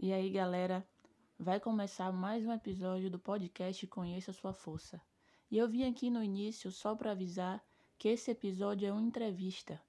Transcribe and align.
E 0.00 0.12
aí, 0.12 0.30
galera, 0.30 0.86
vai 1.36 1.58
começar 1.58 2.12
mais 2.12 2.46
um 2.46 2.52
episódio 2.52 3.10
do 3.10 3.18
podcast 3.18 3.84
Conheça 3.88 4.32
Sua 4.32 4.52
Força. 4.52 5.02
E 5.50 5.58
eu 5.58 5.68
vim 5.68 5.90
aqui 5.90 6.08
no 6.08 6.22
início 6.22 6.70
só 6.70 6.94
para 6.94 7.10
avisar 7.10 7.60
que 7.98 8.06
esse 8.06 8.30
episódio 8.30 8.86
é 8.86 8.92
uma 8.92 9.02
entrevista 9.02 9.82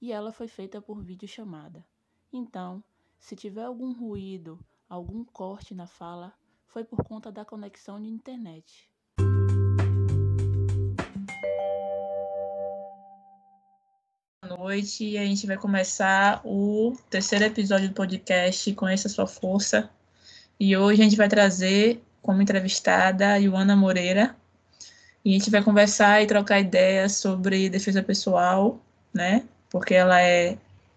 e 0.00 0.12
ela 0.12 0.32
foi 0.32 0.48
feita 0.48 0.80
por 0.80 1.02
videochamada. 1.02 1.84
Então, 2.32 2.82
se 3.18 3.36
tiver 3.36 3.64
algum 3.64 3.92
ruído, 3.92 4.58
algum 4.88 5.22
corte 5.22 5.74
na 5.74 5.86
fala, 5.86 6.32
foi 6.64 6.82
por 6.82 7.04
conta 7.04 7.30
da 7.30 7.44
conexão 7.44 8.00
de 8.00 8.08
internet. 8.08 8.90
Noite 14.64 15.04
e 15.04 15.18
a 15.18 15.24
gente 15.26 15.46
vai 15.46 15.58
começar 15.58 16.40
o 16.42 16.96
terceiro 17.10 17.44
episódio 17.44 17.90
do 17.90 17.94
podcast 17.94 18.72
Conheça 18.72 19.10
Sua 19.10 19.26
Força. 19.26 19.90
E 20.58 20.74
hoje 20.74 21.02
a 21.02 21.04
gente 21.04 21.16
vai 21.16 21.28
trazer 21.28 22.02
como 22.22 22.40
entrevistada 22.40 23.34
a 23.34 23.36
Ioana 23.36 23.76
Moreira. 23.76 24.34
E 25.22 25.34
a 25.34 25.38
gente 25.38 25.50
vai 25.50 25.62
conversar 25.62 26.22
e 26.22 26.26
trocar 26.26 26.60
ideias 26.60 27.16
sobre 27.16 27.68
defesa 27.68 28.02
pessoal, 28.02 28.80
né? 29.12 29.44
Porque 29.68 29.92
ela 29.92 30.18
é. 30.22 30.56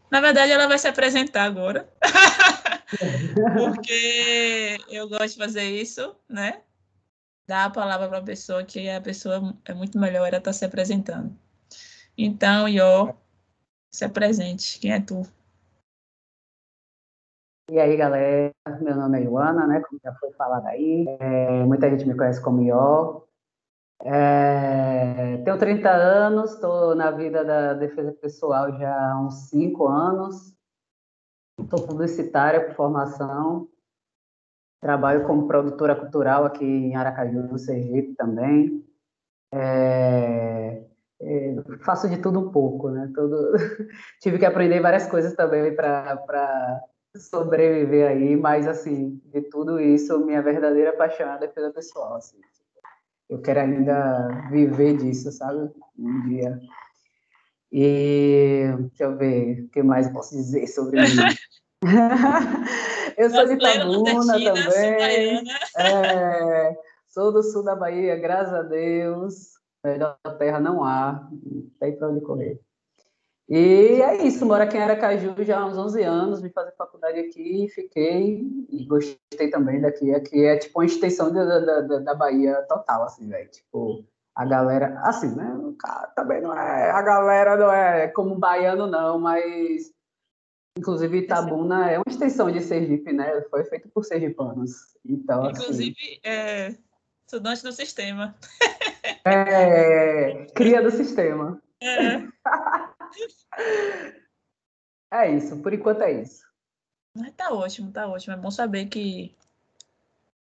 Na 0.10 0.22
verdade, 0.22 0.54
ela 0.54 0.68
vai 0.68 0.80
se 0.80 0.88
apresentar 0.88 1.44
agora. 1.44 1.90
Porque 3.36 4.78
eu 4.88 5.10
gosto 5.10 5.34
de 5.34 5.44
fazer 5.44 5.66
isso, 5.66 6.16
né? 6.30 6.62
Dar 7.46 7.66
a 7.66 7.70
palavra 7.70 8.08
para 8.08 8.20
a 8.20 8.24
pessoa 8.24 8.64
que 8.64 8.90
a 8.90 9.02
pessoa 9.02 9.54
é 9.66 9.74
muito 9.74 10.00
melhor 10.00 10.20
ela 10.20 10.38
estar 10.38 10.52
tá 10.52 10.54
se 10.54 10.64
apresentando. 10.64 11.38
Então, 12.18 12.68
Ió, 12.68 13.14
se 13.92 14.06
apresente. 14.06 14.80
Quem 14.80 14.94
é 14.94 15.00
tu? 15.00 15.24
E 17.70 17.80
aí, 17.80 17.98
galera, 17.98 18.54
meu 18.80 18.96
nome 18.96 19.20
é 19.20 19.24
Ioana, 19.24 19.68
né, 19.68 19.82
como 19.82 20.00
já 20.02 20.14
foi 20.16 20.32
falado 20.32 20.66
aí, 20.68 21.06
é, 21.20 21.66
muita 21.66 21.90
gente 21.90 22.08
me 22.08 22.16
conhece 22.16 22.42
como 22.42 22.62
Ió, 22.62 23.28
é, 24.04 25.38
tenho 25.44 25.58
30 25.58 25.90
anos, 25.90 26.54
estou 26.54 26.96
na 26.96 27.12
vida 27.12 27.44
da 27.44 27.74
defesa 27.74 28.14
pessoal 28.14 28.72
já 28.78 29.12
há 29.12 29.20
uns 29.20 29.50
5 29.50 29.86
anos, 29.86 30.56
sou 31.70 31.86
publicitária 31.86 32.68
por 32.68 32.76
formação, 32.76 33.68
trabalho 34.80 35.28
como 35.28 35.48
produtora 35.48 35.94
cultural 35.94 36.46
aqui 36.46 36.64
em 36.64 36.96
Aracaju, 36.96 37.44
no 37.44 37.58
Sergipe 37.58 38.16
também, 38.16 38.86
é, 39.54 40.86
é, 41.22 41.56
faço 41.82 42.10
de 42.10 42.18
tudo 42.18 42.40
um 42.40 42.52
pouco, 42.52 42.90
né, 42.90 43.12
tive 44.22 44.38
que 44.38 44.46
aprender 44.46 44.80
várias 44.80 45.08
coisas 45.08 45.34
também 45.34 45.76
para 45.76 46.82
sobreviver 47.16 48.10
aí, 48.10 48.36
mas 48.36 48.68
assim, 48.68 49.20
de 49.26 49.42
tudo 49.42 49.80
isso, 49.80 50.24
minha 50.26 50.42
verdadeira 50.42 50.94
paixão 50.94 51.28
é 51.28 51.34
a 51.34 51.38
defesa 51.38 51.72
pessoal, 51.72 52.16
assim. 52.16 52.38
Eu 53.30 53.42
quero 53.42 53.60
ainda 53.60 54.28
viver 54.50 54.98
disso, 54.98 55.32
sabe? 55.32 55.70
Um 55.98 56.22
dia. 56.28 56.60
E 57.72 58.64
deixa 58.80 59.04
eu 59.04 59.18
ver 59.18 59.64
o 59.64 59.70
que 59.70 59.84
mais 59.84 60.10
posso 60.12 60.36
dizer 60.36 60.66
sobre 60.68 61.04
isso. 61.04 61.22
eu 63.18 63.30
sou 63.30 63.46
de 63.46 63.54
Itabuna 63.54 64.34
também. 64.34 65.44
É, 65.78 66.76
sou 67.10 67.34
do 67.34 67.44
sul 67.44 67.64
da 67.64 67.76
Bahia, 67.76 68.16
graças 68.16 68.54
a 68.54 68.64
Deus. 68.64 69.57
Melhor 69.88 70.18
terra 70.38 70.60
não 70.60 70.84
há, 70.84 71.30
não 71.32 71.70
tem 71.80 71.96
para 71.96 72.10
onde 72.10 72.20
correr. 72.20 72.60
E 73.50 74.02
é 74.02 74.26
isso, 74.26 74.46
moro 74.46 74.62
aqui 74.62 74.76
em 74.76 74.82
Aracaju 74.82 75.34
já 75.40 75.60
há 75.60 75.66
uns 75.66 75.78
11 75.78 76.04
anos, 76.04 76.42
vim 76.42 76.50
fazer 76.50 76.74
faculdade 76.76 77.18
aqui, 77.18 77.70
fiquei 77.70 78.42
e 78.70 78.86
gostei 78.86 79.50
também 79.50 79.80
daqui. 79.80 80.14
Aqui 80.14 80.46
é 80.46 80.58
tipo 80.58 80.80
uma 80.80 80.86
extensão 80.86 81.32
da, 81.32 81.60
da, 81.60 82.00
da 82.00 82.14
Bahia 82.14 82.62
total, 82.68 83.04
assim, 83.04 83.30
velho. 83.30 83.50
Tipo, 83.50 84.06
a 84.36 84.44
galera, 84.46 85.00
assim, 85.04 85.34
né? 85.34 85.50
Cara, 85.80 86.08
também 86.08 86.42
não 86.42 86.54
é, 86.54 86.92
a 86.92 87.02
galera 87.02 87.56
não 87.56 87.72
é 87.72 88.10
como 88.10 88.36
baiano, 88.36 88.86
não, 88.86 89.18
mas 89.18 89.94
inclusive 90.78 91.20
Itabuna 91.20 91.90
é 91.90 91.98
uma 91.98 92.04
extensão 92.10 92.52
de 92.52 92.60
Sergipe, 92.60 93.14
né? 93.14 93.42
Foi 93.50 93.64
feito 93.64 93.88
por 93.88 94.04
sergipanos. 94.04 94.74
Então, 95.06 95.46
assim 95.46 95.62
inclusive, 95.62 95.96
assim, 95.96 96.20
é 96.26 96.87
estudante 97.28 97.62
do 97.62 97.72
sistema. 97.74 98.36
É, 99.26 100.46
cria 100.56 100.82
do 100.82 100.90
sistema. 100.90 101.62
É. 101.82 102.24
é 105.14 105.32
isso, 105.32 105.62
por 105.62 105.74
enquanto 105.74 106.02
é 106.04 106.22
isso. 106.22 106.48
Mas 107.14 107.34
tá 107.36 107.52
ótimo, 107.52 107.92
tá 107.92 108.08
ótimo. 108.08 108.34
É 108.34 108.38
bom 108.38 108.50
saber 108.50 108.86
que 108.86 109.36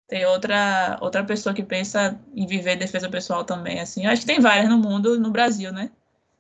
tem 0.07 0.25
outra, 0.27 0.99
outra 1.01 1.25
pessoa 1.25 1.55
que 1.55 1.65
pensa 1.65 2.21
em 2.35 2.47
viver 2.47 2.77
defesa 2.77 3.11
pessoal 3.11 3.45
também, 3.45 3.81
assim. 3.81 4.05
Eu 4.05 4.13
acho 4.13 4.23
que 4.23 4.29
tem 4.29 4.41
várias 4.41 4.69
no 4.69 4.79
mundo, 4.79 5.19
no 5.19 5.31
Brasil, 5.31 5.73
né? 5.73 5.91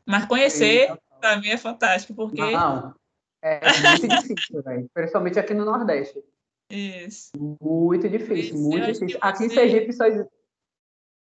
Mas 0.06 0.26
conhecer, 0.26 0.97
para 1.20 1.38
mim, 1.38 1.48
é 1.48 1.56
fantástico, 1.56 2.14
porque... 2.14 2.41
Não, 2.41 2.94
é 3.42 3.60
muito 3.98 4.08
difícil, 4.08 4.62
velho. 4.62 4.88
Principalmente 4.94 5.38
aqui 5.38 5.54
no 5.54 5.64
Nordeste. 5.64 6.22
Isso. 6.70 7.31
Muito 7.36 8.08
difícil, 8.08 8.54
Isso, 8.54 8.69
muito 8.69 8.86
difícil. 8.86 9.19
Aqui 9.20 9.44
em 9.44 9.50
Sergipe 9.50 9.92
só... 9.92 10.04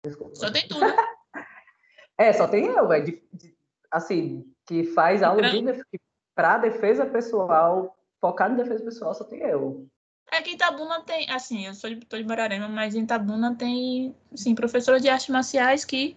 Desculpa. 0.04 0.34
Só 0.34 0.50
tem 0.50 0.69
né? 0.69 0.97
É, 2.19 2.32
só 2.32 2.49
tem 2.49 2.66
eu, 2.66 2.88
velho. 2.88 3.04
De, 3.04 3.22
de, 3.32 3.56
assim, 3.91 4.44
que 4.66 4.84
faz 4.84 5.22
aula 5.22 5.41
de 5.43 5.62
para 6.34 6.59
defesa 6.59 7.06
pessoal, 7.06 7.97
focado 8.21 8.54
em 8.54 8.56
defesa 8.56 8.84
pessoal, 8.84 9.15
só 9.15 9.25
tem 9.25 9.41
eu. 9.41 9.88
É 10.31 10.43
que 10.43 10.50
em 10.50 10.54
Itabuna 10.54 11.00
tem, 11.03 11.31
assim, 11.31 11.66
eu 11.66 11.75
sou 11.75 11.91
de, 11.91 12.04
tô 12.04 12.16
de 12.16 12.25
Morarema, 12.25 12.69
mas 12.69 12.94
em 12.94 13.03
Itabuna 13.03 13.54
tem, 13.54 14.15
sim, 14.34 14.54
professores 14.54 15.00
de 15.00 15.09
artes 15.09 15.28
marciais 15.28 15.84
que 15.84 16.16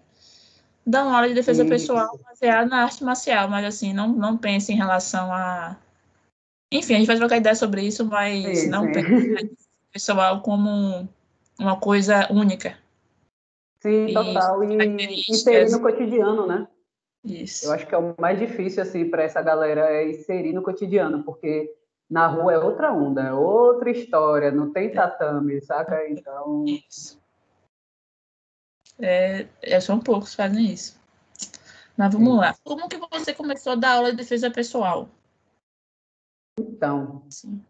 dão 0.86 1.14
aula 1.14 1.28
de 1.28 1.34
defesa 1.34 1.66
pessoal 1.66 2.20
baseada 2.24 2.68
na 2.68 2.84
arte 2.84 3.04
marcial, 3.04 3.48
mas 3.48 3.66
assim, 3.66 3.94
não, 3.94 4.10
não 4.10 4.38
pense 4.38 4.72
em 4.72 4.76
relação 4.76 5.32
a. 5.32 5.78
Enfim, 6.72 6.96
a 6.96 6.98
gente 6.98 7.08
vai 7.08 7.18
trocar 7.18 7.38
ideia 7.38 7.56
sobre 7.56 7.82
isso, 7.82 8.06
mas 8.06 8.60
sim, 8.60 8.70
não 8.70 8.86
sim. 8.86 8.92
pense 8.94 9.56
pessoal 9.92 10.42
como 10.42 11.08
uma 11.60 11.80
coisa 11.80 12.32
única. 12.32 12.78
Sim, 13.82 14.14
total. 14.14 14.64
E 14.64 15.24
inserir 15.30 15.70
no 15.72 15.82
cotidiano, 15.82 16.48
né? 16.48 16.68
Isso. 17.24 17.66
Eu 17.66 17.74
acho 17.74 17.86
que 17.86 17.94
é 17.94 17.98
o 17.98 18.16
mais 18.18 18.40
difícil, 18.40 18.82
assim, 18.82 19.10
para 19.10 19.24
essa 19.24 19.42
galera 19.42 19.92
é 19.92 20.10
inserir 20.10 20.54
no 20.54 20.64
cotidiano, 20.64 21.24
porque 21.24 21.76
na 22.10 22.28
rua 22.28 22.54
é 22.54 22.58
outra 22.58 22.92
onda, 22.92 23.22
é 23.22 23.34
outra 23.34 23.92
história, 23.92 24.52
não 24.52 24.72
tem 24.72 24.92
tatame, 24.92 25.62
saca? 25.62 26.08
Então. 26.10 26.66
Isso. 26.66 27.22
É, 29.00 29.48
é 29.62 29.80
só 29.80 29.94
um 29.94 30.00
poucos 30.00 30.34
fazem 30.34 30.66
isso. 30.66 31.00
Mas 31.98 32.14
vamos 32.14 32.34
Sim. 32.34 32.40
lá. 32.40 32.56
Como 32.64 32.88
que 32.88 32.98
você 32.98 33.34
começou 33.34 33.74
a 33.74 33.76
dar 33.76 33.96
aula 33.96 34.12
de 34.12 34.18
defesa 34.18 34.50
pessoal? 34.50 35.10
Então, 36.82 37.22
Sim. 37.30 37.64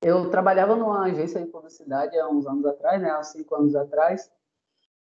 eu 0.00 0.30
trabalhava 0.30 0.76
numa 0.76 1.06
agência 1.06 1.44
de 1.44 1.50
publicidade 1.50 2.16
há 2.16 2.28
uns 2.28 2.46
anos 2.46 2.64
atrás, 2.64 3.02
né? 3.02 3.10
Há 3.10 3.20
cinco 3.24 3.56
anos 3.56 3.74
atrás. 3.74 4.30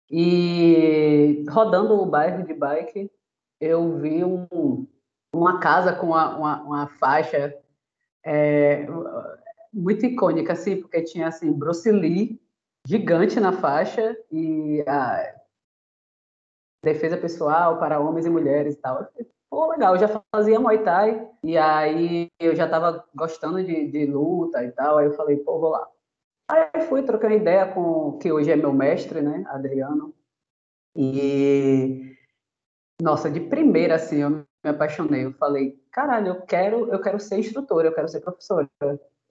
E 0.09 1.43
rodando 1.49 1.93
o 2.01 2.05
bairro 2.05 2.45
de 2.45 2.53
bike, 2.53 3.11
eu 3.59 3.97
vi 3.97 4.23
um, 4.23 4.87
uma 5.35 5.59
casa 5.59 5.93
com 5.93 6.07
uma, 6.07 6.37
uma, 6.37 6.63
uma 6.63 6.87
faixa 6.87 7.53
é, 8.25 8.85
muito 9.73 10.05
icônica, 10.05 10.53
assim, 10.53 10.79
porque 10.79 11.01
tinha 11.01 11.27
assim, 11.27 11.51
Bruce 11.51 11.91
Lee 11.91 12.41
gigante 12.87 13.41
na 13.41 13.51
faixa 13.51 14.17
e 14.31 14.85
a 14.87 15.35
defesa 16.81 17.17
pessoal 17.17 17.77
para 17.77 17.99
homens 17.99 18.25
e 18.25 18.29
mulheres 18.29 18.75
e 18.75 18.77
tal. 18.77 19.05
Pô, 19.53 19.67
legal, 19.67 19.93
eu 19.93 19.99
já 19.99 20.21
fazia 20.33 20.59
Muay 20.59 20.83
Thai 20.83 21.29
e 21.43 21.55
aí 21.59 22.27
eu 22.39 22.55
já 22.55 22.65
estava 22.65 23.05
gostando 23.13 23.63
de, 23.63 23.85
de 23.87 24.03
luta 24.07 24.63
e 24.63 24.71
tal, 24.71 24.97
aí 24.97 25.05
eu 25.05 25.13
falei, 25.13 25.37
pô, 25.37 25.59
vou 25.59 25.69
lá. 25.69 25.87
Aí 26.49 26.81
fui 26.89 27.03
trocando 27.03 27.35
ideia 27.35 27.71
com 27.71 28.17
que 28.17 28.31
hoje 28.31 28.49
é 28.49 28.55
meu 28.55 28.73
mestre, 28.73 29.21
né, 29.21 29.45
Adriano. 29.47 30.11
E 30.95 32.15
nossa, 32.99 33.29
de 33.29 33.41
primeira 33.41 33.93
assim, 33.93 34.23
eu 34.23 34.31
me 34.31 34.45
apaixonei. 34.65 35.25
Eu 35.25 35.33
falei, 35.33 35.79
caralho, 35.91 36.29
eu 36.29 36.41
quero, 36.41 36.91
eu 36.91 36.99
quero 36.99 37.19
ser 37.19 37.37
instrutora, 37.37 37.89
eu 37.89 37.93
quero 37.93 38.07
ser 38.07 38.21
professora. 38.21 38.67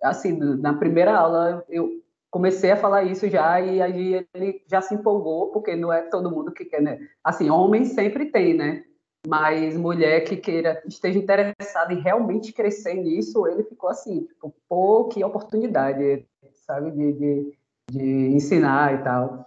Assim, 0.00 0.38
na 0.38 0.72
primeira 0.72 1.16
aula 1.16 1.64
eu 1.68 2.00
comecei 2.30 2.70
a 2.70 2.76
falar 2.76 3.02
isso 3.02 3.28
já 3.28 3.60
e 3.60 3.82
aí 3.82 4.24
ele 4.32 4.62
já 4.68 4.80
se 4.80 4.94
empolgou, 4.94 5.50
porque 5.50 5.74
não 5.74 5.92
é 5.92 6.02
todo 6.02 6.30
mundo 6.30 6.52
que 6.52 6.64
quer, 6.64 6.80
né? 6.80 7.08
Assim, 7.24 7.50
homem 7.50 7.84
sempre 7.86 8.26
tem, 8.26 8.54
né? 8.54 8.84
Mas 9.26 9.76
mulher 9.76 10.24
que 10.24 10.36
queira, 10.36 10.82
esteja 10.86 11.18
interessada 11.18 11.92
em 11.92 12.00
realmente 12.00 12.52
crescer 12.52 12.94
nisso, 12.94 13.46
ele 13.46 13.62
ficou 13.62 13.88
assim, 13.88 14.24
tipo, 14.24 14.54
pô, 14.68 15.04
que 15.04 15.22
oportunidade 15.22 16.26
sabe? 16.66 16.90
De, 16.90 17.12
de, 17.12 17.58
de 17.90 18.04
ensinar 18.34 18.94
e 18.94 19.02
tal. 19.02 19.46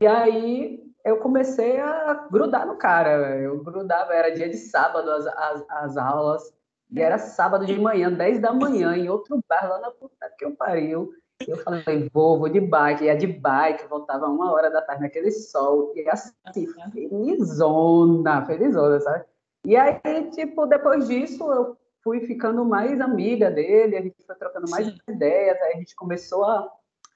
E 0.00 0.06
aí 0.06 0.82
eu 1.04 1.18
comecei 1.18 1.80
a 1.80 2.26
grudar 2.30 2.66
no 2.66 2.76
cara. 2.76 3.38
Eu 3.38 3.62
grudava, 3.62 4.14
era 4.14 4.34
dia 4.34 4.48
de 4.48 4.56
sábado 4.56 5.10
as, 5.10 5.26
as, 5.26 5.64
as 5.68 5.96
aulas. 5.96 6.54
E 6.90 7.00
era 7.00 7.18
sábado 7.18 7.64
de 7.64 7.78
manhã, 7.78 8.12
10 8.12 8.38
da 8.38 8.52
manhã, 8.52 8.94
em 8.94 9.08
outro 9.08 9.42
bar 9.48 9.66
lá 9.66 9.80
na 9.80 9.90
puta 9.90 10.30
que 10.38 10.44
eu 10.44 10.54
pariu. 10.54 11.10
Eu 11.48 11.56
falei, 11.58 12.08
vou, 12.12 12.38
vou 12.38 12.48
de 12.48 12.60
bike. 12.60 13.04
Ia 13.04 13.16
de 13.16 13.26
bike, 13.26 13.88
voltava 13.88 14.26
uma 14.26 14.52
hora 14.52 14.70
da 14.70 14.82
tarde 14.82 15.02
naquele 15.02 15.30
sol. 15.30 15.92
E 15.94 16.08
assim, 16.08 16.66
felizona, 16.92 18.44
felizona, 18.46 19.00
sabe? 19.00 19.24
E 19.64 19.76
aí, 19.76 20.30
tipo, 20.30 20.66
depois 20.66 21.06
disso, 21.06 21.52
eu 21.52 21.76
fui 22.02 22.20
ficando 22.20 22.64
mais 22.64 23.00
amiga 23.00 23.50
dele, 23.50 23.96
a 23.96 24.02
gente 24.02 24.16
foi 24.26 24.34
trocando 24.34 24.68
mais 24.68 24.86
Sim. 24.86 24.96
ideias, 25.08 25.56
aí 25.62 25.74
a 25.74 25.76
gente 25.76 25.94
começou 25.94 26.44
a, 26.44 26.68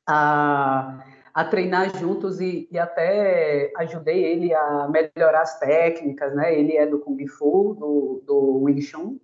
a, 0.07 1.05
a 1.35 1.45
treinar 1.45 1.97
juntos 1.99 2.41
e, 2.41 2.69
e, 2.71 2.79
até 2.79 3.73
ajudei 3.77 4.25
ele 4.25 4.55
a 4.55 4.89
melhorar 4.89 5.43
as 5.43 5.59
técnicas, 5.59 6.35
né? 6.35 6.57
Ele 6.57 6.77
é 6.77 6.87
do 6.87 7.01
Kung 7.01 7.27
Fu, 7.27 7.75
do, 7.75 8.23
do 8.25 8.63
Wing 8.63 8.81
Chun, 8.81 9.19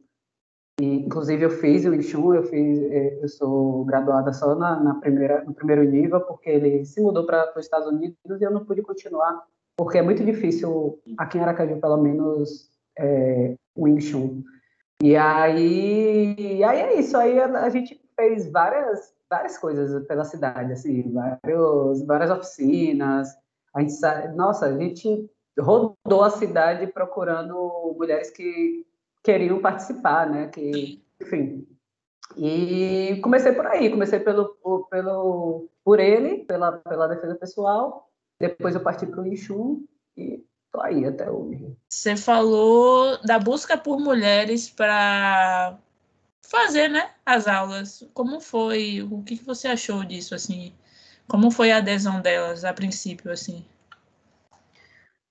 e, 0.83 0.97
inclusive 0.97 1.45
eu 1.45 1.51
fiz 1.51 1.85
o 1.85 2.03
Chun, 2.03 2.35
eu 2.35 2.43
fiz, 2.43 2.83
é, 2.91 3.21
eu 3.23 3.29
sou 3.29 3.85
graduada 3.85 4.33
só 4.33 4.57
na, 4.57 4.81
na 4.81 4.97
primeira, 4.97 5.45
no 5.45 5.55
primeiro 5.55 5.85
nível, 5.85 6.21
porque 6.23 6.51
ele 6.51 6.85
se 6.85 7.01
mudou 7.01 7.25
para 7.25 7.53
os 7.57 7.65
Estados 7.65 7.87
Unidos 7.87 8.17
e 8.41 8.43
eu 8.43 8.51
não 8.51 8.65
pude 8.65 8.83
continuar, 8.83 9.45
porque 9.77 9.99
é 9.99 10.03
muito 10.03 10.25
difícil 10.25 11.01
aqui 11.17 11.39
em 11.39 11.41
Aracaju, 11.41 11.81
pelo 11.81 11.99
menos, 11.99 12.69
é, 12.99 13.55
Wing 13.79 14.01
Chun. 14.01 14.43
E 15.01 15.15
aí, 15.15 16.35
e 16.37 16.65
aí 16.65 16.81
é 16.81 16.99
isso, 16.99 17.17
aí 17.17 17.39
a, 17.39 17.47
a, 17.65 17.71
gente 17.71 18.01
fez 18.17 18.51
várias, 18.51 19.15
várias 19.31 19.57
coisas 19.57 20.05
pela 20.09 20.25
cidade, 20.25 20.73
assim, 20.73 21.13
vários, 21.13 22.05
várias 22.05 22.31
oficinas, 22.33 23.29
a 23.73 23.81
gente, 23.83 24.01
nossa, 24.35 24.67
a 24.67 24.77
gente 24.77 25.31
rodou 25.61 26.25
a 26.25 26.31
cidade 26.31 26.89
procurando 26.89 27.95
mulheres 27.97 28.31
que 28.31 28.85
queriam 29.23 29.61
participar, 29.61 30.29
né, 30.29 30.49
que, 30.49 31.03
enfim, 31.21 31.67
e 32.37 33.21
comecei 33.23 33.53
por 33.53 33.67
aí, 33.67 33.91
comecei 33.91 34.21
pelo, 34.21 34.57
pelo, 34.91 35.69
por 35.85 36.01
ele, 36.01 36.45
pela, 36.45 36.73
pela 36.73 37.07
defesa 37.07 37.35
pessoal, 37.35 38.09
depois 38.41 38.75
eu 38.75 38.83
parti 38.83 39.07
para 39.07 39.21
o 39.21 39.27
Inchum 39.27 39.85
e 40.17 40.45
Tô 40.73 40.81
aí 40.81 41.05
até 41.05 41.31
hoje. 41.31 41.77
Você 41.87 42.17
falou 42.17 43.19
da 43.23 43.39
busca 43.39 43.77
por 43.77 44.01
mulheres 44.01 44.71
para 44.71 45.79
fazer, 46.41 46.89
né, 46.89 47.11
as 47.27 47.47
aulas. 47.47 48.09
Como 48.15 48.41
foi? 48.41 49.03
O 49.03 49.23
que 49.23 49.35
você 49.37 49.69
achou 49.69 50.03
disso, 50.03 50.35
assim? 50.35 50.73
Como 51.29 51.51
foi 51.51 51.71
a 51.71 51.77
adesão 51.77 52.23
delas 52.23 52.65
a 52.65 52.73
princípio, 52.73 53.31
assim? 53.31 53.67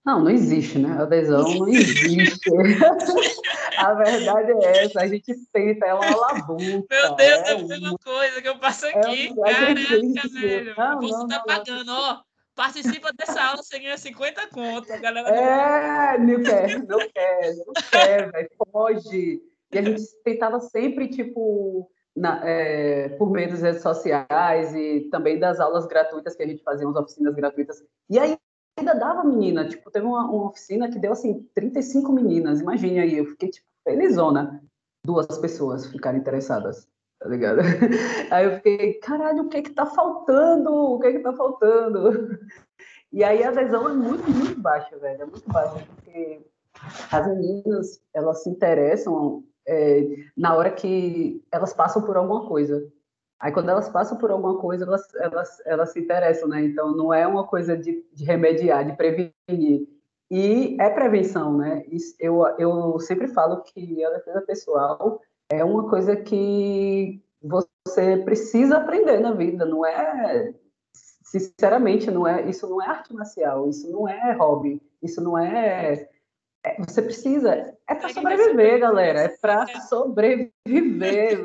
Não, 0.03 0.23
não 0.23 0.31
existe, 0.31 0.79
né? 0.79 0.97
A 0.97 1.03
adesão 1.03 1.43
não 1.43 1.67
existe. 1.67 2.49
a 3.77 3.93
verdade 3.93 4.51
é 4.51 4.85
essa, 4.85 5.01
a 5.01 5.07
gente 5.07 5.33
tenta, 5.53 5.85
é 5.85 5.93
uma 5.93 6.15
labuta. 6.15 6.63
Meu 6.89 7.15
Deus, 7.15 7.19
é, 7.19 7.51
é 7.51 7.51
a 7.51 7.63
mesma 7.63 7.97
coisa 8.03 8.41
que 8.41 8.47
eu 8.47 8.57
passo 8.57 8.87
é 8.87 8.89
aqui. 8.97 9.33
É, 9.45 9.53
Caraca, 9.53 10.29
velho. 10.33 10.75
Não, 10.75 11.01
você 11.01 11.27
tá 11.27 11.43
pagando, 11.45 11.91
ó. 11.91 12.21
Participa 12.55 13.11
dessa 13.13 13.41
aula, 13.41 13.63
você 13.63 13.79
ganha 13.79 13.97
50 13.97 14.47
contas. 14.47 14.99
galera. 14.99 15.29
É, 15.29 16.17
não 16.17 16.43
quer, 16.43 16.83
não 16.83 16.99
quer, 16.99 17.55
não 17.55 17.73
quer, 17.91 18.31
velho. 18.31 18.49
Foge. 18.71 19.41
E 19.71 19.77
a 19.77 19.81
gente 19.81 20.01
tentava 20.23 20.59
sempre, 20.59 21.07
tipo, 21.07 21.89
na, 22.15 22.41
é, 22.43 23.09
por 23.09 23.31
meio 23.31 23.49
das 23.51 23.61
redes 23.61 23.81
sociais 23.81 24.75
e 24.75 25.07
também 25.11 25.39
das 25.39 25.59
aulas 25.59 25.85
gratuitas 25.87 26.35
que 26.35 26.43
a 26.43 26.47
gente 26.47 26.63
fazia, 26.63 26.87
umas 26.87 27.01
oficinas 27.01 27.33
gratuitas. 27.35 27.77
E 28.09 28.19
aí 28.19 28.37
ainda 28.81 28.93
dava 28.93 29.23
menina, 29.23 29.67
tipo, 29.67 29.89
teve 29.89 30.05
uma, 30.05 30.25
uma 30.29 30.49
oficina 30.49 30.89
que 30.89 30.99
deu, 30.99 31.13
assim, 31.13 31.47
35 31.55 32.11
meninas, 32.11 32.61
imagine 32.61 32.99
aí, 32.99 33.17
eu 33.17 33.25
fiquei, 33.25 33.49
tipo, 33.49 33.67
felizona. 33.83 34.61
Duas 35.03 35.25
pessoas 35.39 35.87
ficaram 35.87 36.19
interessadas 36.19 36.87
tá 37.21 37.29
ligado? 37.29 37.59
Aí 38.31 38.45
eu 38.45 38.55
fiquei, 38.55 38.95
caralho, 38.95 39.43
o 39.43 39.47
que 39.47 39.57
é 39.57 39.61
que 39.61 39.69
tá 39.69 39.85
faltando? 39.85 40.73
O 40.73 40.99
que 40.99 41.07
é 41.07 41.11
que 41.11 41.19
tá 41.19 41.31
faltando? 41.33 42.39
E 43.13 43.23
aí 43.23 43.43
a 43.43 43.49
adesão 43.49 43.89
é 43.89 43.93
muito, 43.93 44.23
muito 44.31 44.59
baixa, 44.59 44.97
velho, 44.97 45.21
é 45.21 45.25
muito 45.25 45.47
baixa, 45.51 45.85
porque 45.85 46.41
as 47.11 47.27
meninas, 47.27 48.01
elas 48.13 48.41
se 48.41 48.49
interessam 48.49 49.43
é, 49.67 50.01
na 50.35 50.55
hora 50.55 50.71
que 50.71 51.43
elas 51.51 51.73
passam 51.73 52.01
por 52.01 52.15
alguma 52.15 52.47
coisa. 52.47 52.81
Aí 53.41 53.51
quando 53.51 53.69
elas 53.69 53.89
passam 53.89 54.17
por 54.19 54.29
alguma 54.29 54.59
coisa, 54.59 54.85
elas, 54.85 55.13
elas, 55.15 55.61
elas 55.65 55.91
se 55.91 55.99
interessam, 55.99 56.47
né? 56.47 56.63
Então 56.63 56.95
não 56.95 57.11
é 57.11 57.25
uma 57.25 57.45
coisa 57.45 57.75
de, 57.75 58.05
de 58.13 58.23
remediar, 58.23 58.85
de 58.85 58.95
prevenir. 58.95 59.87
E 60.29 60.77
é 60.79 60.89
prevenção, 60.91 61.57
né? 61.57 61.83
Eu, 62.19 62.45
eu 62.59 62.99
sempre 62.99 63.27
falo 63.27 63.63
que 63.63 64.05
a 64.05 64.11
defesa 64.11 64.41
pessoal 64.41 65.19
é 65.49 65.63
uma 65.63 65.89
coisa 65.89 66.15
que 66.15 67.19
você 67.41 68.17
precisa 68.23 68.77
aprender 68.77 69.19
na 69.19 69.33
vida, 69.33 69.65
não 69.65 69.83
é 69.83 70.53
sinceramente 70.93 72.11
não 72.11 72.27
é 72.27 72.47
isso 72.47 72.69
não 72.69 72.81
é 72.81 72.85
arte 72.87 73.13
marcial, 73.13 73.67
isso 73.67 73.89
não 73.91 74.07
é 74.07 74.33
hobby, 74.33 74.81
isso 75.01 75.21
não 75.21 75.37
é, 75.37 76.07
é 76.63 76.75
você 76.77 77.01
precisa 77.01 77.75
é 77.87 77.95
para 77.95 78.09
sobreviver, 78.09 78.79
galera, 78.79 79.21
é 79.21 79.29
para 79.29 79.65
sobreviver. 79.81 81.39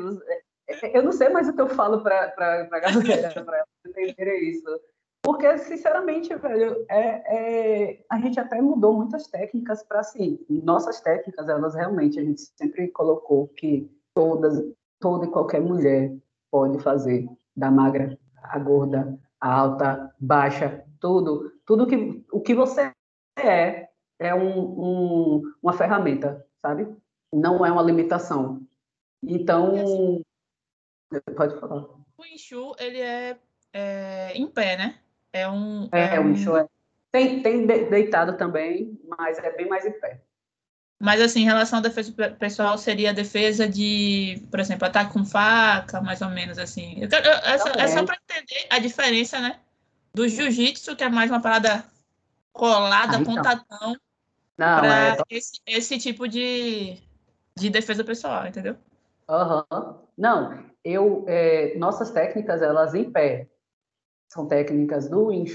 Eu 0.93 1.03
não 1.03 1.11
sei 1.11 1.29
mais 1.29 1.47
o 1.47 1.53
que 1.53 1.61
eu 1.61 1.69
falo 1.69 2.01
para 2.01 2.33
a 2.71 2.79
galera 2.79 3.43
para 3.43 3.65
entender 3.85 4.37
isso. 4.39 4.79
Porque, 5.23 5.57
sinceramente, 5.57 6.33
velho, 6.35 6.85
é, 6.89 7.89
é, 7.89 8.05
a 8.09 8.19
gente 8.19 8.39
até 8.39 8.61
mudou 8.61 8.93
muitas 8.93 9.27
técnicas 9.27 9.83
para, 9.83 9.99
assim, 9.99 10.39
nossas 10.49 11.01
técnicas, 11.01 11.49
elas 11.49 11.75
realmente, 11.75 12.19
a 12.19 12.23
gente 12.23 12.41
sempre 12.57 12.87
colocou 12.89 13.47
que 13.49 13.91
todas, 14.13 14.63
toda 14.99 15.25
e 15.25 15.29
qualquer 15.29 15.61
mulher 15.61 16.15
pode 16.49 16.79
fazer, 16.79 17.27
da 17.55 17.69
magra 17.69 18.17
a 18.41 18.59
gorda, 18.59 19.19
a 19.41 19.53
alta, 19.53 20.13
baixa, 20.19 20.85
tudo, 20.99 21.51
tudo 21.65 21.87
que 21.87 22.23
o 22.31 22.39
que 22.39 22.55
você 22.55 22.91
é 23.37 23.89
é 24.19 24.33
um, 24.33 24.59
um, 24.59 25.41
uma 25.61 25.73
ferramenta, 25.73 26.45
sabe? 26.61 26.87
Não 27.31 27.65
é 27.65 27.71
uma 27.71 27.83
limitação. 27.83 28.61
Então, 29.21 30.23
pode 31.35 31.59
falar. 31.59 31.85
O 32.17 32.25
Inchu, 32.25 32.75
ele 32.79 32.99
é, 32.99 33.37
é, 33.73 34.31
em 34.33 34.47
pé, 34.47 34.77
né? 34.77 34.99
É 35.31 35.47
um. 35.47 35.89
É, 35.91 36.15
é 36.15 36.19
um... 36.19 36.27
o 36.27 36.31
Inchu 36.31 36.55
é. 36.55 36.67
Tem, 37.11 37.41
tem 37.41 37.65
deitado 37.65 38.37
também, 38.37 38.99
mas 39.07 39.37
é 39.39 39.55
bem 39.55 39.67
mais 39.67 39.85
em 39.85 39.91
pé. 39.99 40.21
Mas, 40.99 41.21
assim, 41.21 41.41
em 41.41 41.45
relação 41.45 41.79
à 41.79 41.81
defesa 41.81 42.11
pessoal, 42.39 42.77
seria 42.77 43.11
a 43.11 43.13
defesa 43.13 43.67
de, 43.69 44.43
por 44.49 44.59
exemplo, 44.59 44.87
ataque 44.87 45.13
com 45.13 45.23
faca, 45.23 46.01
mais 46.01 46.21
ou 46.21 46.29
menos, 46.29 46.57
assim. 46.57 46.97
Eu 46.99 47.07
quero, 47.07 47.27
essa, 47.27 47.69
é 47.69 47.87
só 47.87 48.03
para 48.03 48.17
entender 48.17 48.65
a 48.69 48.79
diferença, 48.79 49.39
né? 49.39 49.59
Do 50.13 50.27
jiu-jitsu, 50.27 50.95
que 50.95 51.03
é 51.03 51.09
mais 51.09 51.29
uma 51.29 51.39
parada 51.39 51.85
colada, 52.51 53.17
ah, 53.17 53.21
então. 53.21 53.95
para 54.55 55.09
é... 55.09 55.17
esse, 55.29 55.61
esse 55.67 55.99
tipo 55.99 56.27
de, 56.27 56.97
de 57.55 57.69
defesa 57.69 58.03
pessoal, 58.03 58.47
entendeu? 58.47 58.75
Uhum. 59.29 59.99
Não, 60.17 60.65
eu, 60.87 61.25
é, 61.27 61.77
nossas 61.77 62.11
técnicas, 62.11 62.61
elas 62.61 62.95
em 62.95 63.11
pé, 63.11 63.47
são 64.29 64.47
técnicas 64.47 65.09
do 65.09 65.27
Wing 65.27 65.45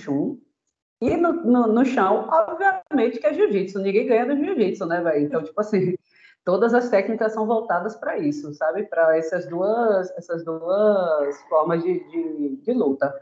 e 1.01 1.17
no, 1.17 1.33
no, 1.33 1.67
no 1.67 1.85
chão, 1.85 2.29
obviamente 2.31 3.19
que 3.19 3.27
é 3.27 3.35
jiu-jitsu, 3.35 3.81
ninguém 3.81 4.07
ganha 4.07 4.27
do 4.27 4.37
jiu-jitsu, 4.37 4.87
né, 4.87 5.01
velho? 5.01 5.25
Então, 5.25 5.43
tipo 5.43 5.61
assim, 5.61 5.97
todas 6.45 6.75
as 6.75 6.91
técnicas 6.91 7.33
são 7.33 7.47
voltadas 7.47 7.97
para 7.97 8.19
isso, 8.19 8.53
sabe? 8.55 8.85
Para 8.85 9.17
essas 9.17 9.49
duas, 9.49 10.11
essas 10.17 10.45
duas 10.45 11.41
formas 11.49 11.83
de, 11.83 12.09
de, 12.09 12.57
de, 12.57 12.73
luta. 12.73 13.13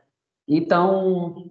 Então, 0.46 1.50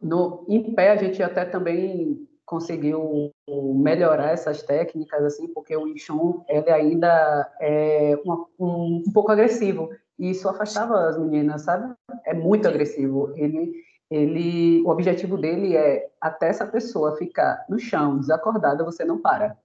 no, 0.00 0.44
em 0.48 0.74
pé, 0.74 0.92
a 0.92 0.96
gente 0.96 1.22
até 1.22 1.44
também 1.44 2.26
conseguiu 2.46 3.31
melhorar 3.48 4.30
essas 4.30 4.62
técnicas, 4.62 5.22
assim, 5.24 5.48
porque 5.48 5.76
o 5.76 5.88
Inchon, 5.88 6.44
ele 6.48 6.70
ainda 6.70 7.52
é 7.60 8.18
uma, 8.24 8.46
um, 8.58 9.02
um 9.06 9.12
pouco 9.12 9.32
agressivo, 9.32 9.90
e 10.18 10.30
isso 10.30 10.48
afastava 10.48 11.08
as 11.08 11.18
meninas, 11.18 11.62
sabe? 11.62 11.92
É 12.24 12.32
muito 12.32 12.68
agressivo. 12.68 13.32
Ele 13.36 13.72
ele, 14.12 14.82
o 14.82 14.90
objetivo 14.90 15.38
dele 15.38 15.74
é 15.74 16.10
até 16.20 16.48
essa 16.48 16.66
pessoa 16.66 17.16
ficar 17.16 17.64
no 17.66 17.78
chão, 17.78 18.18
desacordada, 18.18 18.84
você 18.84 19.06
não 19.06 19.18
para. 19.18 19.56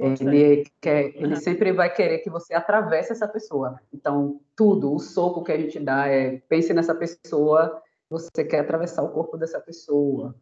Ele 0.00 0.66
quer, 0.80 1.14
ele 1.14 1.36
sempre 1.36 1.72
vai 1.72 1.88
querer 1.88 2.18
que 2.18 2.28
você 2.28 2.52
atravesse 2.54 3.12
essa 3.12 3.28
pessoa. 3.28 3.80
Então, 3.94 4.40
tudo, 4.56 4.92
o 4.92 4.98
soco 4.98 5.44
que 5.44 5.52
a 5.52 5.56
gente 5.56 5.78
dá 5.78 6.08
é 6.08 6.38
pense 6.48 6.74
nessa 6.74 6.92
pessoa, 6.92 7.80
você 8.10 8.44
quer 8.44 8.60
atravessar 8.60 9.04
o 9.04 9.12
corpo 9.12 9.38
dessa 9.38 9.60
pessoa. 9.60 10.34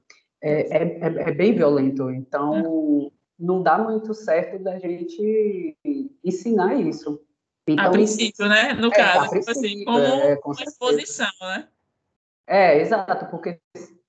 É, 0.46 0.76
é, 0.76 0.82
é, 1.00 1.30
é 1.30 1.32
bem 1.32 1.54
violento. 1.54 2.10
Então, 2.10 3.10
não 3.38 3.62
dá 3.62 3.78
muito 3.78 4.12
certo 4.12 4.62
da 4.62 4.78
gente 4.78 5.74
ensinar 6.22 6.74
isso. 6.74 7.18
Então, 7.66 7.86
a 7.86 7.90
princípio, 7.90 8.46
né? 8.46 8.74
No 8.74 8.88
é, 8.88 8.90
caso, 8.90 9.30
tipo 9.30 9.50
assim, 9.50 9.84
como 9.86 9.98
é, 9.98 10.38
uma 10.44 10.62
exposição, 10.62 11.30
né? 11.40 11.66
É, 12.46 12.78
exato, 12.78 13.24
porque 13.30 13.58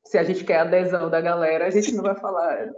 se 0.04 0.18
a 0.18 0.24
gente 0.26 0.44
quer 0.44 0.58
a 0.58 0.62
adesão 0.64 1.10
da 1.10 1.22
galera, 1.22 1.68
a 1.68 1.70
gente 1.70 1.96
não 1.96 2.04
vai 2.04 2.16
falar. 2.16 2.70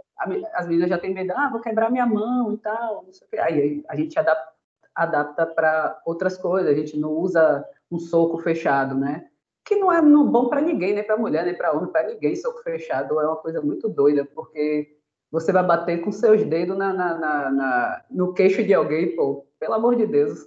As 0.54 0.68
meninas 0.68 0.88
já 0.88 0.96
têm 0.96 1.12
medo, 1.12 1.32
ah, 1.34 1.48
vou 1.50 1.60
quebrar 1.60 1.90
minha 1.90 2.06
mão 2.06 2.52
e 2.52 2.58
tal, 2.58 3.02
não 3.04 3.12
sei 3.12 3.26
o 3.26 3.30
quê. 3.30 3.38
Aí 3.38 3.84
a 3.88 3.96
gente 3.96 4.16
adapta, 4.16 4.52
adapta 4.94 5.46
para 5.46 6.00
outras 6.06 6.36
coisas. 6.36 6.70
A 6.70 6.78
gente 6.78 6.96
não 6.96 7.10
usa 7.10 7.68
um 7.90 7.98
soco 7.98 8.38
fechado, 8.38 8.94
né? 8.94 9.26
Que 9.68 9.76
não 9.76 9.92
é 9.92 10.00
bom 10.00 10.48
para 10.48 10.62
ninguém, 10.62 10.94
nem 10.94 11.04
para 11.04 11.18
mulher, 11.18 11.44
nem 11.44 11.54
para 11.54 11.72
homem, 11.72 11.92
para 11.92 12.08
ninguém. 12.08 12.34
Soco 12.34 12.62
fechado 12.62 13.20
é 13.20 13.26
uma 13.26 13.36
coisa 13.36 13.60
muito 13.60 13.86
doida, 13.86 14.24
porque 14.24 14.96
você 15.30 15.52
vai 15.52 15.62
bater 15.62 16.00
com 16.00 16.10
seus 16.10 16.42
dedos 16.42 16.74
na, 16.74 16.90
na, 16.90 17.14
na, 17.18 17.50
na 17.50 18.04
no 18.10 18.32
queixo 18.32 18.64
de 18.64 18.72
alguém, 18.72 19.14
pô, 19.14 19.46
pelo 19.60 19.74
amor 19.74 19.94
de 19.94 20.06
Deus. 20.06 20.46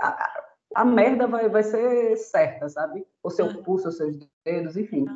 A, 0.00 0.42
a, 0.74 0.84
merda 0.84 1.28
vai, 1.28 1.48
vai 1.48 1.62
ser 1.62 2.16
certa, 2.16 2.68
sabe? 2.68 3.06
O 3.22 3.30
seu 3.30 3.62
pulso, 3.62 3.86
os 3.86 3.96
seus 3.96 4.18
dedos, 4.44 4.76
enfim. 4.76 5.06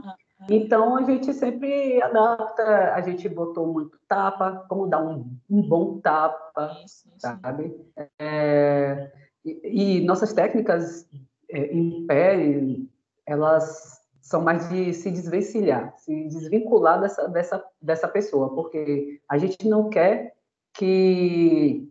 Então 0.49 0.97
a 0.97 1.03
gente 1.03 1.35
sempre 1.35 2.01
adapta, 2.03 2.95
a 2.95 3.01
gente 3.01 3.29
botou 3.29 3.67
muito 3.67 3.99
tapa, 4.07 4.65
como 4.69 4.87
dar 4.87 5.03
um, 5.03 5.37
um 5.51 5.61
bom 5.69 5.99
tapa, 5.99 6.71
isso, 6.85 7.09
isso. 7.09 7.19
sabe? 7.19 7.75
É, 8.21 9.11
e, 9.45 9.99
e, 9.99 10.05
nossas 10.05 10.33
técnicas 10.33 11.09
é, 11.51 11.67
em 11.67 12.07
pé, 12.07 12.37
elas 13.33 14.01
são 14.21 14.41
mais 14.41 14.69
de 14.69 14.95
se 14.95 15.11
desvencilhar, 15.11 15.95
se 15.99 16.25
desvincular 16.29 17.01
dessa, 17.01 17.29
dessa, 17.29 17.65
dessa 17.81 18.09
pessoa, 18.09 18.55
porque 18.55 19.21
a 19.29 19.37
gente 19.37 19.69
não 19.69 19.91
quer 19.91 20.35
que, 20.75 21.89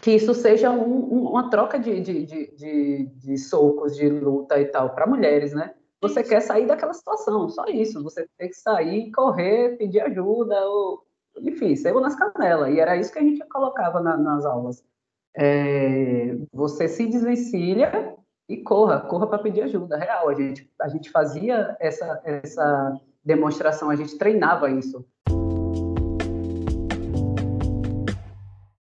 que 0.00 0.12
isso 0.12 0.32
seja 0.34 0.70
um, 0.70 1.28
uma 1.28 1.50
troca 1.50 1.78
de, 1.78 2.00
de, 2.00 2.24
de, 2.24 3.06
de, 3.06 3.38
socos, 3.38 3.96
de 3.96 4.08
luta 4.08 4.60
e 4.60 4.66
tal, 4.66 4.94
para 4.94 5.06
mulheres, 5.06 5.52
né? 5.52 5.74
Você 6.00 6.22
quer 6.22 6.40
sair 6.40 6.66
daquela 6.66 6.92
situação, 6.94 7.48
só 7.48 7.64
isso. 7.66 8.02
Você 8.02 8.26
tem 8.36 8.48
que 8.48 8.56
sair, 8.56 9.12
correr, 9.12 9.76
pedir 9.76 10.00
ajuda, 10.00 10.60
ou, 10.66 11.04
enfim, 11.38 11.76
saiu 11.76 12.00
nas 12.00 12.16
canelas. 12.16 12.74
E 12.74 12.80
era 12.80 12.96
isso 12.96 13.12
que 13.12 13.20
a 13.20 13.22
gente 13.22 13.46
colocava 13.48 14.00
na, 14.00 14.16
nas 14.16 14.44
aulas. 14.44 14.82
É, 15.36 16.36
você 16.52 16.88
se 16.88 17.06
desvencilha 17.06 18.16
e 18.52 18.62
corra, 18.62 19.00
corra 19.00 19.26
para 19.26 19.38
pedir 19.38 19.62
ajuda, 19.62 19.96
real. 19.96 20.28
A 20.28 20.34
gente, 20.34 20.70
a 20.80 20.88
gente 20.88 21.10
fazia 21.10 21.74
essa, 21.80 22.20
essa 22.22 23.00
demonstração, 23.24 23.88
a 23.88 23.96
gente 23.96 24.18
treinava 24.18 24.70
isso. 24.70 25.04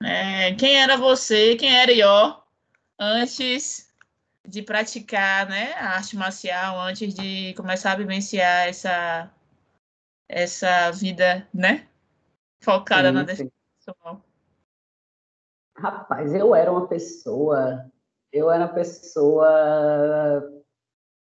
É, 0.02 0.54
quem 0.54 0.76
era 0.76 0.98
você, 0.98 1.56
quem 1.56 1.74
era 1.74 1.90
Ió, 1.90 2.42
antes 2.98 3.90
de 4.46 4.60
praticar 4.60 5.48
né, 5.48 5.72
a 5.74 5.96
arte 5.96 6.14
marcial, 6.14 6.78
antes 6.78 7.14
de 7.14 7.54
começar 7.54 7.92
a 7.92 7.96
vivenciar 7.96 8.68
essa, 8.68 9.30
essa 10.28 10.90
vida 10.90 11.48
né, 11.54 11.88
focada 12.60 13.08
sim, 13.08 13.14
na 13.14 13.22
defesa 13.22 13.50
pessoal? 13.78 14.22
Rapaz, 15.78 16.34
eu 16.34 16.54
era 16.54 16.70
uma 16.70 16.86
pessoa 16.86 17.90
eu 18.34 18.50
era 18.50 18.64
uma 18.64 18.74
pessoa. 18.74 19.48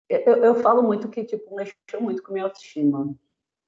Eu, 0.10 0.38
eu 0.38 0.55
falo 0.55 0.81
muito 0.81 1.10
que 1.10 1.25
tipo, 1.25 1.53
mexeu 1.53 2.00
muito 2.00 2.24
com 2.24 2.31
minha 2.31 2.45
autoestima, 2.45 3.13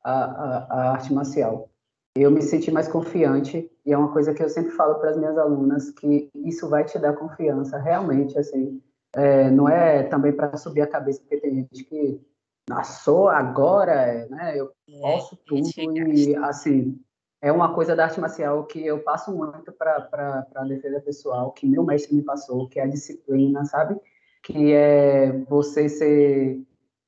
a, 0.01 0.13
a, 0.13 0.57
a 0.69 0.91
arte 0.91 1.13
marcial. 1.13 1.69
Eu 2.17 2.31
me 2.31 2.41
senti 2.41 2.71
mais 2.71 2.87
confiante, 2.87 3.69
e 3.85 3.91
é 3.91 3.97
uma 3.97 4.13
coisa 4.13 4.33
que 4.33 4.41
eu 4.41 4.47
sempre 4.47 4.71
falo 4.71 4.95
para 4.95 5.09
as 5.09 5.17
minhas 5.17 5.37
alunas, 5.37 5.91
que 5.91 6.29
isso 6.33 6.69
vai 6.69 6.85
te 6.85 6.97
dar 6.97 7.13
confiança, 7.13 7.77
realmente, 7.77 8.39
assim. 8.39 8.81
É, 9.13 9.51
não 9.51 9.67
é 9.67 10.03
também 10.03 10.31
para 10.31 10.55
subir 10.55 10.81
a 10.81 10.87
cabeça, 10.87 11.19
porque 11.19 11.37
tem 11.37 11.55
gente 11.55 11.83
que 11.83 12.21
nasceu 12.69 13.27
agora, 13.27 14.27
né? 14.29 14.57
Eu 14.57 14.71
é, 14.89 15.01
posso 15.01 15.35
tudo 15.45 15.67
e 15.77 16.35
assim 16.37 16.97
é 17.45 17.51
uma 17.51 17.75
coisa 17.75 17.95
da 17.95 18.05
arte 18.05 18.19
marcial 18.19 18.63
que 18.63 18.83
eu 18.83 19.03
passo 19.03 19.31
muito 19.31 19.71
para 19.71 20.47
a 20.55 20.63
defesa 20.63 20.99
pessoal, 20.99 21.51
que 21.51 21.67
meu 21.67 21.83
mestre 21.83 22.15
me 22.15 22.23
passou, 22.23 22.67
que 22.67 22.79
é 22.79 22.83
a 22.83 22.87
disciplina, 22.87 23.63
sabe? 23.65 23.95
Que 24.41 24.73
é 24.73 25.31
você 25.47 25.87
ser, 25.87 26.59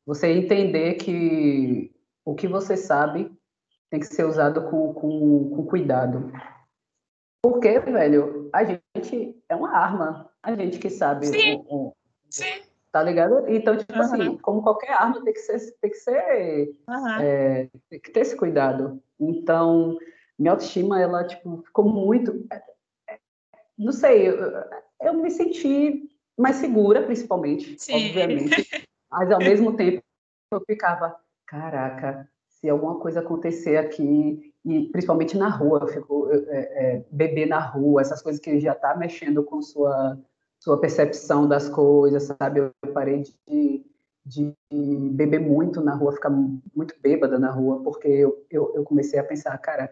você 0.06 0.28
entender 0.28 0.94
que 0.94 1.92
o 2.24 2.36
que 2.36 2.48
você 2.48 2.78
sabe 2.78 3.36
tem 3.90 4.00
que 4.00 4.06
ser 4.06 4.26
usado 4.26 4.70
com, 4.70 4.94
com, 4.94 5.50
com 5.50 5.66
cuidado. 5.66 6.32
Porque, 7.42 7.80
velho, 7.80 8.48
a 8.54 8.64
gente 8.64 9.44
é 9.50 9.56
uma 9.56 9.76
arma, 9.76 10.30
a 10.44 10.54
gente 10.54 10.78
que 10.78 10.92
sabe. 10.92 11.26
Sim. 11.26 11.66
O, 11.68 11.88
o, 11.88 11.94
Sim. 12.30 12.62
Tá 12.92 13.02
ligado? 13.02 13.44
Então, 13.48 13.76
tipo 13.76 13.92
uhum. 13.92 14.02
assim, 14.02 14.38
como 14.38 14.62
qualquer 14.62 14.92
arma, 14.92 15.24
tem 15.24 15.34
que 15.34 15.40
ser, 15.40 15.60
tem 15.82 15.90
que 15.90 15.98
ser, 15.98 16.76
uhum. 16.88 17.10
é, 17.22 17.70
tem 17.90 18.00
que 18.00 18.12
ter 18.12 18.20
esse 18.20 18.36
cuidado. 18.36 19.02
Então, 19.20 19.98
minha 20.38 20.52
autoestima, 20.52 21.02
ela, 21.02 21.26
tipo, 21.26 21.64
ficou 21.64 21.86
muito... 21.86 22.48
Não 23.78 23.92
sei, 23.92 24.30
eu, 24.30 24.38
eu 25.02 25.14
me 25.14 25.30
senti 25.30 26.10
mais 26.38 26.58
segura, 26.58 27.04
principalmente, 27.04 27.76
Sim. 27.80 27.94
obviamente. 27.94 28.50
Mas, 29.10 29.32
ao 29.32 29.40
mesmo 29.40 29.76
tempo, 29.76 30.04
eu 30.52 30.62
ficava, 30.66 31.16
caraca, 31.46 32.30
se 32.48 32.70
alguma 32.70 33.00
coisa 33.00 33.20
acontecer 33.20 33.78
aqui, 33.78 34.54
e 34.66 34.90
principalmente 34.90 35.38
na 35.38 35.50
rua, 35.50 35.80
eu 35.82 35.88
fico, 35.88 36.30
é, 36.32 36.38
é, 36.50 37.06
beber 37.10 37.48
na 37.48 37.60
rua, 37.60 38.02
essas 38.02 38.22
coisas 38.22 38.42
que 38.42 38.60
já 38.60 38.76
tá 38.76 38.96
mexendo 38.96 39.44
com 39.44 39.62
sua, 39.62 40.20
sua 40.60 40.80
percepção 40.80 41.48
das 41.48 41.70
coisas, 41.70 42.24
sabe? 42.24 42.60
Eu 42.60 42.94
parei 42.94 43.24
de, 43.48 43.86
de 44.26 44.54
beber 45.12 45.40
muito 45.40 45.82
na 45.82 45.96
rua, 45.96 46.12
ficar 46.12 46.30
muito 46.30 46.96
bêbada 47.02 47.40
na 47.40 47.50
rua, 47.50 47.82
porque 47.82 48.08
eu, 48.08 48.46
eu, 48.50 48.74
eu 48.76 48.84
comecei 48.84 49.18
a 49.20 49.24
pensar, 49.24 49.58
cara, 49.60 49.90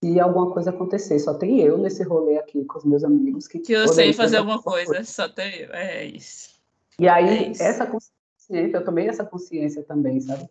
se 0.00 0.20
alguma 0.20 0.50
coisa 0.52 0.70
acontecer. 0.70 1.18
Só 1.18 1.34
tem 1.34 1.60
eu 1.60 1.78
nesse 1.78 2.02
rolê 2.02 2.38
aqui 2.38 2.64
com 2.64 2.78
os 2.78 2.84
meus 2.84 3.04
amigos 3.04 3.48
que. 3.48 3.58
Que 3.58 3.72
eu 3.72 3.88
sei 3.88 4.12
fazer 4.12 4.38
alguma 4.38 4.62
coisa, 4.62 4.94
coisa, 4.94 5.04
só 5.04 5.28
tem 5.28 5.62
eu. 5.62 5.72
É 5.72 6.04
isso. 6.04 6.56
E 6.98 7.08
aí, 7.08 7.52
é 7.58 7.62
essa 7.62 7.86
consciência, 7.86 8.76
eu 8.76 8.84
tomei 8.84 9.08
essa 9.08 9.24
consciência 9.24 9.82
também, 9.82 10.20
sabe? 10.20 10.48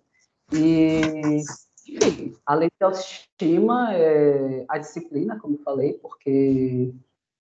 E, 0.53 1.01
enfim, 1.87 2.35
além 2.45 2.69
da 2.79 2.87
autoestima, 2.87 3.93
é, 3.93 4.63
a 4.67 4.77
disciplina, 4.77 5.39
como 5.39 5.55
eu 5.55 5.63
falei, 5.63 5.93
porque, 5.93 6.93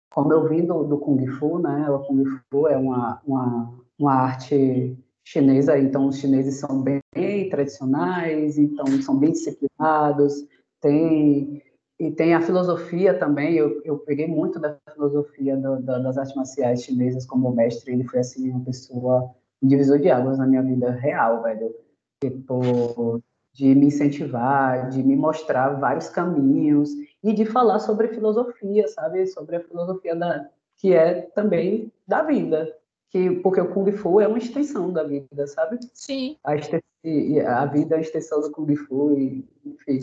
como 0.09 0.33
eu 0.33 0.49
vim 0.49 0.65
do, 0.65 0.83
do 0.83 0.97
Kung 0.97 1.25
Fu, 1.27 1.59
né? 1.59 1.89
O 1.89 1.99
Kung 1.99 2.25
Fu 2.25 2.67
é 2.67 2.75
uma, 2.75 3.21
uma, 3.25 3.73
uma 3.97 4.13
arte 4.13 4.97
chinesa, 5.23 5.77
então 5.77 6.07
os 6.07 6.17
chineses 6.17 6.59
são 6.59 6.81
bem 6.81 7.01
tradicionais, 7.49 8.57
então 8.57 8.85
são 9.01 9.15
bem 9.17 9.31
disciplinados, 9.31 10.45
tem 10.81 11.61
e 11.99 12.09
tem 12.11 12.33
a 12.33 12.41
filosofia 12.41 13.13
também, 13.13 13.55
eu, 13.55 13.81
eu 13.83 13.97
peguei 13.99 14.25
muito 14.25 14.57
da 14.57 14.77
filosofia 14.93 15.57
do, 15.57 15.81
da, 15.81 15.99
das 15.99 16.17
artes 16.17 16.33
marciais 16.33 16.83
chinesas 16.83 17.25
como 17.25 17.51
mestre, 17.51 17.91
ele 17.91 18.05
foi, 18.05 18.19
assim, 18.19 18.49
uma 18.49 18.63
pessoa, 18.63 19.35
um 19.61 19.67
divisor 19.67 19.99
de 19.99 20.09
águas 20.09 20.37
na 20.37 20.47
minha 20.47 20.63
vida 20.63 20.91
real, 20.91 21.43
velho. 21.43 21.75
Tipo, 22.21 23.21
de 23.53 23.75
me 23.75 23.87
incentivar, 23.87 24.89
de 24.89 25.03
me 25.03 25.15
mostrar 25.15 25.71
vários 25.79 26.07
caminhos 26.07 26.91
e 27.21 27.33
de 27.33 27.45
falar 27.45 27.79
sobre 27.79 28.07
filosofia, 28.07 28.87
sabe? 28.87 29.27
Sobre 29.27 29.57
a 29.57 29.61
filosofia 29.61 30.15
da, 30.15 30.49
que 30.77 30.93
é 30.93 31.21
também 31.35 31.91
da 32.07 32.23
vida. 32.23 32.73
Que, 33.09 33.31
porque 33.41 33.59
o 33.59 33.73
Kung 33.73 33.91
Fu 33.91 34.21
é 34.21 34.27
uma 34.27 34.37
extensão 34.37 34.93
da 34.93 35.03
vida, 35.03 35.47
sabe? 35.47 35.79
Sim. 35.93 36.37
A, 36.43 36.53
a 36.53 37.65
vida 37.65 37.95
é 37.95 37.97
a 37.97 38.01
extensão 38.01 38.39
do 38.39 38.51
Kung 38.51 38.73
Fu, 38.75 39.11
e, 39.17 39.45
enfim. 39.65 39.99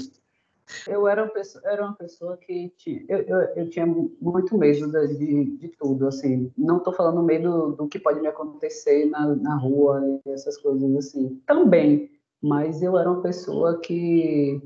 Eu 0.86 1.06
era 1.06 1.22
uma 1.22 1.32
pessoa, 1.32 1.62
era 1.64 1.84
uma 1.84 1.94
pessoa 1.94 2.36
que 2.36 2.72
tinha, 2.76 3.04
eu, 3.08 3.18
eu, 3.20 3.40
eu 3.56 3.70
tinha 3.70 3.86
muito 3.86 4.58
medo 4.58 4.90
de, 4.90 5.56
de 5.56 5.68
tudo, 5.68 6.08
assim. 6.08 6.52
Não 6.58 6.78
estou 6.78 6.92
falando 6.92 7.22
medo 7.22 7.72
do 7.72 7.86
que 7.86 7.98
pode 7.98 8.20
me 8.20 8.26
acontecer 8.26 9.06
na, 9.06 9.34
na 9.36 9.56
rua 9.56 10.02
e 10.26 10.30
essas 10.30 10.56
coisas 10.58 10.96
assim. 10.96 11.40
Também, 11.46 12.10
mas 12.42 12.82
eu 12.82 12.98
era 12.98 13.10
uma 13.10 13.22
pessoa 13.22 13.78
que 13.80 14.60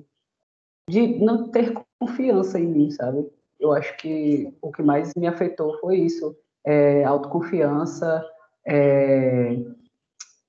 de 0.88 1.18
não 1.18 1.48
ter 1.48 1.72
confiança 1.98 2.58
em 2.58 2.66
mim, 2.66 2.90
sabe? 2.90 3.30
Eu 3.58 3.72
acho 3.72 3.96
que 3.98 4.52
o 4.62 4.72
que 4.72 4.82
mais 4.82 5.12
me 5.14 5.26
afetou 5.26 5.78
foi 5.80 5.98
isso, 5.98 6.34
é, 6.64 7.04
autoconfiança, 7.04 8.26
é, 8.66 9.56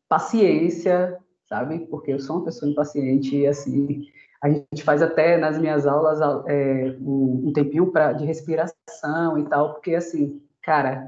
paciência, 0.07 1.17
sabe? 1.47 1.79
Porque 1.87 2.13
eu 2.13 2.19
sou 2.19 2.37
uma 2.37 2.45
pessoa 2.45 2.71
impaciente 2.71 3.35
e 3.35 3.45
assim 3.45 4.07
a 4.41 4.49
gente 4.49 4.83
faz 4.83 5.01
até 5.01 5.37
nas 5.37 5.57
minhas 5.59 5.85
aulas 5.85 6.19
é, 6.47 6.97
um, 6.99 7.51
tempinho 7.53 7.91
pra, 7.91 8.11
de 8.11 8.25
respiração 8.25 9.37
e 9.37 9.47
tal, 9.47 9.73
porque 9.73 9.93
assim, 9.93 10.41
cara, 10.63 11.07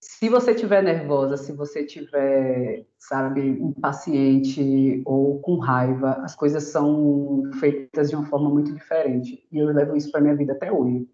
se 0.00 0.28
você 0.28 0.50
estiver 0.50 0.82
nervosa, 0.82 1.36
se 1.36 1.52
você 1.52 1.82
estiver, 1.82 2.84
sabe, 2.98 3.40
impaciente 3.40 5.02
ou 5.04 5.40
com 5.40 5.58
raiva, 5.58 6.12
as 6.24 6.34
coisas 6.34 6.64
são 6.64 7.42
feitas 7.60 8.10
de 8.10 8.16
uma 8.16 8.26
forma 8.26 8.50
muito 8.50 8.72
diferente. 8.72 9.46
E 9.52 9.58
eu 9.58 9.66
levo 9.66 9.96
isso 9.96 10.10
para 10.10 10.20
minha 10.20 10.36
vida 10.36 10.52
até 10.52 10.72
hoje. 10.72 11.08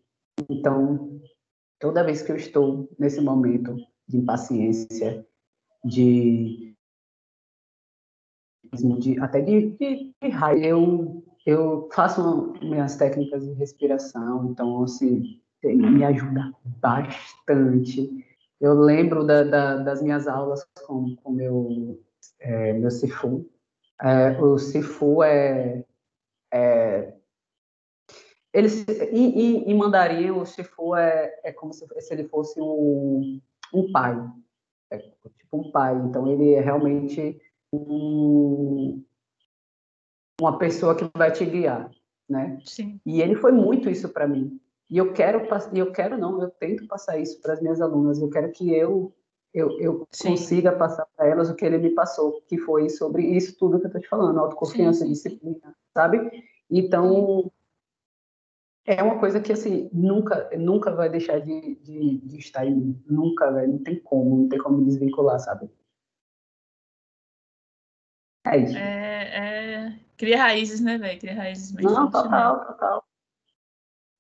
Então, 0.49 1.21
toda 1.79 2.05
vez 2.05 2.23
que 2.23 2.33
eu 2.33 2.37
estou 2.37 2.89
nesse 2.99 3.21
momento 3.21 3.77
de 4.07 4.19
impaciência, 4.19 5.27
de, 5.85 6.75
de 8.73 9.21
até 9.21 9.41
de, 9.41 9.71
de, 9.73 10.15
de 10.23 10.29
raiva, 10.29 10.65
eu 10.65 11.24
eu 11.45 11.89
faço 11.93 12.55
minhas 12.63 12.97
técnicas 12.97 13.45
de 13.45 13.53
respiração, 13.53 14.47
então, 14.51 14.83
assim, 14.83 15.41
me 15.63 16.05
ajuda 16.05 16.53
bastante. 16.65 18.11
Eu 18.61 18.75
lembro 18.75 19.25
da, 19.25 19.43
da, 19.43 19.77
das 19.77 20.03
minhas 20.03 20.27
aulas 20.27 20.65
com 20.87 21.17
o 21.25 21.33
meu, 21.33 22.01
é, 22.41 22.73
meu 22.73 22.91
Sifu. 22.91 23.49
É, 24.01 24.41
o 24.41 24.59
Sifu 24.59 25.23
é, 25.23 25.85
é 26.53 27.15
ele, 28.55 28.69
em, 29.11 29.41
em, 29.41 29.71
em, 29.71 29.75
mandarim, 29.77 30.31
o 30.31 30.47
Sifu 30.47 30.95
é, 30.95 31.41
é 31.43 31.53
como 31.53 31.73
se, 31.73 31.85
se 32.01 32.15
ele 32.15 32.29
fosse 32.29 32.61
um, 32.61 33.41
um 33.73 33.91
pai. 33.91 34.17
É 34.91 34.99
tipo 34.99 35.59
um 35.59 35.73
pai. 35.73 35.97
Então, 35.97 36.29
ele 36.29 36.55
é 36.55 36.61
realmente 36.61 37.41
um, 37.73 39.05
uma 40.41 40.59
pessoa 40.59 40.95
que 40.95 41.09
vai 41.17 41.31
te 41.33 41.45
guiar, 41.45 41.91
né? 42.29 42.59
Sim. 42.65 43.01
E 43.05 43.21
ele 43.21 43.37
foi 43.37 43.53
muito 43.53 43.89
isso 43.89 44.09
para 44.09 44.27
mim. 44.27 44.61
E 44.91 44.99
eu 44.99 45.13
quero, 45.13 45.47
eu 45.75 45.93
quero 45.93 46.19
não, 46.19 46.43
eu 46.43 46.51
tento 46.51 46.87
passar 46.87 47.19
isso 47.19 47.41
para 47.41 47.55
as 47.55 47.61
minhas 47.61 47.81
alunas. 47.81 48.21
Eu 48.21 48.29
quero 48.31 48.51
que 48.53 48.73
eu 48.73 49.15
eu, 49.55 49.79
eu 49.79 50.09
consiga 50.21 50.73
passar 50.73 51.07
para 51.17 51.29
elas 51.29 51.49
o 51.49 51.55
que 51.55 51.65
ele 51.65 51.79
me 51.79 51.91
passou, 51.91 52.43
que 52.49 52.59
foi 52.59 52.91
sobre 52.91 53.25
isso 53.25 53.57
tudo 53.57 53.79
que 53.79 53.85
eu 53.85 53.89
estou 53.89 54.01
te 54.03 54.09
falando, 54.09 54.41
autoconfiança, 54.41 55.05
sim, 55.05 55.13
disciplina, 55.13 55.77
sabe? 55.97 56.45
Então, 56.69 57.53
é 58.85 59.01
uma 59.01 59.21
coisa 59.21 59.41
que, 59.41 59.53
assim, 59.53 59.89
nunca, 59.93 60.51
nunca 60.59 60.91
vai 60.91 61.09
deixar 61.09 61.39
de, 61.39 61.77
de, 61.77 62.19
de 62.19 62.39
estar 62.39 62.67
em 62.67 62.75
mim. 62.75 63.03
Nunca, 63.07 63.51
velho. 63.53 63.73
Não 63.75 63.83
tem 63.83 63.99
como, 64.01 64.37
não 64.37 64.49
tem 64.49 64.59
como 64.59 64.79
me 64.79 64.85
desvincular, 64.85 65.39
sabe? 65.39 65.71
É 68.47 68.59
isso. 68.59 68.77
É, 68.77 69.93
é... 69.93 70.04
Cria 70.17 70.39
raízes, 70.39 70.81
né, 70.81 70.99
velho? 70.99 71.19
Cria 71.19 71.35
raízes 71.35 71.73
mesmo. 71.73 71.91
Não, 71.91 72.11
total, 72.11 72.65
total. 72.67 73.05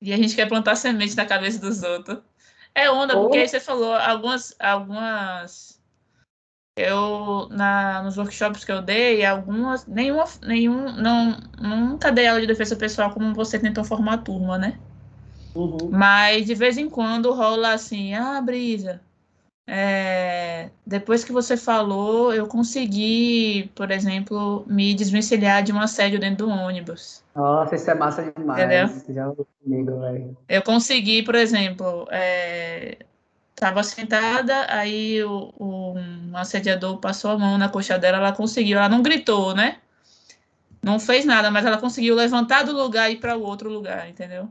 E 0.01 0.13
a 0.13 0.17
gente 0.17 0.35
quer 0.35 0.49
plantar 0.49 0.77
semente 0.77 1.17
na 1.17 1.25
cabeça 1.25 1.59
dos 1.59 1.83
outros. 1.83 2.19
É 2.75 2.91
onda, 2.91 3.15
porque 3.17 3.39
aí 3.39 3.49
você 3.49 3.61
falou 3.61 3.95
algumas, 3.95 4.55
algumas. 4.59 5.81
Eu, 6.77 7.49
na, 7.51 8.03
nos 8.03 8.19
workshops 8.19 8.65
que 8.65 8.73
eu 8.73 8.83
dei, 8.83 9.25
algumas. 9.25 9.87
Nenhuma. 9.87 10.25
Nenhum, 10.43 10.93
não, 10.93 11.39
nunca 11.61 12.11
dei 12.11 12.27
aula 12.27 12.41
de 12.41 12.49
defesa 12.49 12.75
pessoal 12.75 13.13
como 13.13 13.33
você 13.33 13.59
tentou 13.59 13.85
formar 13.85 14.15
a 14.15 14.19
turma, 14.19 14.59
né? 14.59 14.79
Uhum. 15.55 15.89
Mas 15.91 16.47
de 16.47 16.55
vez 16.55 16.77
em 16.77 16.91
quando 16.91 17.33
rola 17.33 17.73
assim, 17.73 18.13
ah, 18.15 18.41
Brisa, 18.41 19.01
é, 19.67 20.69
depois 20.87 21.25
que 21.25 21.33
você 21.33 21.57
falou, 21.57 22.35
eu 22.35 22.47
consegui, 22.47 23.71
por 23.75 23.91
exemplo, 23.91 24.65
me 24.67 24.95
desvencilhar 24.95 25.63
de 25.63 25.73
um 25.73 25.81
assédio 25.81 26.21
dentro 26.21 26.47
do 26.47 26.53
ônibus. 26.53 27.25
Nossa, 27.35 27.75
isso 27.75 27.91
é 27.91 27.95
massa 27.95 28.31
demais. 28.31 28.61
Entendeu? 28.61 29.15
Já 29.15 29.33
comigo, 29.63 30.01
velho. 30.01 30.37
Eu 30.49 30.63
consegui, 30.63 31.23
por 31.23 31.35
exemplo, 31.35 32.07
estava 33.55 33.81
é, 33.81 33.83
sentada, 33.83 34.67
aí 34.69 35.25
o, 35.25 35.53
o 35.57 35.95
um 35.97 36.37
assediador 36.37 36.99
passou 36.99 37.31
a 37.31 37.39
mão 37.39 37.57
na 37.57 37.71
coxa 37.71 37.99
dela, 37.99 38.19
ela 38.19 38.33
conseguiu, 38.33 38.79
ela 38.79 38.89
não 38.89 39.03
gritou, 39.03 39.55
né? 39.55 39.79
Não 40.83 41.01
fez 41.01 41.25
nada, 41.25 41.51
mas 41.51 41.65
ela 41.65 41.79
conseguiu 41.79 42.15
levantar 42.15 42.65
do 42.65 42.77
lugar 42.77 43.11
e 43.11 43.15
ir 43.15 43.17
para 43.17 43.35
o 43.35 43.43
outro 43.43 43.71
lugar, 43.71 44.11
entendeu? 44.11 44.51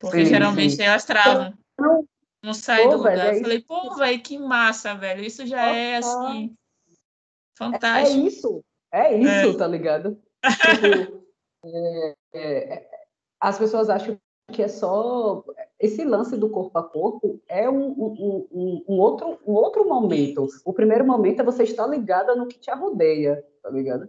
Porque 0.00 0.24
sim, 0.24 0.30
geralmente 0.30 0.74
sim. 0.74 0.82
elas 0.82 1.04
travam. 1.04 1.54
Não, 1.78 2.04
não 2.48 2.54
sai 2.54 2.84
pô, 2.84 2.88
do 2.88 2.96
lugar. 2.96 3.16
Velho, 3.16 3.28
é 3.28 3.36
eu 3.36 3.42
falei, 3.42 3.60
pô, 3.60 3.94
velho, 3.94 4.22
que 4.22 4.38
massa, 4.38 4.94
velho. 4.94 5.22
Isso 5.22 5.46
já 5.46 5.70
é 5.70 5.96
assim. 5.96 6.56
Fantástico. 7.56 8.16
É, 8.16 8.22
é 8.22 8.26
isso, 8.26 8.64
é 8.90 9.18
isso, 9.18 9.50
é. 9.50 9.58
tá 9.58 9.66
ligado? 9.66 10.18
tipo, 10.74 11.24
é, 11.64 12.14
é, 12.34 12.90
as 13.38 13.58
pessoas 13.58 13.90
acham 13.90 14.18
que 14.50 14.62
é 14.62 14.68
só 14.68 15.44
esse 15.78 16.02
lance 16.04 16.36
do 16.38 16.48
corpo 16.48 16.78
a 16.78 16.82
corpo 16.82 17.38
é 17.48 17.68
um, 17.68 17.90
um, 17.90 18.48
um, 18.50 18.84
um, 18.88 18.98
outro, 18.98 19.38
um 19.46 19.52
outro 19.52 19.86
momento. 19.86 20.48
O 20.64 20.72
primeiro 20.72 21.06
momento 21.06 21.40
é 21.40 21.44
você 21.44 21.64
estar 21.64 21.86
ligada 21.86 22.34
no 22.34 22.46
que 22.46 22.58
te 22.58 22.70
rodeia, 22.70 23.44
tá 23.62 23.68
ligado? 23.68 24.08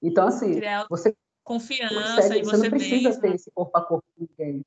Então, 0.00 0.26
assim, 0.26 0.54
Criar 0.54 0.86
você 0.88 1.14
confiança 1.44 2.22
consegue, 2.22 2.44
você, 2.44 2.56
você 2.56 2.62
não 2.62 2.70
precisa 2.70 3.20
ter 3.20 3.34
esse 3.34 3.50
corpo 3.50 3.76
a 3.76 3.82
corpo 3.82 4.04
com 4.16 4.26
ninguém. 4.26 4.64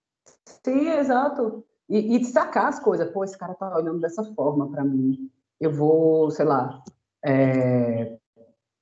Sim, 0.64 0.90
exato. 0.90 1.66
E, 1.90 2.18
e 2.18 2.26
sacar 2.26 2.68
as 2.68 2.80
coisas. 2.80 3.10
Pô, 3.12 3.24
esse 3.24 3.38
cara 3.38 3.54
tá 3.54 3.76
olhando 3.76 4.00
dessa 4.00 4.24
forma 4.34 4.70
para 4.70 4.84
mim. 4.84 5.32
Eu 5.60 5.72
vou, 5.72 6.30
sei 6.32 6.46
lá, 6.46 6.84
é, 7.26 8.18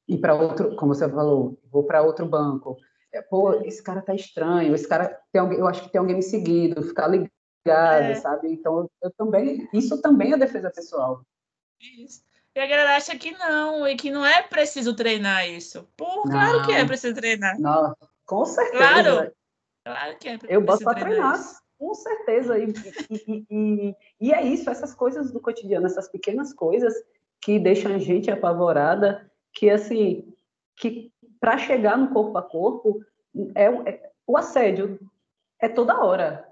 ir 0.07 0.17
para 0.17 0.35
outro, 0.35 0.75
como 0.75 0.93
você 0.93 1.09
falou, 1.09 1.57
vou 1.71 1.83
para 1.83 2.01
outro 2.01 2.25
banco. 2.25 2.77
É, 3.13 3.21
pô, 3.21 3.53
esse 3.61 3.81
cara 3.81 4.01
tá 4.01 4.13
estranho. 4.13 4.73
Esse 4.75 4.87
cara 4.87 5.19
tem 5.31 5.39
alguém, 5.39 5.59
eu 5.59 5.67
acho 5.67 5.83
que 5.83 5.89
tem 5.89 5.99
alguém 5.99 6.15
me 6.15 6.23
seguindo. 6.23 6.83
Ficar 6.83 7.07
ligado, 7.07 7.31
é. 7.65 8.15
sabe? 8.15 8.51
Então, 8.51 8.89
eu, 9.01 9.11
também, 9.11 9.69
isso 9.73 10.01
também 10.01 10.33
é 10.33 10.37
defesa 10.37 10.69
pessoal. 10.69 11.21
Isso. 11.79 12.21
E 12.55 12.59
a 12.59 12.67
galera 12.67 12.95
acha 12.95 13.17
que 13.17 13.31
não, 13.31 13.85
e 13.87 13.95
que 13.97 14.09
não 14.09 14.25
é 14.25 14.41
preciso 14.41 14.95
treinar 14.95 15.47
isso. 15.47 15.87
Pô, 15.97 16.23
claro 16.23 16.65
que 16.65 16.71
é 16.71 16.85
preciso 16.85 17.13
treinar. 17.13 17.59
Não, 17.59 17.95
com 18.25 18.45
certeza. 18.45 18.77
Claro, 18.77 19.31
claro 19.83 20.17
que 20.17 20.29
é. 20.29 20.39
Eu 20.47 20.61
boto 20.61 20.83
para 20.83 20.99
treinar. 21.01 21.37
Com 21.77 21.93
certeza. 21.93 22.57
E, 22.57 22.73
e, 23.09 23.45
e, 23.49 23.95
e, 24.21 24.33
é 24.33 24.41
isso, 24.43 24.69
essas 24.69 24.93
coisas 24.93 25.31
do 25.31 25.39
cotidiano, 25.39 25.85
essas 25.85 26.07
pequenas 26.07 26.53
coisas 26.53 26.93
que 27.41 27.59
deixam 27.59 27.93
a 27.93 27.97
gente 27.97 28.31
apavorada, 28.31 29.29
que 29.53 29.69
assim, 29.69 30.33
que 30.75 31.11
para 31.39 31.57
chegar 31.57 31.97
no 31.97 32.11
corpo 32.11 32.37
a 32.37 32.41
corpo, 32.41 33.01
é, 33.53 33.65
é, 33.65 34.11
o 34.25 34.37
assédio 34.37 34.99
é 35.61 35.67
toda 35.67 36.03
hora. 36.03 36.47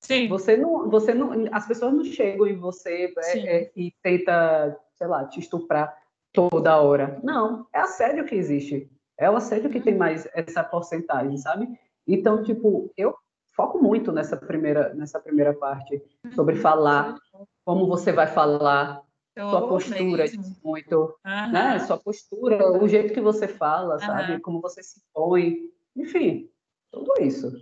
Sim. 0.00 0.28
Você 0.28 0.56
não, 0.56 0.90
você 0.90 1.14
não, 1.14 1.32
as 1.52 1.66
pessoas 1.66 1.94
não 1.94 2.04
chegam 2.04 2.46
em 2.46 2.56
você 2.56 3.12
é, 3.16 3.38
é, 3.38 3.72
e 3.76 3.92
tenta, 4.02 4.78
sei 4.94 5.06
lá, 5.06 5.24
te 5.26 5.40
estuprar 5.40 5.96
toda 6.32 6.80
hora. 6.80 7.20
Não, 7.22 7.66
é 7.72 7.80
assédio 7.80 8.24
que 8.24 8.34
existe. 8.34 8.90
É 9.18 9.30
o 9.30 9.36
assédio 9.36 9.70
que 9.70 9.80
tem 9.80 9.92
uhum. 9.92 9.98
mais 10.00 10.28
essa 10.34 10.64
porcentagem, 10.64 11.36
sabe? 11.36 11.68
Então, 12.06 12.42
tipo, 12.42 12.92
eu 12.96 13.14
foco 13.62 13.80
muito 13.80 14.10
nessa 14.10 14.36
primeira, 14.36 14.92
nessa 14.94 15.20
primeira 15.20 15.54
parte, 15.54 16.02
sobre 16.34 16.56
uhum. 16.56 16.60
falar, 16.60 17.16
como 17.64 17.86
você 17.86 18.10
vai 18.10 18.26
falar, 18.26 19.02
Eu 19.36 19.48
sua 19.50 19.68
postura 19.68 20.24
muito, 20.64 21.14
né? 21.24 21.78
Sua 21.80 21.96
postura, 21.96 22.72
o 22.72 22.88
jeito 22.88 23.14
que 23.14 23.20
você 23.20 23.46
fala, 23.46 24.00
sabe? 24.00 24.40
Como 24.40 24.60
você 24.60 24.82
se 24.82 25.00
põe, 25.14 25.70
enfim, 25.94 26.50
tudo 26.90 27.12
isso. 27.20 27.52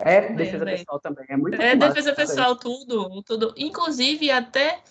É 0.00 0.32
defesa 0.32 0.64
bem. 0.64 0.76
pessoal 0.76 1.00
também, 1.00 1.24
é 1.28 1.36
muito 1.36 1.60
É 1.60 1.76
defesa 1.76 2.14
pessoal, 2.14 2.56
tudo, 2.56 3.22
tudo. 3.22 3.54
Inclusive, 3.56 4.30
até 4.30 4.82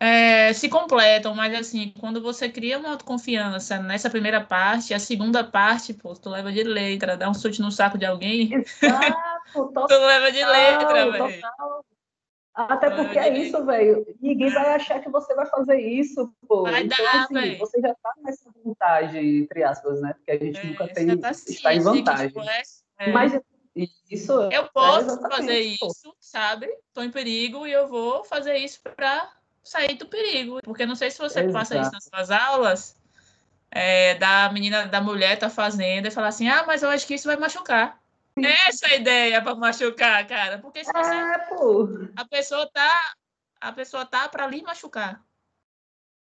é, 0.00 0.52
se 0.52 0.68
completam, 0.68 1.34
mas 1.34 1.54
assim, 1.54 1.92
quando 1.98 2.22
você 2.22 2.48
cria 2.48 2.78
uma 2.78 2.90
autoconfiança 2.90 3.78
nessa 3.82 4.08
primeira 4.08 4.40
parte, 4.40 4.94
a 4.94 4.98
segunda 4.98 5.42
parte, 5.42 5.92
pô, 5.92 6.14
tu 6.14 6.30
leva 6.30 6.52
de 6.52 6.62
letra, 6.62 7.16
dá 7.16 7.28
um 7.28 7.34
chute 7.34 7.60
no 7.60 7.72
saco 7.72 7.98
de 7.98 8.06
alguém. 8.06 8.52
Exato, 8.54 9.16
total, 9.52 9.86
tu 9.88 9.94
leva 9.94 10.30
de 10.30 10.44
letra, 10.44 11.10
velho. 11.10 11.42
Até 12.54 12.90
porque 12.90 13.18
é 13.18 13.38
isso, 13.38 13.64
velho. 13.64 14.04
Ninguém 14.20 14.50
vai 14.50 14.74
achar 14.74 15.00
que 15.00 15.08
você 15.08 15.32
vai 15.34 15.46
fazer 15.46 15.80
isso, 15.80 16.32
pô. 16.46 16.62
Vai 16.62 16.82
então, 16.82 17.04
dar, 17.04 17.22
assim, 17.22 17.56
você 17.56 17.80
já 17.80 17.94
tá 17.94 18.12
nessa 18.20 18.50
vantagem, 18.64 19.38
entre 19.38 19.62
aspas, 19.62 20.00
né? 20.00 20.12
Porque 20.14 20.30
a 20.32 20.38
gente 20.44 20.58
é, 20.58 20.64
nunca 20.64 20.88
tem, 20.88 21.18
tá 21.18 21.30
está 21.30 21.74
em 21.74 21.80
vantagem. 21.80 22.30
Que, 22.30 22.40
tipo, 22.40 22.50
é, 22.50 22.62
é, 22.98 23.12
Mas 23.12 23.40
isso 24.10 24.32
Eu 24.50 24.68
posso 24.70 25.20
fazer 25.20 25.60
isso, 25.60 26.16
sabe? 26.18 26.68
Tô 26.92 27.02
em 27.02 27.10
perigo 27.12 27.64
e 27.64 27.72
eu 27.72 27.86
vou 27.86 28.24
fazer 28.24 28.56
isso 28.56 28.80
para 28.82 29.30
sair 29.68 29.94
do 29.96 30.06
perigo. 30.06 30.60
Porque 30.62 30.86
não 30.86 30.94
sei 30.94 31.10
se 31.10 31.18
você 31.18 31.40
Exato. 31.40 31.52
passa 31.52 31.80
isso 31.80 31.92
nas 31.92 32.04
suas 32.04 32.30
aulas, 32.30 32.96
é, 33.70 34.14
da 34.14 34.50
menina, 34.52 34.86
da 34.86 35.00
mulher 35.00 35.38
tá 35.38 35.50
fazendo 35.50 36.06
e 36.06 36.10
falar 36.10 36.28
assim, 36.28 36.48
ah, 36.48 36.64
mas 36.66 36.82
eu 36.82 36.90
acho 36.90 37.06
que 37.06 37.14
isso 37.14 37.28
vai 37.28 37.36
machucar. 37.36 38.00
Essa 38.44 38.86
é 38.86 38.92
a 38.92 38.96
ideia 38.96 39.42
para 39.42 39.54
machucar, 39.54 40.26
cara. 40.26 40.58
Porque 40.58 40.84
se 40.84 40.92
você. 40.92 41.14
É, 41.14 41.38
pô. 41.48 41.88
A 42.16 42.24
pessoa 42.24 42.70
tá. 42.70 43.14
A 43.60 43.72
pessoa 43.72 44.06
tá 44.06 44.28
para 44.28 44.46
lhe 44.46 44.62
machucar. 44.62 45.24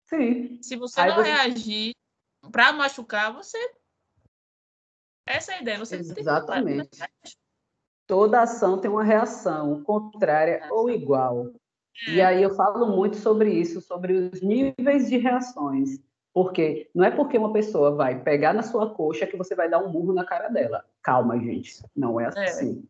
Sim. 0.06 0.62
Se 0.62 0.76
você 0.76 1.02
Aí 1.02 1.10
não 1.10 1.16
você... 1.16 1.32
reagir 1.32 1.96
para 2.52 2.72
machucar, 2.72 3.34
você. 3.34 3.58
Essa 5.28 5.54
é 5.54 5.56
a 5.56 5.62
ideia. 5.62 5.80
Você 5.80 5.96
Exatamente. 5.96 6.90
Que... 6.90 7.36
Toda 8.06 8.44
ação 8.44 8.80
tem 8.80 8.92
uma 8.92 9.04
reação 9.04 9.84
contrária 9.84 10.62
é. 10.64 10.72
ou 10.72 10.90
igual. 10.90 11.52
E 12.08 12.22
aí 12.22 12.44
eu 12.44 12.54
falo 12.56 12.88
muito 12.88 13.18
sobre 13.18 13.52
isso, 13.52 13.82
sobre 13.82 14.14
os 14.14 14.42
níveis 14.42 15.10
de 15.10 15.18
reações. 15.18 16.00
Porque 16.34 16.90
não 16.94 17.06
é 17.06 17.12
porque 17.12 17.38
uma 17.38 17.54
pessoa 17.54 17.96
vai 17.96 18.22
pegar 18.22 18.54
na 18.54 18.62
sua 18.62 18.94
coxa 18.94 19.26
que 19.26 19.38
você 19.38 19.56
vai 19.56 19.70
dar 19.70 19.80
um 19.80 19.90
murro 19.90 20.14
na 20.14 20.26
cara 20.26 20.50
dela. 20.50 20.84
Calma, 21.02 21.40
gente. 21.40 21.82
Não 21.96 22.20
é, 22.20 22.26
é. 22.26 22.28
assim. 22.28 22.84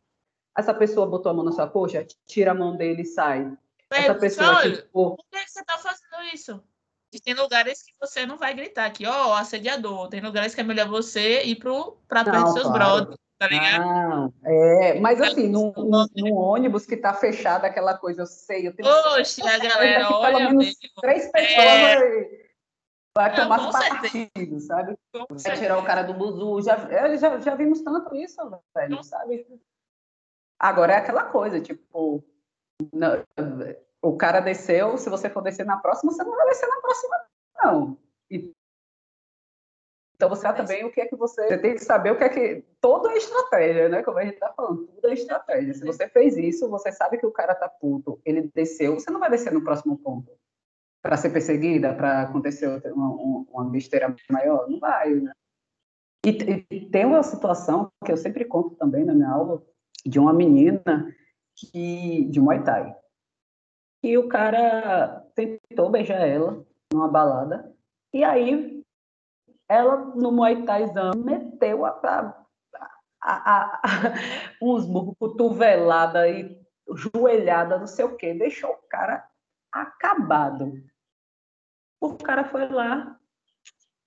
É. 0.57 0.61
Essa 0.61 0.73
pessoa 0.73 1.05
botou 1.05 1.29
a 1.29 1.35
mão 1.35 1.45
na 1.45 1.51
sua 1.51 1.67
coxa, 1.67 2.07
tira 2.25 2.51
a 2.51 2.55
mão 2.55 2.75
dele 2.75 3.03
e 3.03 3.05
sai. 3.05 3.55
Essa 3.91 4.15
pessoa, 4.15 4.57
olha, 4.57 4.77
tipo... 4.77 5.15
Por 5.15 5.25
que 5.31 5.47
você 5.47 5.59
está 5.59 5.77
fazendo 5.77 6.33
isso? 6.33 6.63
tem 7.23 7.33
lugares 7.33 7.81
que 7.81 7.93
você 7.99 8.25
não 8.25 8.37
vai 8.37 8.53
gritar 8.53 8.85
aqui, 8.85 9.05
ó, 9.05 9.29
oh, 9.29 9.33
assediador. 9.33 10.09
Tem 10.09 10.19
lugares 10.19 10.53
que 10.53 10.61
é 10.61 10.63
melhor 10.63 10.87
você 10.87 11.43
ir 11.43 11.55
para 11.55 12.23
perto 12.23 12.43
dos 12.43 12.53
seus 12.53 12.67
claro. 12.67 12.73
brothers, 12.73 13.19
tá 13.47 13.53
ligado? 13.53 13.85
Não, 13.85 14.33
é, 14.43 14.99
mas 14.99 15.21
assim, 15.21 15.47
num, 15.47 15.71
num, 15.75 16.05
num 16.15 16.33
ônibus 16.33 16.85
que 16.85 16.97
tá 16.97 17.13
fechado, 17.13 17.65
aquela 17.65 17.97
coisa, 17.97 18.23
eu 18.23 18.25
sei, 18.25 18.67
eu 18.67 18.75
tenho 18.75 18.89
Oxe, 19.17 19.41
a 19.41 19.57
galera, 19.57 20.07
pelo 20.07 20.19
olha 20.19 20.37
menos 20.49 20.65
mesmo. 20.65 20.79
três 21.01 21.31
pessoas 21.31 21.65
É. 21.67 22.45
vai, 23.17 23.29
Não, 23.29 23.35
tomar 23.35 23.59
com 23.65 23.71
partido, 23.71 24.59
sabe? 24.59 24.97
Com 25.11 25.25
Vai 25.29 25.39
certeza. 25.39 25.61
tirar 25.63 25.77
o 25.79 25.85
cara 25.85 26.03
do 26.03 26.13
buzu, 26.13 26.61
já, 26.61 26.75
é, 26.89 27.17
já, 27.17 27.39
já 27.39 27.55
vimos 27.55 27.81
tanto 27.81 28.15
isso, 28.15 28.37
velho, 28.75 29.03
sabe? 29.03 29.45
Agora 30.59 30.93
é 30.93 30.97
aquela 30.97 31.23
coisa, 31.25 31.59
tipo, 31.59 32.23
não- 32.93 33.23
o 34.01 34.15
cara 34.17 34.39
desceu, 34.39 34.97
se 34.97 35.09
você 35.09 35.29
for 35.29 35.41
descer 35.41 35.65
na 35.65 35.77
próxima, 35.77 36.11
você 36.11 36.23
não 36.23 36.35
vai 36.35 36.47
descer 36.47 36.67
na 36.67 36.81
próxima, 36.81 37.25
não. 37.63 37.97
E- 38.29 38.51
então 40.15 40.29
você 40.29 40.41
sabe 40.43 40.57
também 40.59 40.85
o 40.85 40.91
que 40.91 41.01
é 41.01 41.05
que 41.05 41.15
você, 41.15 41.45
você 41.47 41.57
tem 41.57 41.73
que 41.73 41.83
saber 41.83 42.11
o 42.11 42.17
que 42.17 42.23
é 42.23 42.29
que 42.29 42.63
toda 42.79 43.11
é 43.11 43.17
estratégia, 43.17 43.89
né? 43.89 44.01
Como 44.01 44.17
a 44.17 44.23
gente 44.25 44.39
tá 44.39 44.53
falando, 44.55 44.87
tudo 44.87 45.07
é 45.07 45.13
estratégia. 45.13 45.73
Se 45.73 45.85
você 45.85 46.07
fez 46.07 46.37
isso, 46.37 46.69
você 46.69 46.91
sabe 46.91 47.17
que 47.17 47.25
o 47.25 47.31
cara 47.31 47.53
tá 47.53 47.67
puto, 47.67 48.19
ele 48.25 48.49
desceu, 48.55 48.93
você 48.93 49.11
não 49.11 49.19
vai 49.19 49.29
descer 49.29 49.51
no 49.51 49.63
próximo 49.63 49.97
ponto 49.97 50.31
para 51.01 51.17
ser 51.17 51.29
perseguida, 51.31 51.93
para 51.93 52.21
acontecer 52.21 52.67
uma- 52.91 53.45
uma 53.51 53.65
besteira 53.65 54.15
maior, 54.31 54.69
não 54.69 54.79
vai, 54.79 55.13
né? 55.13 55.33
E, 56.25 56.65
e 56.71 56.89
tem 56.89 57.05
uma 57.05 57.21
situação 57.21 57.91
que 58.03 58.11
eu 58.11 58.17
sempre 58.17 58.45
conto 58.45 58.75
também 58.75 59.05
na 59.05 59.13
minha 59.13 59.29
aula 59.29 59.61
de 60.05 60.17
uma 60.17 60.33
menina 60.33 61.13
que 61.55 62.25
de 62.25 62.39
Muay 62.39 62.63
Thai. 62.63 62.95
E 64.01 64.17
o 64.17 64.27
cara 64.27 65.23
tentou 65.35 65.89
beijar 65.89 66.25
ela 66.27 66.65
numa 66.91 67.07
balada 67.07 67.71
e 68.13 68.23
aí 68.23 68.74
ela 69.67 69.97
no 69.97 70.31
Muay 70.31 70.63
Thaizão 70.63 71.11
meteu 71.15 71.85
a, 71.85 71.99
a, 73.21 73.21
a, 73.21 73.81
uns 74.61 74.85
burros 74.85 75.15
cotovelada 75.17 76.27
e 76.29 76.57
joelhada, 77.15 77.79
não 77.79 77.87
sei 77.87 78.05
o 78.05 78.15
quê, 78.15 78.33
deixou 78.33 78.71
o 78.71 78.87
cara 78.87 79.27
acabado. 79.71 80.73
O 81.99 82.15
cara 82.17 82.43
foi 82.45 82.67
lá 82.69 83.19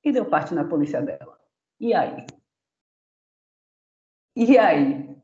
e 0.04 0.12
deu 0.12 0.26
parte 0.26 0.54
na 0.54 0.64
polícia 0.64 1.02
dela. 1.02 1.38
E 1.80 1.92
aí? 1.92 2.26
E 4.36 4.56
aí? 4.56 5.16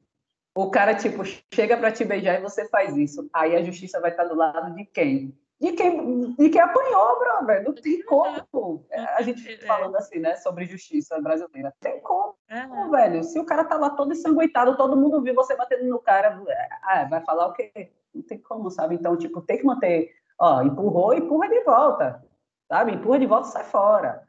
O 0.57 0.71
cara, 0.71 0.95
tipo, 0.95 1.23
chega 1.53 1.77
para 1.77 1.93
te 1.93 2.05
beijar 2.05 2.39
e 2.39 2.43
você 2.43 2.69
faz 2.69 2.97
isso. 2.97 3.29
Aí 3.33 3.57
a 3.57 3.63
justiça 3.63 4.01
vai 4.01 4.11
estar 4.11 4.25
do 4.25 4.35
lado 4.35 4.75
de 4.75 4.85
quem? 4.87 5.37
De 5.65 5.73
quem, 5.73 6.35
de 6.35 6.51
quem 6.51 6.61
apanhou, 6.61 7.19
brother. 7.19 7.65
Não 7.65 7.73
tem 7.75 8.03
como. 8.05 8.85
É, 8.91 9.01
A 9.01 9.23
gente 9.23 9.57
falando 9.67 9.97
assim, 9.97 10.19
né, 10.19 10.37
sobre 10.37 10.67
justiça 10.67 11.19
brasileira. 11.23 11.73
Tem 11.81 12.01
como, 12.03 12.37
Aham. 12.51 12.91
velho. 12.91 13.25
Se 13.25 13.39
o 13.39 13.47
cara 13.47 13.65
tá 13.65 13.77
lá 13.77 13.89
todo 13.91 14.13
ensanguentado, 14.13 14.77
todo 14.77 14.97
mundo 14.97 15.23
viu 15.23 15.35
você 15.35 15.57
batendo 15.57 15.85
no 15.89 15.99
cara, 15.99 16.39
ah, 16.83 17.05
vai 17.05 17.25
falar 17.25 17.47
o 17.47 17.53
quê? 17.55 17.91
Não 18.15 18.23
tem 18.23 18.39
como, 18.39 18.71
sabe? 18.71 18.95
Então, 18.95 19.17
tipo, 19.17 19.41
tem 19.41 19.57
que 19.57 19.65
manter. 19.65 20.11
Ó, 20.39 20.61
empurrou, 20.63 21.15
empurra 21.15 21.49
de 21.49 21.61
volta. 21.65 22.23
Sabe? 22.69 22.93
Empurra 22.93 23.19
de 23.19 23.27
volta 23.27 23.49
e 23.49 23.53
sai 23.53 23.65
fora. 23.65 24.29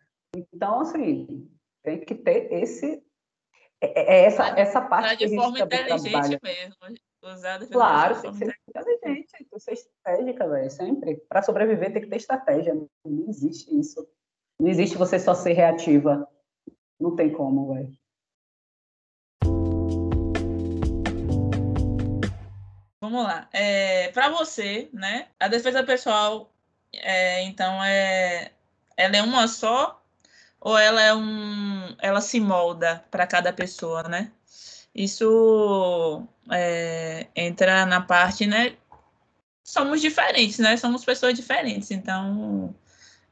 Então, 0.54 0.80
assim, 0.82 1.50
tem 1.84 2.00
que 2.00 2.16
ter 2.16 2.52
esse. 2.54 3.04
É, 3.82 4.22
é 4.22 4.26
essa, 4.26 4.48
essa 4.58 4.82
parte 4.82 5.26
a 5.26 5.28
de 5.28 5.36
forma 5.36 5.60
inteligente 5.60 6.12
trabalha. 6.12 6.40
mesmo. 6.42 6.76
Usar 7.24 7.58
defesa 7.58 7.74
Claro, 7.74 8.16
de 8.16 8.22
tem 8.22 8.32
que 8.32 8.38
ser 8.38 8.56
inteligente, 8.70 9.32
tem 9.38 9.48
que 9.52 9.60
ser 9.60 9.74
estratégica, 10.06 10.48
velho, 10.48 10.70
sempre. 10.70 11.16
Para 11.28 11.42
sobreviver 11.42 11.92
tem 11.92 12.02
que 12.04 12.08
ter 12.08 12.18
estratégia. 12.18 12.76
Não 13.04 13.28
existe 13.28 13.78
isso. 13.78 14.08
Não 14.60 14.70
existe 14.70 14.98
você 14.98 15.18
só 15.20 15.34
ser 15.34 15.54
reativa. 15.54 16.28
Não 17.00 17.16
tem 17.16 17.32
como, 17.32 17.74
velho. 17.74 17.92
Vamos 23.02 23.24
lá. 23.24 23.50
É, 23.52 24.10
para 24.12 24.30
você, 24.30 24.90
né? 24.94 25.28
A 25.40 25.48
defesa 25.48 25.84
pessoal, 25.84 26.52
é, 26.94 27.42
então 27.44 27.84
é, 27.84 28.52
ela 28.96 29.18
é 29.18 29.22
uma 29.22 29.48
só 29.48 30.02
ou 30.60 30.78
ela 30.78 31.02
é 31.02 31.14
um, 31.14 31.96
ela 32.02 32.22
se 32.22 32.40
molda 32.40 33.04
para 33.12 33.28
cada 33.28 33.54
pessoa, 33.54 34.04
né? 34.04 34.32
Isso 34.96 36.26
é, 36.50 37.28
entra 37.36 37.86
na 37.86 38.02
parte, 38.02 38.48
né? 38.48 38.78
Somos 39.66 40.00
diferentes, 40.00 40.60
né? 40.60 40.78
Somos 40.78 41.04
pessoas 41.04 41.34
diferentes, 41.34 41.90
então 41.92 42.74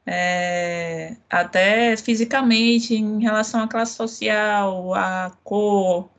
é, 0.04 1.16
até 1.30 1.96
fisicamente, 1.96 2.94
em 2.94 3.22
relação 3.22 3.62
à 3.62 3.68
classe 3.68 3.94
social, 3.94 4.92
à 4.94 5.30
cor 5.44 6.10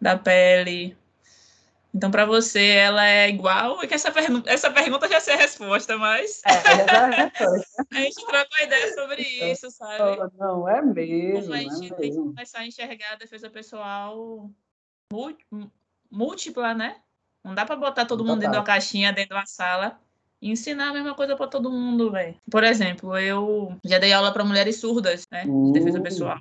da 0.00 0.18
pele, 0.18 0.98
então, 1.92 2.10
para 2.10 2.24
você, 2.24 2.64
ela 2.66 3.04
é 3.04 3.28
igual? 3.28 3.82
É 3.82 3.86
que 3.86 3.94
essa, 3.94 4.12
essa 4.46 4.70
pergunta 4.70 5.08
já 5.08 5.20
sei 5.20 5.34
a 5.34 5.38
resposta, 5.38 5.98
mas 5.98 6.40
É, 6.46 6.50
é 6.50 6.96
a 6.96 7.06
resposta. 7.08 7.86
a 7.90 7.94
gente 7.96 8.14
troca 8.14 8.48
uma 8.56 8.64
ideia 8.64 8.94
sobre 8.94 9.22
isso, 9.22 9.70
sabe? 9.72 10.30
Não, 10.38 10.68
é 10.68 10.80
mesmo, 10.82 11.42
Como 11.42 11.54
a 11.54 11.58
é 11.58 11.62
gente 11.62 11.94
tem 11.94 12.10
que 12.10 12.16
começar 12.16 12.60
a 12.60 12.66
enxergar 12.66 13.12
a 13.12 13.16
defesa 13.16 13.50
pessoal 13.50 14.48
mú- 15.12 15.72
múltipla, 16.08 16.74
né? 16.74 16.96
Não 17.44 17.54
dá 17.54 17.64
para 17.64 17.76
botar 17.76 18.04
todo 18.04 18.24
mundo 18.24 18.40
dentro 18.40 18.52
Total. 18.52 18.64
caixinha, 18.64 19.12
dentro 19.12 19.30
de 19.30 19.40
uma 19.40 19.46
sala 19.46 19.98
e 20.40 20.50
ensinar 20.50 20.88
a 20.88 20.92
mesma 20.92 21.14
coisa 21.14 21.36
para 21.36 21.46
todo 21.46 21.70
mundo, 21.70 22.10
velho. 22.10 22.34
Por 22.50 22.64
exemplo, 22.64 23.16
eu 23.16 23.76
já 23.84 23.98
dei 23.98 24.12
aula 24.12 24.32
para 24.32 24.44
mulheres 24.44 24.76
surdas, 24.80 25.26
né? 25.30 25.44
De 25.44 25.72
defesa 25.72 25.98
Hum, 25.98 26.02
pessoal. 26.02 26.38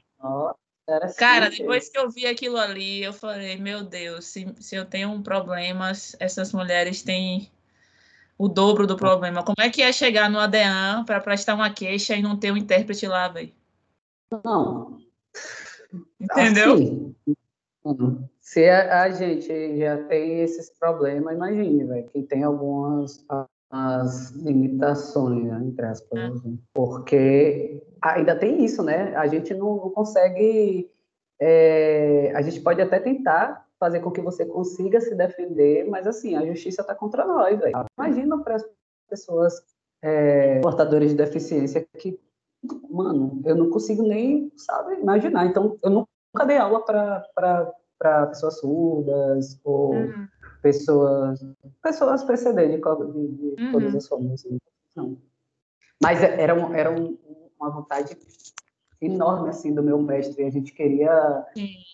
interessante. 0.83 1.19
Cara, 1.19 1.49
depois 1.49 1.89
que 1.89 1.97
eu 1.97 2.09
vi 2.09 2.25
aquilo 2.25 2.57
ali, 2.57 3.03
eu 3.03 3.13
falei, 3.13 3.57
meu 3.57 3.83
Deus, 3.83 4.25
se, 4.25 4.53
se 4.59 4.75
eu 4.75 4.85
tenho 4.85 5.09
um 5.09 5.21
problema, 5.21 5.91
essas 6.19 6.53
mulheres 6.53 7.01
têm 7.01 7.51
o 8.37 8.47
dobro 8.47 8.87
do 8.87 8.95
problema. 8.95 9.43
Como 9.43 9.57
é 9.59 9.69
que 9.69 9.81
é 9.81 9.91
chegar 9.91 10.29
no 10.29 10.39
ADEAN 10.39 11.03
para 11.05 11.19
prestar 11.19 11.55
uma 11.55 11.69
queixa 11.69 12.15
e 12.15 12.21
não 12.21 12.37
ter 12.37 12.51
um 12.53 12.57
intérprete 12.57 13.05
lá, 13.05 13.27
velho? 13.27 13.51
Não, 14.43 14.97
Entendeu? 16.19 16.73
assim, 16.73 17.15
se 18.41 18.67
a, 18.69 19.03
a 19.03 19.09
gente 19.11 19.77
já 19.77 20.03
tem 20.03 20.41
esses 20.41 20.69
problemas, 20.77 21.33
imagine, 21.33 21.85
velho, 21.85 22.07
que 22.09 22.23
tem 22.23 22.43
algumas 22.43 23.25
as 23.71 24.31
limitações, 24.31 25.43
né, 25.43 25.61
entre 25.63 25.85
aspas, 25.85 26.19
assim, 26.19 26.59
porque 26.73 27.83
ainda 28.01 28.35
tem 28.35 28.65
isso, 28.65 28.81
né? 28.81 29.15
A 29.15 29.27
gente 29.27 29.53
não, 29.53 29.75
não 29.75 29.89
consegue, 29.91 30.89
é, 31.39 32.33
a 32.35 32.41
gente 32.41 32.61
pode 32.61 32.81
até 32.81 32.99
tentar 32.99 33.67
fazer 33.79 33.99
com 33.99 34.11
que 34.11 34.21
você 34.21 34.45
consiga 34.45 34.99
se 34.99 35.13
defender, 35.13 35.87
mas 35.87 36.07
assim, 36.07 36.35
a 36.35 36.45
justiça 36.45 36.81
está 36.81 36.95
contra 36.95 37.25
nós, 37.25 37.59
velho. 37.59 37.85
Imagina 37.97 38.41
para 38.43 38.55
as 38.55 38.65
pessoas 39.07 39.53
é, 40.01 40.59
portadoras 40.61 41.09
de 41.09 41.15
deficiência 41.15 41.87
que, 41.97 42.19
mano, 42.89 43.39
eu 43.45 43.55
não 43.55 43.69
consigo 43.69 44.01
nem, 44.01 44.51
sabe, 44.57 44.95
imaginar. 44.95 45.45
Então, 45.45 45.77
eu 45.83 45.91
nunca 46.33 46.45
dei 46.45 46.57
aula 46.57 46.83
para 46.83 48.27
pessoas 48.27 48.59
surdas 48.59 49.59
ou 49.63 50.07
Uhum. 50.07 50.27
pessoas 50.61 51.45
pessoas 51.81 52.23
PCD 52.23 52.67
de, 52.67 52.77
de, 52.77 53.27
de 53.27 53.63
Uhum. 53.63 53.71
todas 53.71 53.95
as 53.95 54.07
formas. 54.07 54.33
assim, 54.33 54.57
não. 54.95 55.17
Mas 56.01 56.23
era, 56.23 56.53
um, 56.53 56.73
era 56.73 56.91
um, 56.91 57.17
uma 57.59 57.69
vontade 57.69 58.17
enorme 59.01 59.49
assim 59.49 59.73
do 59.73 59.83
meu 59.83 60.01
mestre. 60.01 60.45
A 60.45 60.49
gente 60.49 60.73
queria 60.73 61.45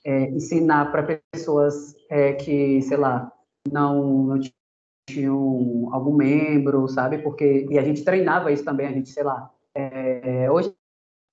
é, 0.04 0.30
ensinar 0.30 0.92
para 0.92 1.20
pessoas 1.32 1.96
é, 2.10 2.34
que, 2.34 2.82
sei 2.84 2.98
lá, 2.98 3.32
não, 3.72 4.24
não 4.24 4.40
tinham 5.08 5.90
algum 5.92 6.14
membro, 6.14 6.88
sabe? 6.88 7.20
Porque 7.20 7.68
e 7.70 7.80
a 7.80 7.84
gente 7.84 8.04
treinava 8.04 8.52
isso 8.52 8.64
também. 8.64 8.88
A 8.88 8.92
gente, 8.92 9.10
sei 9.10 9.24
lá, 9.24 9.52
é, 9.74 10.50
hoje 10.52 10.76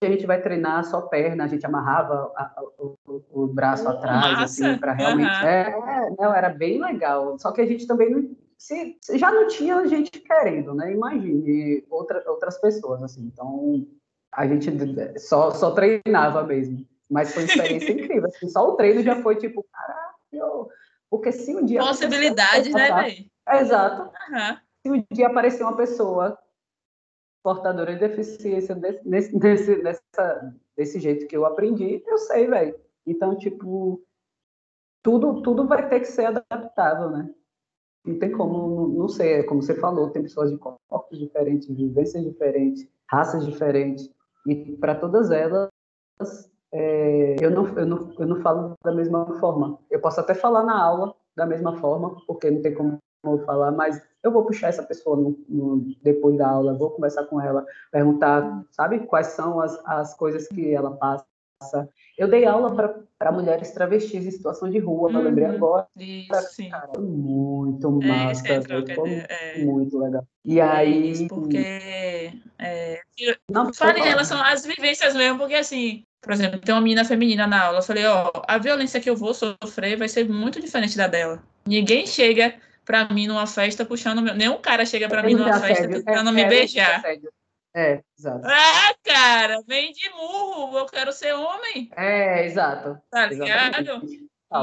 a 0.06 0.10
gente 0.10 0.26
vai 0.26 0.40
treinar 0.40 0.84
só 0.84 1.02
perna, 1.02 1.44
a 1.44 1.46
gente 1.46 1.64
amarrava 1.64 2.32
a- 2.36 2.52
a- 2.56 2.62
o, 2.78 2.96
o 3.30 3.46
braço 3.46 3.84
Uh, 3.84 3.88
atrás, 3.88 4.40
assim, 4.40 4.78
para 4.78 4.92
realmente. 4.92 5.30
Aham. 5.30 5.46
É, 5.46 6.10
não, 6.18 6.34
era 6.34 6.48
bem 6.48 6.80
legal. 6.80 7.38
Só 7.38 7.52
que 7.52 7.60
a 7.60 7.66
gente 7.66 7.86
também 7.86 8.10
não, 8.10 8.30
se, 8.58 8.96
se 9.00 9.18
já 9.18 9.30
não 9.32 9.48
tinha 9.48 9.86
gente 9.86 10.10
querendo, 10.10 10.74
né? 10.74 10.92
Imagine 10.92 11.84
outra, 11.90 12.22
outras 12.26 12.60
pessoas, 12.60 13.02
assim. 13.02 13.22
Então 13.32 13.86
a 14.32 14.46
gente 14.46 14.70
só, 15.18 15.50
só 15.50 15.70
treinava 15.72 16.42
mesmo. 16.44 16.86
Mas 17.10 17.32
foi 17.34 17.42
uma 17.42 17.48
experiência 17.48 17.92
incrível. 17.92 18.26
Assim, 18.28 18.48
só 18.48 18.68
o 18.68 18.76
treino 18.76 19.02
já 19.02 19.16
foi 19.22 19.36
tipo, 19.36 19.66
caralho. 19.72 20.68
Porque 21.10 21.30
se 21.32 21.54
um 21.54 21.64
dia. 21.64 21.80
Possibilidades, 21.80 22.72
né, 22.72 22.90
velho? 22.92 23.26
Exato 23.60 24.10
Aham. 24.30 24.58
se 24.80 24.90
um 24.90 25.04
dia 25.10 25.26
aparecer 25.26 25.62
uma 25.64 25.76
pessoa 25.76 26.38
portadora 27.42 27.94
de 27.94 28.00
deficiência 28.00 28.74
desse, 28.74 29.38
desse, 29.38 29.82
dessa, 29.82 30.54
desse 30.76 31.00
jeito 31.00 31.26
que 31.26 31.36
eu 31.36 31.44
aprendi, 31.44 32.02
eu 32.06 32.18
sei, 32.18 32.46
velho. 32.46 32.74
Então, 33.06 33.36
tipo, 33.36 34.02
tudo, 35.02 35.42
tudo 35.42 35.66
vai 35.66 35.88
ter 35.88 36.00
que 36.00 36.06
ser 36.06 36.26
adaptável, 36.26 37.10
né? 37.10 37.28
Não 38.04 38.18
tem 38.18 38.32
como, 38.32 38.58
não, 38.58 38.88
não 38.88 39.08
sei, 39.08 39.34
é 39.34 39.42
como 39.42 39.62
você 39.62 39.74
falou, 39.74 40.10
tem 40.10 40.22
pessoas 40.22 40.50
de 40.50 40.58
corpos 40.58 41.18
diferentes, 41.18 41.68
vivências 41.68 42.24
diferentes, 42.24 42.88
raças 43.08 43.44
diferentes, 43.44 44.10
e 44.46 44.76
para 44.76 44.94
todas 44.94 45.30
elas 45.30 45.70
é, 46.72 47.36
eu, 47.40 47.50
não, 47.50 47.68
eu, 47.76 47.86
não, 47.86 48.14
eu 48.18 48.26
não 48.26 48.40
falo 48.40 48.74
da 48.82 48.92
mesma 48.92 49.38
forma. 49.38 49.78
Eu 49.90 50.00
posso 50.00 50.20
até 50.20 50.34
falar 50.34 50.64
na 50.64 50.80
aula 50.80 51.14
da 51.36 51.46
mesma 51.46 51.76
forma, 51.78 52.16
porque 52.26 52.50
não 52.50 52.62
tem 52.62 52.74
como 52.74 52.98
falar, 53.44 53.70
mas 53.70 54.00
eu 54.22 54.30
vou 54.30 54.44
puxar 54.44 54.68
essa 54.68 54.82
pessoa 54.82 55.16
no, 55.16 55.38
no, 55.48 55.94
depois 56.02 56.36
da 56.36 56.48
aula, 56.48 56.74
vou 56.74 56.90
conversar 56.90 57.24
com 57.24 57.40
ela, 57.40 57.64
perguntar, 57.90 58.64
sabe, 58.70 59.00
quais 59.00 59.28
são 59.28 59.60
as, 59.60 59.80
as 59.84 60.14
coisas 60.14 60.46
que 60.48 60.72
ela 60.72 60.92
passa. 60.96 61.26
Eu 62.18 62.28
dei 62.28 62.44
aula 62.44 62.74
para 63.18 63.32
mulheres 63.32 63.70
travestis 63.70 64.26
em 64.26 64.30
situação 64.30 64.68
de 64.68 64.78
rua, 64.78 65.10
uhum, 65.10 65.18
eu 65.18 65.24
lembrei 65.24 65.46
agora. 65.46 65.86
Isso, 65.96 66.54
sim. 66.54 66.70
Cara, 66.70 66.98
muito 66.98 68.00
é, 68.02 68.06
massa, 68.06 68.48
é, 68.48 69.58
é, 69.58 69.64
muito 69.64 69.98
legal. 69.98 70.24
E 70.44 70.60
aí... 70.60 71.10
Isso, 71.10 71.28
porque... 71.28 72.32
É, 72.58 73.00
não, 73.50 73.72
falo 73.72 73.98
em 73.98 74.02
relação 74.02 74.40
às 74.42 74.64
vivências 74.66 75.14
mesmo, 75.14 75.38
porque 75.38 75.54
assim, 75.54 76.04
por 76.20 76.32
exemplo, 76.32 76.60
tem 76.60 76.74
uma 76.74 76.80
menina 76.80 77.04
feminina 77.04 77.46
na 77.46 77.64
aula, 77.66 77.78
eu 77.78 77.82
falei, 77.82 78.06
ó, 78.06 78.30
a 78.46 78.58
violência 78.58 79.00
que 79.00 79.10
eu 79.10 79.16
vou 79.16 79.34
sofrer 79.34 79.96
vai 79.96 80.08
ser 80.08 80.28
muito 80.28 80.60
diferente 80.60 80.96
da 80.96 81.08
dela. 81.08 81.42
Ninguém 81.66 82.06
chega 82.06 82.54
para 82.84 83.08
mim 83.08 83.26
numa 83.26 83.46
festa 83.46 83.84
puxando 83.84 84.22
meu... 84.22 84.34
nenhum 84.34 84.60
cara 84.60 84.84
chega 84.84 85.08
para 85.08 85.22
mim 85.22 85.34
numa 85.34 85.60
festa 85.60 85.88
tentando 85.88 86.30
é, 86.30 86.32
me 86.32 86.42
é, 86.42 86.48
beijar. 86.48 87.02
É, 87.74 88.02
exato. 88.18 88.46
Ah, 88.46 88.94
cara, 89.02 89.62
vem 89.66 89.92
de 89.92 90.10
murro, 90.10 90.76
eu 90.76 90.86
quero 90.86 91.12
ser 91.12 91.32
homem. 91.34 91.90
É, 91.96 92.44
exato. 92.44 93.00
Tá 93.10 93.26
ligado? 93.26 94.02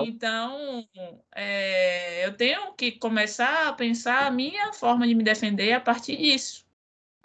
Então, 0.06 0.88
é, 1.36 2.24
eu 2.26 2.38
tenho 2.38 2.74
que 2.74 2.92
começar 2.92 3.68
a 3.68 3.74
pensar 3.74 4.28
a 4.28 4.32
minha 4.32 4.72
forma 4.74 5.08
de 5.08 5.16
me 5.16 5.24
defender 5.24 5.74
a 5.74 5.82
partir 5.82 6.16
disso. 6.18 6.64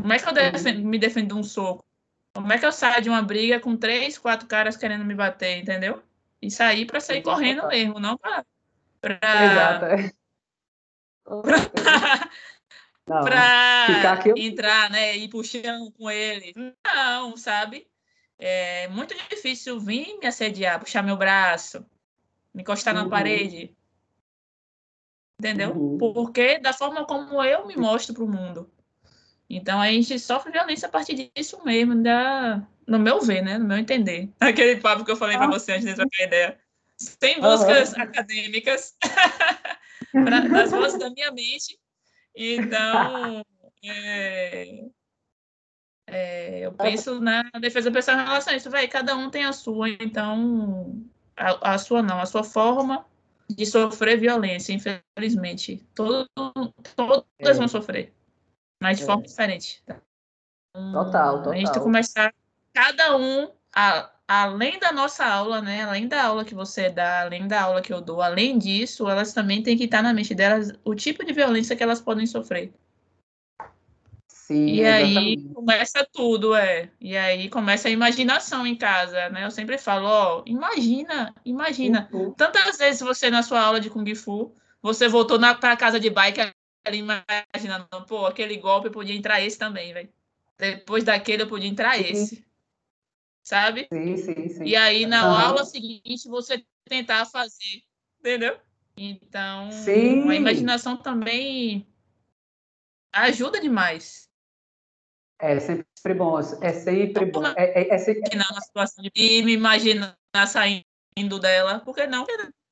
Como 0.00 0.12
é 0.12 0.18
que 0.18 0.26
eu 0.26 0.32
defendo, 0.32 0.82
me 0.82 0.98
defendo 0.98 1.28
de 1.28 1.34
um 1.34 1.42
soco? 1.42 1.84
Como 2.34 2.52
é 2.52 2.58
que 2.58 2.64
eu 2.64 2.72
saio 2.72 3.02
de 3.02 3.08
uma 3.10 3.22
briga 3.22 3.60
com 3.60 3.76
três, 3.76 4.16
quatro 4.18 4.48
caras 4.48 4.76
querendo 4.76 5.04
me 5.04 5.14
bater, 5.14 5.58
entendeu? 5.58 6.02
E 6.40 6.50
sair 6.50 6.86
para 6.86 7.00
sair 7.00 7.22
correndo 7.22 7.66
mesmo, 7.68 8.00
não 8.00 8.16
para. 8.16 8.44
Para 13.06 14.22
entrar, 14.36 14.90
né, 14.90 15.16
e 15.16 15.28
puxando 15.28 15.90
com 15.92 16.10
ele. 16.10 16.54
Não, 16.84 17.36
sabe? 17.36 17.86
É 18.38 18.88
muito 18.88 19.14
difícil 19.28 19.78
vir 19.78 20.18
me 20.18 20.26
assediar, 20.26 20.80
puxar 20.80 21.02
meu 21.02 21.16
braço, 21.16 21.84
me 22.52 22.62
encostar 22.62 22.94
uhum. 22.94 23.04
na 23.04 23.08
parede. 23.08 23.76
Entendeu? 25.38 25.72
Uhum. 25.72 25.98
Porque 25.98 26.58
da 26.58 26.72
forma 26.72 27.04
como 27.04 27.42
eu 27.42 27.66
me 27.66 27.76
mostro 27.76 28.14
para 28.14 28.24
o 28.24 28.28
mundo. 28.28 28.70
Então 29.48 29.80
a 29.80 29.90
gente 29.90 30.18
sofre 30.18 30.50
violência 30.50 30.88
a 30.88 30.90
partir 30.90 31.30
disso 31.34 31.62
mesmo, 31.64 32.02
da, 32.02 32.66
no 32.86 32.98
meu 32.98 33.20
ver, 33.20 33.42
né? 33.42 33.58
No 33.58 33.66
meu 33.66 33.76
entender. 33.76 34.30
Aquele 34.40 34.80
papo 34.80 35.04
que 35.04 35.10
eu 35.10 35.16
falei 35.16 35.36
para 35.36 35.46
você 35.46 35.72
antes 35.72 35.84
de 35.84 35.94
trocar 35.94 36.24
ideia. 36.24 36.58
Sem 36.96 37.40
buscas 37.40 37.92
uhum. 37.92 38.02
acadêmicas, 38.02 38.96
pra, 40.12 40.40
das 40.40 40.70
vozes 40.70 40.98
da 40.98 41.10
minha 41.10 41.30
mente. 41.30 41.78
Então, 42.34 43.44
é, 43.84 44.84
é, 46.06 46.60
eu 46.66 46.72
penso 46.72 47.20
na 47.20 47.42
defesa 47.60 47.90
pessoal 47.90 48.18
em 48.18 48.24
relação 48.24 48.52
a 48.52 48.56
isso. 48.56 48.70
Vai, 48.70 48.88
cada 48.88 49.16
um 49.16 49.30
tem 49.30 49.44
a 49.44 49.52
sua, 49.52 49.88
então, 49.88 51.04
a, 51.36 51.74
a 51.74 51.78
sua 51.78 52.02
não, 52.02 52.20
a 52.20 52.26
sua 52.26 52.44
forma 52.44 53.06
de 53.48 53.66
sofrer 53.66 54.18
violência, 54.18 54.72
infelizmente. 54.72 55.86
Todo, 55.94 56.28
todas 56.96 57.26
é. 57.38 57.52
vão 57.54 57.68
sofrer 57.68 58.12
mas 58.84 58.98
de 58.98 59.04
é. 59.04 59.06
forma 59.06 59.22
diferente. 59.22 59.82
Tá? 59.86 60.00
Total, 60.74 61.38
total. 61.38 61.52
A 61.52 61.56
gente 61.56 61.80
começar 61.80 62.34
cada 62.74 63.16
um, 63.16 63.50
a, 63.74 64.10
além 64.42 64.78
da 64.78 64.92
nossa 64.92 65.24
aula, 65.24 65.60
né? 65.60 65.82
Além 65.82 66.08
da 66.08 66.24
aula 66.24 66.44
que 66.44 66.54
você 66.54 66.88
dá, 66.88 67.22
além 67.22 67.46
da 67.46 67.62
aula 67.62 67.82
que 67.82 67.92
eu 67.92 68.00
dou, 68.00 68.22
além 68.22 68.58
disso, 68.58 69.08
elas 69.08 69.32
também 69.32 69.62
têm 69.62 69.76
que 69.76 69.84
estar 69.84 70.02
na 70.02 70.12
mente 70.12 70.34
delas 70.34 70.72
o 70.84 70.94
tipo 70.94 71.24
de 71.24 71.32
violência 71.32 71.76
que 71.76 71.82
elas 71.82 72.00
podem 72.00 72.26
sofrer. 72.26 72.72
Sim, 74.28 74.66
e 74.66 74.82
exatamente. 74.82 75.18
aí 75.18 75.54
começa 75.54 76.06
tudo, 76.12 76.54
é. 76.54 76.90
E 77.00 77.16
aí 77.16 77.48
começa 77.48 77.88
a 77.88 77.90
imaginação 77.90 78.66
em 78.66 78.76
casa, 78.76 79.30
né? 79.30 79.44
Eu 79.44 79.50
sempre 79.50 79.78
falo, 79.78 80.06
ó, 80.06 80.42
imagina, 80.44 81.34
imagina. 81.44 82.08
Uhum. 82.12 82.32
Tantas 82.34 82.76
vezes 82.76 83.00
você 83.00 83.30
na 83.30 83.42
sua 83.42 83.60
aula 83.60 83.80
de 83.80 83.88
Kung 83.88 84.14
Fu, 84.14 84.54
você 84.82 85.08
voltou 85.08 85.38
para 85.38 85.76
casa 85.76 85.98
de 85.98 86.10
bike 86.10 86.40
ali 86.86 86.98
imaginando, 86.98 87.88
pô, 88.06 88.26
aquele 88.26 88.58
golpe 88.58 88.90
podia 88.90 89.16
entrar 89.16 89.40
esse 89.40 89.58
também, 89.58 89.94
velho. 89.94 90.10
Depois 90.58 91.04
daquele 91.04 91.42
eu 91.42 91.48
podia 91.48 91.68
entrar 91.68 91.96
sim. 91.96 92.04
esse. 92.04 92.44
Sabe? 93.44 93.86
Sim, 93.92 94.16
sim, 94.16 94.48
sim. 94.48 94.64
E 94.64 94.74
aí 94.74 95.06
na 95.06 95.28
uhum. 95.28 95.46
aula 95.46 95.64
seguinte 95.64 96.28
você 96.28 96.64
tentar 96.84 97.26
fazer, 97.26 97.82
entendeu? 98.18 98.58
Então, 98.96 99.70
sim. 99.70 100.28
a 100.28 100.34
imaginação 100.34 100.96
também 100.96 101.86
ajuda 103.12 103.60
demais. 103.60 104.28
É 105.38 105.60
sempre 105.60 106.14
bom, 106.14 106.38
é 106.38 106.72
sempre 106.72 107.26
bom. 107.26 107.46
É, 107.56 107.82
é, 107.82 107.94
é 107.94 107.98
sempre... 107.98 108.36
Na 108.36 108.60
situação 108.62 109.04
de 109.04 109.42
me 109.42 109.52
imaginar 109.52 110.16
saindo 110.46 111.38
dela, 111.38 111.80
por 111.80 111.94
que 111.94 112.06
não? 112.06 112.24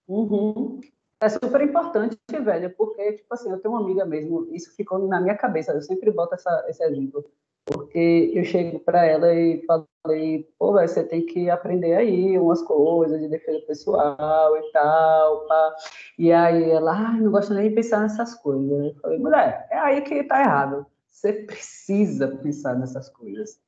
Uhum 0.08 0.80
é 1.22 1.28
super 1.28 1.61
importante, 1.62 2.18
velho, 2.28 2.74
porque, 2.74 3.12
tipo 3.12 3.32
assim, 3.32 3.48
eu 3.48 3.61
tenho 3.61 3.74
uma 3.74 3.80
amiga 3.80 4.04
mesmo, 4.04 4.48
isso 4.52 4.74
ficou 4.74 4.98
na 5.06 5.20
minha 5.20 5.37
cabeça, 5.37 5.72
eu 5.72 5.80
sempre 5.80 6.11
boto 6.11 6.35
essa, 6.35 6.64
esse 6.68 6.82
exemplo, 6.82 7.24
porque 7.64 8.33
eu 8.35 8.44
chego 8.44 8.81
para 8.81 9.05
ela 9.05 9.33
e 9.33 9.64
falei, 9.66 10.48
pô, 10.59 10.72
velho, 10.72 10.88
você 10.88 11.05
tem 11.05 11.25
que 11.25 11.48
aprender 11.48 11.94
aí 11.94 12.38
umas 12.38 12.62
coisas 12.62 13.20
de 13.20 13.29
defesa 13.29 13.64
pessoal 13.66 14.57
e 14.57 14.72
tal, 14.72 15.46
pá. 15.46 15.77
e 16.18 16.33
aí 16.33 16.70
ela, 16.70 16.92
ah, 16.92 17.12
não 17.12 17.31
gosto 17.31 17.55
nem 17.55 17.68
de 17.68 17.75
pensar 17.75 18.01
nessas 18.01 18.35
coisas, 18.35 18.70
eu 18.70 18.94
falei, 19.01 19.18
mulher, 19.18 19.68
é 19.70 19.79
aí 19.79 20.01
que 20.03 20.25
tá 20.25 20.40
errado, 20.40 20.87
você 21.09 21.33
precisa 21.33 22.29
pensar 22.29 22.75
nessas 22.75 23.09
coisas 23.09 23.61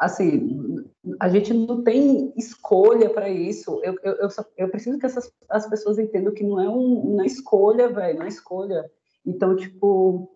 assim, 0.00 0.84
a 1.20 1.28
gente 1.28 1.52
não 1.52 1.82
tem 1.82 2.32
escolha 2.36 3.10
para 3.10 3.28
isso. 3.28 3.80
Eu, 3.82 3.96
eu, 4.02 4.12
eu, 4.14 4.30
só, 4.30 4.44
eu, 4.56 4.68
preciso 4.68 4.98
que 4.98 5.06
essas, 5.06 5.30
as 5.48 5.68
pessoas 5.68 5.98
entendam 5.98 6.32
que 6.32 6.44
não 6.44 6.60
é 6.60 6.68
um, 6.68 7.14
uma 7.14 7.26
escolha, 7.26 7.88
velho, 7.88 8.18
não 8.18 8.24
é 8.24 8.28
escolha. 8.28 8.90
Então, 9.24 9.56
tipo, 9.56 10.30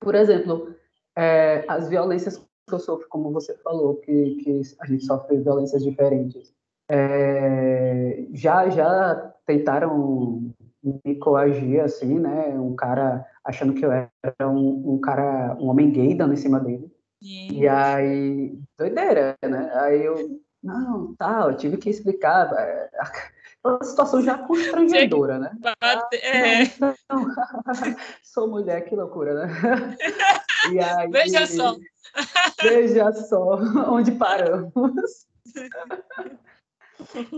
por 0.00 0.14
exemplo, 0.14 0.74
é, 1.16 1.64
as 1.66 1.88
violências 1.88 2.38
que 2.38 2.74
eu 2.74 2.78
sofro, 2.78 3.06
como 3.08 3.32
você 3.32 3.56
falou, 3.58 3.96
que, 3.96 4.36
que 4.36 4.60
a 4.80 4.86
gente 4.86 5.04
sofre 5.04 5.38
violências 5.38 5.82
diferentes. 5.82 6.52
É, 6.88 8.26
já, 8.32 8.68
já 8.68 9.32
tentaram 9.46 10.52
me 10.82 11.14
coagir, 11.16 11.82
assim, 11.82 12.18
né? 12.18 12.48
Um 12.58 12.76
cara 12.76 13.26
achando 13.44 13.72
que 13.72 13.84
eu 13.84 13.90
era 13.92 14.10
um, 14.42 14.94
um 14.94 15.00
cara, 15.00 15.56
um 15.58 15.68
homem 15.68 15.90
gay 15.90 16.14
dando 16.14 16.34
em 16.34 16.36
cima 16.36 16.60
dele. 16.60 16.90
E 17.22 17.66
aí, 17.66 18.58
doideira, 18.78 19.36
né? 19.42 19.70
Aí 19.74 20.04
eu, 20.04 20.40
não, 20.62 21.14
tá, 21.16 21.46
eu 21.48 21.56
tive 21.56 21.76
que 21.76 21.90
explicar. 21.90 22.52
É, 22.52 22.90
uma 23.64 23.82
situação 23.82 24.22
já 24.22 24.38
constrangedora, 24.38 25.38
né? 25.38 25.50
É. 26.22 26.64
Não, 26.78 26.94
não. 27.10 27.34
Sou 28.22 28.48
mulher, 28.48 28.84
que 28.84 28.94
loucura, 28.94 29.34
né? 29.34 29.48
E 30.72 30.80
aí, 30.80 31.10
veja 31.10 31.46
só. 31.46 31.76
Veja 32.62 33.12
só 33.12 33.56
onde 33.92 34.12
paramos. 34.12 35.26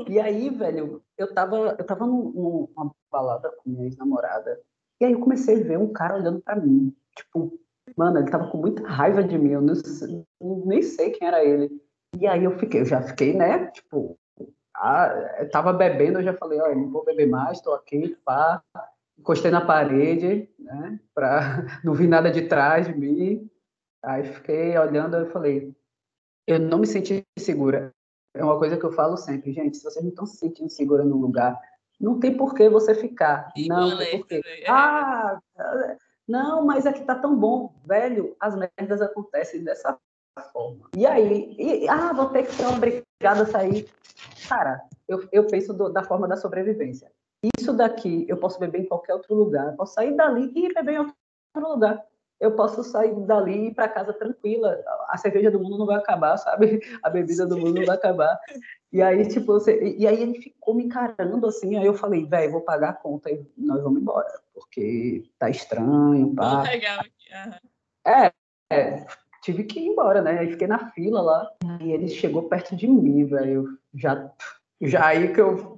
E 0.09 0.21
aí, 0.21 0.49
velho, 0.51 1.03
eu 1.17 1.35
tava, 1.35 1.75
eu 1.77 1.85
tava 1.85 2.07
numa 2.07 2.95
balada 3.11 3.51
com 3.59 3.71
minha 3.71 3.87
ex-namorada, 3.87 4.61
e 5.01 5.05
aí 5.05 5.13
eu 5.13 5.21
comecei 5.21 5.61
a 5.61 5.65
ver 5.65 5.79
um 5.79 5.93
cara 5.93 6.15
olhando 6.15 6.41
para 6.41 6.55
mim, 6.55 6.95
tipo, 7.17 7.59
Mano, 7.97 8.19
ele 8.19 8.31
tava 8.31 8.51
com 8.51 8.59
muita 8.59 8.87
raiva 8.87 9.23
de 9.23 9.39
mim, 9.39 9.53
eu 9.53 9.61
não, 9.61 9.75
nem 10.67 10.83
sei 10.83 11.11
quem 11.11 11.27
era 11.27 11.45
ele. 11.45 11.71
E 12.19 12.27
aí 12.27 12.45
eu 12.45 12.59
fiquei, 12.59 12.81
eu 12.81 12.85
já 12.85 13.03
fiquei, 13.03 13.35
né? 13.35 13.67
Tipo, 13.67 14.19
ah, 14.75 15.47
tava 15.53 15.73
bebendo, 15.73 16.19
eu 16.19 16.23
já 16.25 16.35
falei, 16.35 16.61
olha, 16.61 16.75
não 16.75 16.91
vou 16.91 17.05
beber 17.05 17.29
mais, 17.29 17.61
tô 17.61 17.73
aqui, 17.73 18.17
pá. 18.25 18.63
Encostei 19.19 19.51
na 19.51 19.61
parede, 19.61 20.49
né? 20.59 21.01
Pra 21.15 21.65
não 21.85 21.95
vir 21.95 22.09
nada 22.09 22.31
de 22.31 22.43
trás 22.43 22.87
de 22.87 22.95
mim. 22.95 23.51
Aí 24.03 24.25
fiquei 24.25 24.79
olhando, 24.79 25.17
eu 25.17 25.27
falei, 25.27 25.75
eu 26.47 26.59
não 26.59 26.79
me 26.79 26.87
senti 26.87 27.27
segura. 27.39 27.93
É 28.35 28.45
uma 28.45 28.59
coisa 28.59 28.77
que 28.77 28.85
eu 28.85 28.93
falo 28.93 29.17
sempre, 29.17 29.53
gente, 29.53 29.77
se 29.77 29.85
vocês 29.85 30.05
não 30.05 30.11
estão 30.11 30.27
se 30.27 30.37
sentindo 30.37 30.71
segura 30.71 31.05
no 31.05 31.17
lugar, 31.17 31.59
não 32.01 32.21
tem 32.21 32.37
por 32.37 32.55
que 32.55 32.69
você 32.69 32.95
ficar. 32.95 33.53
Não, 33.67 33.99
tem 33.99 34.19
por 34.19 34.29
quê. 34.29 34.41
É. 34.45 34.71
Ah, 34.71 35.41
não, 36.27 36.65
mas 36.65 36.87
aqui 36.87 37.03
tá 37.03 37.15
tão 37.15 37.37
bom. 37.37 37.75
Velho, 37.85 38.37
as 38.39 38.55
merdas 38.55 39.03
acontecem 39.03 39.65
dessa 39.65 39.99
forma. 40.53 40.89
E 40.97 41.05
aí, 41.07 41.57
e, 41.59 41.89
ah, 41.89 42.13
vou 42.13 42.27
ter 42.27 42.47
que 42.47 42.53
ser 42.53 42.67
obrigada 42.67 43.43
a 43.43 43.47
sair. 43.47 43.89
Cara, 44.49 44.81
eu, 45.09 45.27
eu 45.33 45.47
penso 45.47 45.73
do, 45.73 45.89
da 45.89 46.05
forma 46.05 46.29
da 46.29 46.37
sobrevivência. 46.37 47.11
Isso 47.59 47.73
daqui 47.73 48.27
eu 48.29 48.37
posso 48.37 48.59
beber 48.59 48.83
em 48.83 48.87
qualquer 48.87 49.15
outro 49.15 49.35
lugar. 49.35 49.69
Eu 49.69 49.77
posso 49.77 49.95
sair 49.95 50.15
dali 50.15 50.53
e 50.55 50.75
beber 50.75 50.95
em 50.95 50.99
outro 50.99 51.15
lugar. 51.57 52.05
Eu 52.41 52.53
posso 52.55 52.85
sair 52.85 53.15
dali 53.27 53.53
e 53.53 53.67
ir 53.69 53.75
para 53.75 53.89
casa 53.89 54.13
tranquila. 54.13 54.81
A 55.09 55.17
cerveja 55.17 55.51
do 55.51 55.59
mundo 55.59 55.79
não 55.79 55.87
vai 55.87 55.97
acabar, 55.97 56.37
sabe? 56.37 56.81
A 57.03 57.11
bebida 57.11 57.47
do 57.47 57.59
mundo 57.59 57.75
não 57.75 57.87
vai 57.87 57.97
acabar. 57.97 58.39
E 58.93 59.03
aí, 59.03 59.27
tipo, 59.29 59.47
você, 59.47 59.97
e 59.99 60.07
aí 60.07 60.23
ele 60.23 60.41
ficou 60.41 60.75
me 60.75 60.85
encarando 60.85 61.47
assim, 61.47 61.77
aí 61.77 61.85
eu 61.85 61.95
falei, 61.95 62.25
velho, 62.25 62.53
vou 62.53 62.61
pagar 62.63 62.91
a 62.91 62.95
conta 62.95 63.31
e 63.31 63.47
nós 63.57 63.83
vamos 63.83 64.01
embora, 64.01 64.27
porque 64.55 65.25
tá 65.39 65.51
estranho, 65.51 66.35
pá. 66.35 66.63
Legal. 66.63 67.01
Uhum. 67.01 67.53
É, 68.11 68.33
é, 68.73 69.07
tive 69.43 69.65
que 69.65 69.81
ir 69.81 69.89
embora, 69.89 70.23
né? 70.23 70.39
Aí 70.39 70.51
fiquei 70.51 70.67
na 70.67 70.91
fila 70.93 71.21
lá, 71.21 71.51
e 71.83 71.93
ele 71.93 72.09
chegou 72.09 72.49
perto 72.49 72.75
de 72.75 72.89
mim, 72.89 73.27
velho. 73.27 73.79
Já, 73.95 74.31
já 74.81 75.07
aí 75.07 75.33
que 75.35 75.41
eu. 75.41 75.78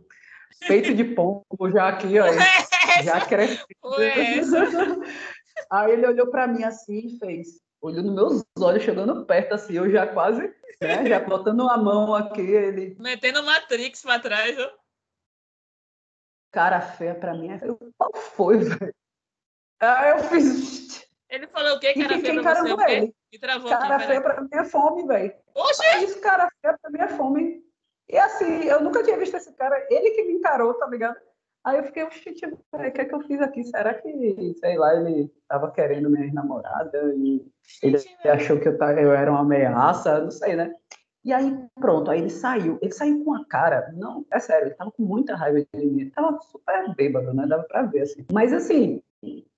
Peito 0.67 0.95
de 0.95 1.05
pombo, 1.05 1.45
já 1.73 1.89
aqui, 1.89 2.19
ó. 2.19 2.27
Já 3.03 3.25
cresci. 3.27 3.63
Aí 5.71 5.93
ele 5.93 6.07
olhou 6.07 6.31
para 6.31 6.47
mim 6.47 6.65
assim 6.65 7.07
e 7.07 7.19
fez. 7.19 7.61
Olhou 7.81 8.03
nos 8.03 8.15
meus 8.15 8.45
olhos, 8.59 8.83
chegando 8.83 9.25
perto, 9.25 9.55
assim, 9.55 9.75
eu 9.75 9.91
já 9.91 10.07
quase, 10.07 10.55
né? 10.81 11.07
Já 11.07 11.21
botando 11.21 11.69
a 11.69 11.79
mão 11.79 12.15
aqui, 12.15 12.41
ele. 12.41 12.97
Metendo 12.99 13.43
Matrix 13.43 14.03
pra 14.03 14.19
trás, 14.19 14.59
ó. 14.59 14.71
Cara 16.53 16.81
feia 16.81 17.15
pra 17.15 17.35
mim. 17.35 17.49
Eu, 17.63 17.79
qual 17.97 18.11
foi, 18.15 18.59
velho? 18.59 18.95
Aí 19.81 20.11
eu 20.11 20.19
fiz. 20.25 21.07
Ele 21.29 21.47
falou 21.47 21.77
o 21.77 21.81
quê? 21.81 21.95
Cara 21.95 22.19
feia 22.19 22.43
pra 22.43 22.55
você? 22.55 22.93
Ele? 22.93 23.15
Travou 23.41 23.71
cara 23.71 23.97
aqui, 23.97 24.07
feia 24.07 24.21
pra 24.21 24.41
mim 24.41 24.49
é 24.53 24.65
fome, 24.65 25.07
velho. 25.07 25.35
Oxi! 25.55 26.05
Isso, 26.05 26.21
cara 26.21 26.51
feia 26.61 26.77
pra 26.77 26.91
mim 26.91 26.99
é 26.99 27.09
fome. 27.09 27.70
E 28.11 28.19
assim, 28.19 28.65
eu 28.65 28.81
nunca 28.81 29.03
tinha 29.03 29.17
visto 29.17 29.37
esse 29.37 29.53
cara, 29.53 29.87
ele 29.89 30.11
que 30.11 30.25
me 30.25 30.33
encarou, 30.35 30.75
tá 30.75 30.87
ligado? 30.87 31.17
Aí 31.63 31.77
eu 31.77 31.85
fiquei, 31.85 32.03
oxe, 32.03 32.33
tipo, 32.33 32.59
o 32.73 32.91
que 32.91 33.01
é 33.01 33.05
que 33.05 33.15
eu 33.15 33.21
fiz 33.21 33.41
aqui? 33.41 33.63
Será 33.65 33.95
que, 33.95 34.55
sei 34.59 34.79
lá, 34.79 34.97
ele 34.97 35.31
tava 35.47 35.71
querendo 35.71 36.09
minha 36.11 36.33
namorada 36.33 37.15
e 37.15 37.47
ele 37.83 37.99
achou 38.25 38.59
que 38.59 38.67
eu, 38.67 38.79
tava, 38.79 38.99
eu 38.99 39.13
era 39.13 39.31
uma 39.31 39.41
ameaça, 39.41 40.21
não 40.21 40.31
sei, 40.31 40.57
né? 40.57 40.75
E 41.23 41.35
aí, 41.35 41.55
pronto, 41.75 42.11
aí 42.11 42.21
ele 42.21 42.31
saiu. 42.31 42.79
Ele 42.81 42.93
saiu 42.93 43.23
com 43.23 43.35
a 43.35 43.45
cara, 43.45 43.93
não, 43.95 44.25
é 44.33 44.41
sério, 44.41 44.69
ele 44.69 44.75
tava 44.75 44.91
com 44.91 45.03
muita 45.03 45.37
raiva 45.37 45.61
de 45.61 45.87
mim. 45.87 46.01
Ele 46.01 46.11
tava 46.11 46.41
super 46.41 46.95
bêbado, 46.95 47.35
né? 47.35 47.47
Dava 47.47 47.63
pra 47.65 47.83
ver, 47.83 48.01
assim. 48.01 48.25
Mas, 48.33 48.55
assim, 48.55 49.03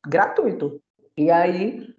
gratuito. 0.05 0.83
E 1.17 1.31
aí, 1.31 1.95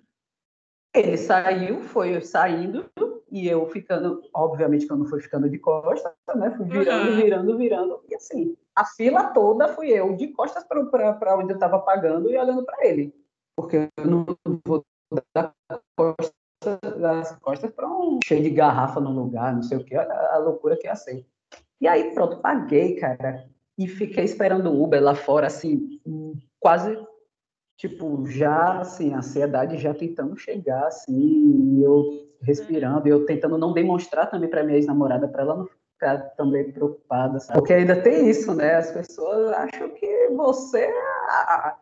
ele 0.93 1.17
saiu, 1.17 1.79
foi 1.81 2.19
saindo, 2.21 2.91
e 3.33 3.47
eu 3.47 3.65
ficando, 3.65 4.21
obviamente 4.31 4.85
que 4.85 4.93
eu 4.93 4.97
não 4.97 5.07
fui 5.07 5.19
ficando 5.19 5.49
de 5.49 5.57
costas, 5.57 6.13
né? 6.35 6.51
Fui 6.51 6.67
virando, 6.67 7.09
uhum. 7.09 7.15
virando, 7.17 7.57
virando. 7.57 8.03
E 8.07 8.13
assim, 8.13 8.55
a 8.75 8.85
fila 8.85 9.23
toda 9.33 9.69
fui 9.69 9.89
eu, 9.89 10.15
de 10.15 10.27
costas 10.27 10.63
para 10.63 11.35
onde 11.35 11.51
eu 11.51 11.55
estava 11.55 11.79
pagando 11.79 12.29
e 12.29 12.37
olhando 12.37 12.63
para 12.63 12.85
ele. 12.85 13.11
Porque 13.57 13.89
eu 13.97 14.05
não 14.05 14.23
vou 14.63 14.85
dar 15.35 15.51
costas, 15.97 16.31
as 17.03 17.35
costas 17.39 17.71
para 17.71 17.89
um 17.89 18.19
cheio 18.23 18.43
de 18.43 18.51
garrafa 18.51 18.99
no 18.99 19.11
lugar, 19.11 19.51
não 19.51 19.63
sei 19.63 19.79
o 19.79 19.83
que, 19.83 19.97
olha 19.97 20.13
a 20.13 20.37
loucura 20.37 20.77
que 20.77 20.87
é 20.87 20.91
assim. 20.91 21.25
E 21.81 21.87
aí, 21.87 22.13
pronto, 22.13 22.39
paguei, 22.39 22.97
cara, 22.97 23.49
e 23.79 23.87
fiquei 23.87 24.25
esperando 24.25 24.69
o 24.69 24.83
Uber 24.83 25.01
lá 25.01 25.15
fora, 25.15 25.47
assim, 25.47 25.99
quase, 26.59 26.95
tipo, 27.83 28.25
já, 28.27 28.79
assim, 28.79 29.13
a 29.13 29.17
ansiedade 29.17 29.77
já 29.77 29.93
tentando 29.93 30.37
chegar, 30.37 30.87
assim, 30.87 31.83
eu 31.83 32.29
respirando, 32.41 33.09
eu 33.09 33.25
tentando 33.25 33.57
não 33.57 33.73
demonstrar 33.73 34.29
também 34.29 34.49
para 34.49 34.63
minha 34.63 34.77
ex-namorada, 34.77 35.27
para 35.27 35.41
ela 35.41 35.57
não 35.57 35.65
ficar 35.65 36.17
também 36.37 36.71
preocupada, 36.71 37.41
sabe? 37.41 37.59
Porque 37.59 37.73
ainda 37.73 38.01
tem 38.01 38.29
isso, 38.29 38.53
né? 38.55 38.75
As 38.75 38.89
pessoas 38.89 39.51
acham 39.51 39.89
que 39.89 40.29
você 40.29 40.79
é 40.79 40.93
a, 41.27 41.77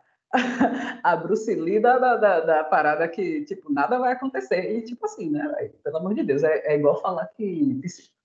a 1.04 1.14
Bruce 1.22 1.54
Lee 1.54 1.78
da, 1.78 1.96
da, 1.98 2.40
da, 2.40 2.64
parada 2.64 3.06
que, 3.06 3.44
tipo, 3.44 3.72
nada 3.72 3.96
vai 4.00 4.12
acontecer. 4.12 4.76
E, 4.76 4.82
tipo 4.82 5.06
assim, 5.06 5.30
né? 5.30 5.70
Pelo 5.84 5.98
amor 5.98 6.14
de 6.14 6.24
Deus, 6.24 6.42
é, 6.42 6.72
é 6.72 6.76
igual 6.76 7.00
falar 7.00 7.26
que 7.36 7.80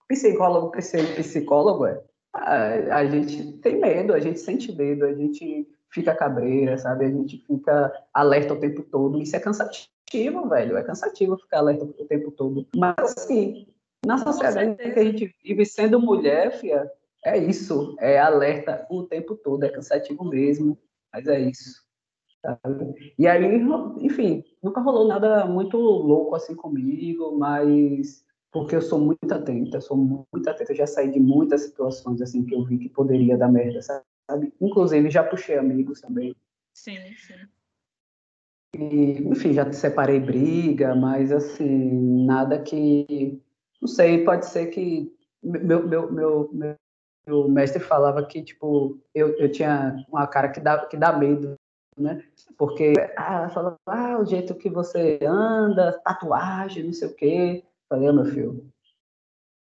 psicólogo, 0.07 0.71
psicólogo 0.71 1.85
é. 1.85 2.01
A, 2.33 2.97
a 2.97 3.05
gente 3.05 3.53
tem 3.59 3.79
medo, 3.79 4.13
a 4.13 4.19
gente 4.19 4.39
sente 4.39 4.75
medo, 4.75 5.05
a 5.05 5.13
gente 5.13 5.67
fica 5.91 6.15
cabreira, 6.15 6.77
sabe? 6.77 7.05
A 7.05 7.09
gente 7.09 7.43
fica 7.45 7.91
alerta 8.13 8.53
o 8.53 8.59
tempo 8.59 8.83
todo. 8.83 9.21
Isso 9.21 9.35
é 9.35 9.39
cansativo, 9.39 10.47
velho. 10.49 10.77
É 10.77 10.83
cansativo 10.83 11.37
ficar 11.37 11.59
alerta 11.59 11.85
o 11.85 12.05
tempo 12.05 12.31
todo. 12.31 12.67
Mas, 12.75 13.15
assim, 13.17 13.67
na 14.05 14.17
sociedade 14.17 14.75
que 14.75 14.99
a 14.99 15.03
gente 15.03 15.35
vive, 15.43 15.65
sendo 15.65 15.99
mulher, 15.99 16.51
fia, 16.51 16.89
é 17.25 17.37
isso. 17.37 17.95
É 17.99 18.19
alerta 18.19 18.85
o 18.89 19.03
tempo 19.03 19.35
todo, 19.35 19.63
é 19.63 19.69
cansativo 19.69 20.23
mesmo, 20.23 20.77
mas 21.13 21.27
é 21.27 21.39
isso. 21.39 21.85
Sabe? 22.41 23.13
E 23.17 23.27
aí, 23.27 23.61
enfim, 23.99 24.43
nunca 24.63 24.79
rolou 24.79 25.07
nada 25.07 25.45
muito 25.45 25.77
louco 25.77 26.35
assim 26.35 26.55
comigo, 26.55 27.37
mas 27.37 28.23
porque 28.51 28.75
eu 28.75 28.81
sou 28.81 28.99
muito 28.99 29.31
atenta, 29.31 29.81
sou 29.81 29.97
muito 29.97 30.49
atenta, 30.49 30.73
já 30.73 30.87
saí 30.87 31.11
de 31.11 31.19
muitas 31.19 31.61
situações 31.61 32.21
assim 32.21 32.45
que 32.45 32.55
eu 32.55 32.63
vi 32.63 32.77
que 32.77 32.89
poderia 32.89 33.37
dar 33.37 33.51
merda, 33.51 33.81
sabe? 33.81 34.05
Inclusive 34.59 35.09
já 35.09 35.23
puxei 35.23 35.57
amigos 35.57 36.01
também. 36.01 36.35
Sim, 36.73 36.97
sim. 37.15 37.47
E, 38.75 39.27
enfim, 39.27 39.53
já 39.53 39.71
separei 39.71 40.19
briga, 40.19 40.93
mas 40.93 41.31
assim, 41.31 42.25
nada 42.25 42.61
que 42.61 43.41
não 43.81 43.87
sei, 43.87 44.23
pode 44.23 44.45
ser 44.45 44.67
que 44.67 45.15
meu, 45.41 45.87
meu, 45.87 46.11
meu, 46.11 46.49
meu, 47.25 47.49
mestre 47.49 47.81
falava 47.81 48.25
que, 48.25 48.43
tipo, 48.43 48.99
eu, 49.13 49.37
eu 49.37 49.51
tinha 49.51 50.03
uma 50.09 50.27
cara 50.27 50.49
que 50.49 50.59
dá, 50.59 50.85
que 50.85 50.97
dá 50.97 51.17
medo, 51.17 51.55
né? 51.97 52.23
Porque, 52.57 52.93
ah, 53.15 53.49
falava, 53.49 53.77
ah, 53.85 54.19
o 54.19 54.25
jeito 54.25 54.55
que 54.55 54.69
você 54.69 55.19
anda, 55.23 55.99
tatuagem, 56.03 56.83
não 56.83 56.93
sei 56.93 57.07
o 57.07 57.15
quê. 57.15 57.63
Falei, 57.89 58.11
meu 58.11 58.25
filho, 58.25 58.69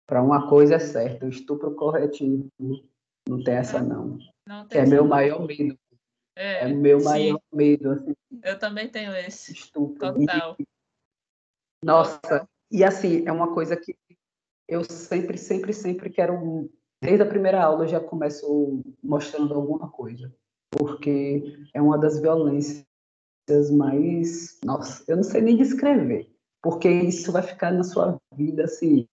para 0.07 0.23
uma 0.23 0.49
coisa 0.49 0.77
é 0.77 0.79
certa, 0.79 1.27
o 1.27 1.29
estupro 1.29 1.75
corretivo 1.75 2.49
não 3.29 3.43
tem 3.43 3.55
essa 3.55 3.81
não. 3.81 4.19
não 4.47 4.67
tem 4.67 4.81
é 4.81 4.87
meu 4.87 5.05
maior 5.05 5.47
medo. 5.47 5.79
É, 6.35 6.65
é 6.65 6.69
meu 6.69 6.99
sim. 6.99 7.05
maior 7.05 7.41
medo. 7.53 7.91
Assim, 7.91 8.15
eu 8.43 8.59
também 8.59 8.89
tenho 8.89 9.15
esse. 9.15 9.53
Estupro. 9.53 10.15
Total. 10.15 10.57
Nossa, 11.85 12.49
e 12.71 12.85
assim, 12.85 13.27
é 13.27 13.33
uma 13.33 13.53
coisa 13.53 13.77
que 13.77 13.97
eu 14.69 14.85
sempre, 14.85 15.37
sempre, 15.37 15.73
sempre 15.73 16.11
quero. 16.11 16.71
Desde 17.03 17.23
a 17.23 17.29
primeira 17.29 17.63
aula 17.63 17.85
eu 17.85 17.89
já 17.89 18.01
começo 18.01 18.81
mostrando 19.03 19.55
alguma 19.55 19.91
coisa, 19.91 20.33
porque 20.71 21.67
é 21.75 21.83
uma 21.83 21.99
das 21.99 22.21
violências 22.21 22.87
mais. 23.77 24.59
Nossa, 24.65 25.05
eu 25.09 25.17
não 25.17 25.25
sei 25.25 25.41
nem 25.41 25.57
descrever, 25.57 26.31
porque 26.63 26.89
isso 26.89 27.33
vai 27.33 27.43
ficar 27.43 27.73
na 27.73 27.83
sua 27.83 28.17
vida 28.35 28.65
assim. 28.65 29.07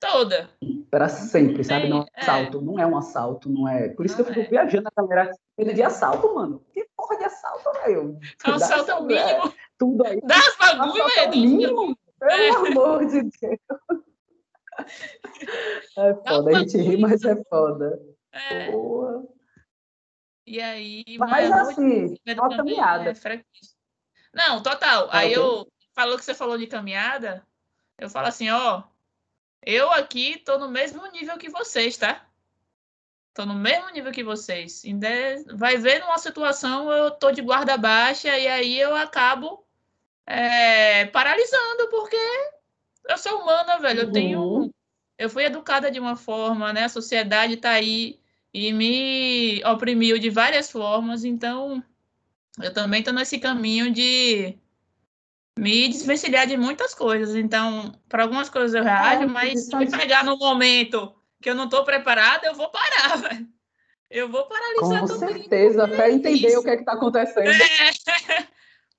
Toda. 0.00 0.48
Para 0.90 1.08
sempre, 1.08 1.64
sabe? 1.64 1.88
Não 1.88 1.98
é 1.98 2.00
um 2.00 2.04
é. 2.04 2.20
assalto, 2.20 2.58
é. 2.58 2.60
não 2.60 2.78
é 2.78 2.86
um 2.86 2.96
assalto, 2.96 3.50
não 3.50 3.68
é. 3.68 3.88
Por 3.88 4.06
isso 4.06 4.16
não 4.16 4.24
que 4.24 4.30
eu 4.30 4.34
fico 4.34 4.46
é. 4.46 4.50
viajando 4.50 4.88
na 4.96 5.06
galera. 5.06 5.32
Ele 5.56 5.74
de 5.74 5.82
assalto, 5.82 6.34
mano. 6.34 6.64
Que 6.72 6.86
porra 6.96 7.16
de 7.18 7.24
assalto, 7.24 7.72
velho? 7.84 8.18
É 8.46 8.50
assalto 8.50 8.92
ao 8.92 9.02
mínimo. 9.02 9.48
É, 9.48 9.52
tudo 9.76 10.06
aí. 10.06 10.20
Dá 10.22 10.36
as 10.36 10.56
bagulho, 10.56 11.04
velho. 11.08 11.96
Pelo 12.18 12.32
é. 12.32 12.70
amor 12.70 13.06
de 13.06 13.22
Deus. 13.22 13.32
É 15.96 16.14
foda, 16.14 16.50
a 16.50 16.60
gente 16.60 16.78
ri, 16.78 16.96
mas 16.96 17.24
é 17.24 17.34
foda. 17.50 18.00
É. 18.30 18.70
Boa. 18.70 19.26
E 20.46 20.60
aí, 20.60 21.04
mas, 21.18 21.30
mas 21.30 21.52
assim, 21.52 22.16
uma 22.38 22.56
caminhada. 22.56 23.10
É 23.10 23.44
Não, 24.32 24.62
total. 24.62 25.08
Aí 25.10 25.32
eu 25.32 25.66
falou 25.94 26.16
que 26.16 26.24
você 26.24 26.32
falou 26.32 26.56
de 26.56 26.66
caminhada, 26.66 27.44
eu 27.98 28.08
falo 28.08 28.28
assim, 28.28 28.48
ó, 28.48 28.84
eu 29.62 29.90
aqui 29.92 30.38
tô 30.44 30.58
no 30.58 30.68
mesmo 30.68 31.06
nível 31.12 31.36
que 31.38 31.48
vocês, 31.48 31.96
tá? 31.96 32.26
Tô 33.34 33.46
no 33.46 33.54
mesmo 33.54 33.88
nível 33.90 34.10
que 34.10 34.24
vocês. 34.24 34.84
Vai 35.54 35.76
ver 35.76 36.00
numa 36.00 36.18
situação, 36.18 36.90
eu 36.90 37.10
tô 37.10 37.30
de 37.30 37.40
guarda 37.40 37.76
baixa 37.76 38.36
e 38.36 38.48
aí 38.48 38.80
eu 38.80 38.94
acabo 38.96 39.64
é, 40.26 41.06
paralisando, 41.06 41.88
porque 41.88 42.16
eu 43.08 43.16
sou 43.16 43.40
humana, 43.40 43.78
velho. 43.78 44.00
Eu 44.00 44.12
tenho. 44.12 44.40
Uhum. 44.40 44.70
Eu 45.16 45.30
fui 45.30 45.44
educada 45.44 45.90
de 45.90 45.98
uma 45.98 46.16
forma, 46.16 46.72
né? 46.72 46.84
A 46.84 46.88
sociedade 46.88 47.56
tá 47.56 47.70
aí 47.70 48.20
e 48.52 48.72
me 48.72 49.62
oprimiu 49.64 50.18
de 50.18 50.30
várias 50.30 50.70
formas, 50.70 51.24
então 51.24 51.82
eu 52.60 52.72
também 52.72 53.02
tô 53.02 53.12
nesse 53.12 53.38
caminho 53.38 53.90
de 53.92 54.58
me 55.58 55.88
desvencilhar 55.88 56.46
de 56.46 56.56
muitas 56.56 56.94
coisas. 56.94 57.34
Então, 57.34 57.92
para 58.08 58.22
algumas 58.22 58.48
coisas 58.48 58.74
eu 58.74 58.84
reajo, 58.84 59.22
é, 59.22 59.26
mas 59.26 59.66
se 59.66 59.76
me 59.76 59.90
pegar 59.90 60.24
no 60.24 60.38
momento 60.38 61.12
que 61.42 61.50
eu 61.50 61.54
não 61.54 61.64
estou 61.64 61.84
preparada, 61.84 62.46
eu 62.46 62.54
vou 62.54 62.70
parar, 62.70 63.16
velho. 63.28 63.46
Eu 64.10 64.28
vou 64.28 64.46
paralisar 64.46 65.00
Com 65.00 65.06
certeza, 65.06 65.84
até 65.84 66.10
entender 66.10 66.48
isso. 66.48 66.60
o 66.60 66.62
que 66.62 66.70
é 66.70 66.74
está 66.76 66.92
acontecendo. 66.92 67.48
É. 67.48 68.46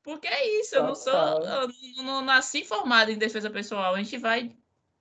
Porque 0.03 0.27
é 0.27 0.59
isso, 0.59 0.75
eu 0.75 0.83
não 0.83 0.95
sou, 0.95 1.13
eu 1.13 2.03
não 2.03 2.21
nasci 2.21 2.63
formada 2.63 3.11
em 3.11 3.17
defesa 3.17 3.49
pessoal. 3.49 3.95
A 3.95 3.97
gente 3.97 4.17
vai 4.17 4.51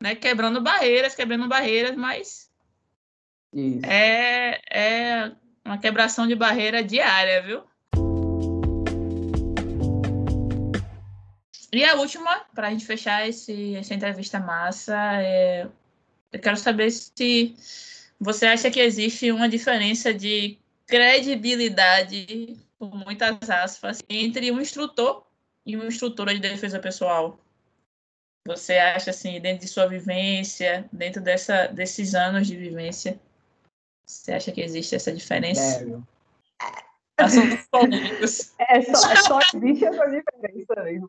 né, 0.01 0.15
quebrando 0.15 0.61
barreiras, 0.61 1.15
quebrando 1.15 1.49
barreiras, 1.49 1.97
mas 1.97 2.51
isso. 3.53 3.87
é, 3.87 4.61
é 4.71 5.33
uma 5.65 5.79
quebração 5.79 6.27
de 6.27 6.35
barreira 6.35 6.83
diária, 6.83 7.43
viu? 7.43 7.63
E 11.73 11.85
a 11.85 11.95
última, 11.97 12.41
para 12.55 12.69
a 12.69 12.71
gente 12.71 12.87
fechar 12.87 13.29
esse, 13.29 13.77
essa 13.77 13.95
entrevista 13.95 14.41
massa, 14.41 14.97
é 15.23 15.69
Eu 16.33 16.41
quero 16.41 16.57
saber 16.57 16.91
se 16.91 17.55
você 18.21 18.47
acha 18.47 18.71
que 18.71 18.81
existe 18.81 19.31
uma 19.31 19.49
diferença 19.49 20.13
de 20.13 20.59
credibilidade, 20.87 22.57
com 22.79 22.87
muitas 22.87 23.49
aspas, 23.49 24.03
entre 24.09 24.51
um 24.51 24.61
instrutor 24.61 25.25
e 25.65 25.77
uma 25.77 25.87
instrutora 25.87 26.35
de 26.35 26.41
defesa 26.41 26.79
pessoal. 26.79 27.39
Você 28.47 28.79
acha, 28.79 29.11
assim, 29.11 29.39
dentro 29.41 29.67
de 29.67 29.69
sua 29.69 29.87
vivência, 29.87 30.89
dentro 30.91 31.21
dessa, 31.21 31.67
desses 31.67 32.15
anos 32.15 32.47
de 32.47 32.57
vivência, 32.57 33.21
você 34.07 34.33
acha 34.33 34.51
que 34.51 34.63
existe 34.63 34.95
essa 34.95 35.13
diferença? 35.13 35.61
Sério. 35.61 36.07
Assuntos 37.19 37.67
polêmicos. 37.71 38.55
É 38.69 38.83
só, 38.83 39.11
é 39.11 39.17
só 39.17 39.39
existe 39.55 39.85
essa 39.87 40.07
diferença 40.07 40.83
mesmo, 40.85 41.09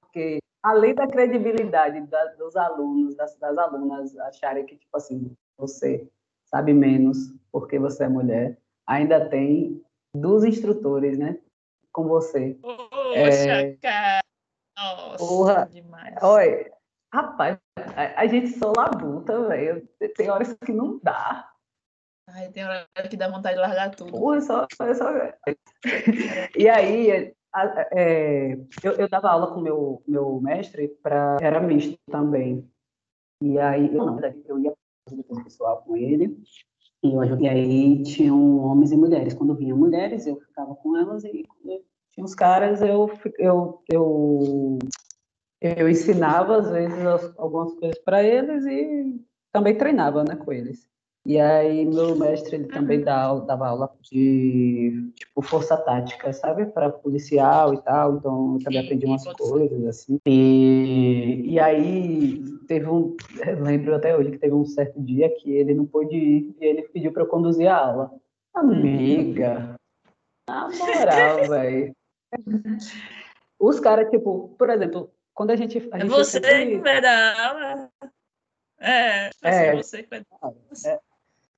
porque 0.00 0.38
além 0.62 0.94
da 0.94 1.06
credibilidade 1.06 2.00
da, 2.08 2.24
dos 2.34 2.56
alunos, 2.56 3.16
das, 3.16 3.36
das 3.38 3.56
alunas 3.56 4.16
acharem 4.18 4.66
que, 4.66 4.76
tipo 4.76 4.96
assim, 4.96 5.34
você 5.56 6.06
sabe 6.44 6.72
menos 6.74 7.34
porque 7.50 7.78
você 7.78 8.04
é 8.04 8.08
mulher, 8.08 8.58
ainda 8.86 9.28
tem 9.28 9.82
dos 10.14 10.44
instrutores, 10.44 11.18
né, 11.18 11.38
com 11.92 12.06
você. 12.06 12.58
Poxa, 12.60 13.16
É. 13.16 13.76
cara. 13.76 14.20
Nossa, 14.78 15.18
Porra. 15.18 15.68
demais. 15.72 16.16
Olha, 16.22 16.72
rapaz, 17.12 17.58
a, 17.96 18.20
a 18.20 18.26
gente 18.26 18.48
só 18.58 18.72
labuta, 18.76 19.48
velho. 19.48 19.88
Tem 20.16 20.30
horas 20.30 20.52
que 20.64 20.72
não 20.72 21.00
dá. 21.02 21.50
Tem 22.52 22.64
hora 22.64 22.86
que 23.08 23.16
dá 23.16 23.28
vontade 23.28 23.54
de 23.56 23.60
largar 23.60 23.94
tudo. 23.94 24.10
Porra, 24.10 24.40
só, 24.40 24.66
é 24.82 24.94
só... 24.94 25.06
E 26.56 26.68
aí, 26.68 27.32
é, 27.92 28.52
eu, 28.82 28.92
eu 28.92 29.08
dava 29.08 29.30
aula 29.30 29.52
com 29.54 29.60
meu, 29.60 30.02
meu 30.06 30.40
mestre, 30.40 30.88
pra, 31.02 31.38
era 31.40 31.60
misto 31.60 31.98
também. 32.10 32.68
E 33.42 33.58
aí, 33.58 33.94
eu, 33.94 34.04
não, 34.04 34.20
eu 34.46 34.58
ia 34.58 34.74
pessoal 35.44 35.82
com 35.82 35.96
ele, 35.96 36.36
e, 37.02 37.12
eu, 37.14 37.40
e 37.40 37.48
aí 37.48 38.02
tinham 38.02 38.58
homens 38.58 38.92
e 38.92 38.96
mulheres. 38.96 39.34
Quando 39.34 39.54
vinham 39.54 39.76
mulheres, 39.78 40.26
eu 40.26 40.36
ficava 40.40 40.74
com 40.74 40.96
elas, 40.96 41.24
e 41.24 41.44
tinha 42.12 42.24
os 42.24 42.34
caras, 42.34 42.82
eu, 42.82 43.10
eu, 43.38 43.82
eu, 43.88 44.78
eu 45.60 45.88
ensinava, 45.88 46.58
às 46.58 46.70
vezes, 46.70 46.98
as- 47.06 47.38
algumas 47.38 47.72
coisas 47.74 47.98
para 48.00 48.22
eles 48.22 48.66
e 48.66 49.24
também 49.52 49.78
treinava 49.78 50.24
né, 50.24 50.36
com 50.36 50.52
eles. 50.52 50.88
E 51.28 51.38
aí, 51.38 51.84
meu 51.84 52.16
mestre, 52.16 52.56
ele 52.56 52.68
também 52.68 53.02
dá, 53.02 53.20
au- 53.24 53.42
dava 53.42 53.68
aula 53.68 53.92
de, 54.00 55.10
tipo, 55.14 55.42
força 55.42 55.76
tática, 55.76 56.32
sabe? 56.32 56.64
Para 56.64 56.88
policial 56.88 57.74
e 57.74 57.82
tal. 57.82 58.14
Então, 58.14 58.54
eu 58.54 58.64
também 58.64 58.80
aprendi 58.82 59.04
umas 59.04 59.24
coisas, 59.34 59.84
assim. 59.86 60.18
E, 60.26 61.42
e 61.44 61.60
aí, 61.60 62.42
teve 62.66 62.86
um... 62.88 63.14
lembro 63.60 63.94
até 63.94 64.16
hoje 64.16 64.30
que 64.30 64.38
teve 64.38 64.54
um 64.54 64.64
certo 64.64 64.98
dia 65.02 65.28
que 65.28 65.52
ele 65.52 65.74
não 65.74 65.84
pôde 65.84 66.16
ir 66.16 66.56
e 66.58 66.64
ele 66.64 66.82
pediu 66.88 67.12
para 67.12 67.24
eu 67.24 67.28
conduzir 67.28 67.68
a 67.68 67.76
aula. 67.76 68.10
Amiga, 68.54 69.76
na 70.48 70.68
moral, 70.70 71.44
velho. 71.50 71.92
Os 73.60 73.78
caras, 73.80 74.08
tipo, 74.10 74.54
por 74.58 74.70
exemplo, 74.70 75.10
quando 75.34 75.50
a 75.50 75.56
gente... 75.56 75.76
A 75.92 75.98
É 75.98 76.00
gente 76.00 76.08
você 76.10 76.40
sempre- 76.40 76.66
que 76.70 76.78
vai 76.78 77.02
dar 77.02 77.38
aula. 77.50 77.90
É, 78.80 79.28
vai 79.42 79.52
ser 79.52 79.64
É. 79.66 79.76
você 79.76 80.02
que 80.04 80.08
vai 80.08 80.20
dar 80.20 80.38
aula. 80.40 80.56
É. 80.86 80.98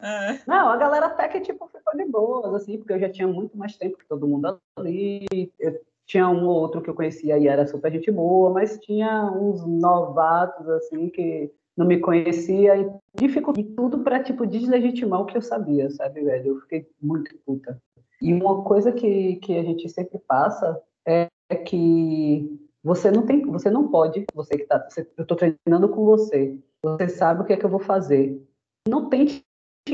É. 0.03 0.41
Não, 0.47 0.69
a 0.71 0.77
galera 0.77 1.07
até 1.07 1.29
que 1.29 1.41
tipo, 1.41 1.67
ficou 1.69 1.97
de 1.97 2.11
boas, 2.11 2.55
assim, 2.55 2.79
porque 2.79 2.93
eu 2.95 2.99
já 3.01 3.11
tinha 3.11 3.29
muito 3.29 3.57
mais 3.57 3.77
tempo 3.77 3.99
que 3.99 4.07
todo 4.09 4.27
mundo 4.27 4.59
ali. 4.77 5.27
Eu 5.59 5.81
tinha 6.07 6.29
um 6.29 6.47
ou 6.47 6.57
outro 6.57 6.83
que 6.83 6.91
eu 6.91 6.95
conhecia 6.95 7.39
e 7.39 7.47
era 7.47 7.67
super 7.67 7.93
gente 7.93 8.11
boa, 8.11 8.51
mas 8.51 8.79
tinha 8.79 9.31
uns 9.31 9.65
novatos, 9.67 10.69
assim, 10.69 11.09
que 11.09 11.53
não 11.77 11.87
me 11.87 11.99
conhecia 12.01 12.77
e 12.77 12.91
dificultou 13.15 13.65
tudo 13.77 14.01
para 14.01 14.23
tipo, 14.23 14.47
deslegitimar 14.47 15.21
o 15.21 15.27
que 15.27 15.37
eu 15.37 15.43
sabia, 15.43 15.89
sabe, 15.91 16.23
velho? 16.23 16.49
Eu 16.49 16.61
fiquei 16.61 16.87
muito 17.01 17.37
puta. 17.47 17.81
E 18.21 18.33
uma 18.35 18.63
coisa 18.65 18.93
que, 18.93 19.37
que 19.37 19.57
a 19.57 19.63
gente 19.63 19.89
sempre 19.89 20.19
passa 20.19 20.81
é, 21.07 21.29
é 21.49 21.57
que 21.57 22.59
você 22.83 23.11
não 23.11 23.25
tem, 23.25 23.43
você 23.47 23.71
não 23.71 23.89
pode, 23.89 24.25
você 24.35 24.57
que 24.59 24.65
tá, 24.67 24.85
você- 24.89 25.09
eu 25.17 25.25
tô 25.27 25.37
treinando 25.37 25.89
com 25.89 26.05
você, 26.05 26.59
você 26.83 27.09
sabe 27.09 27.43
o 27.43 27.45
que 27.45 27.53
é 27.53 27.57
que 27.57 27.65
eu 27.65 27.71
vou 27.71 27.81
fazer. 27.81 28.43
Não 28.89 29.09
tente 29.09 29.45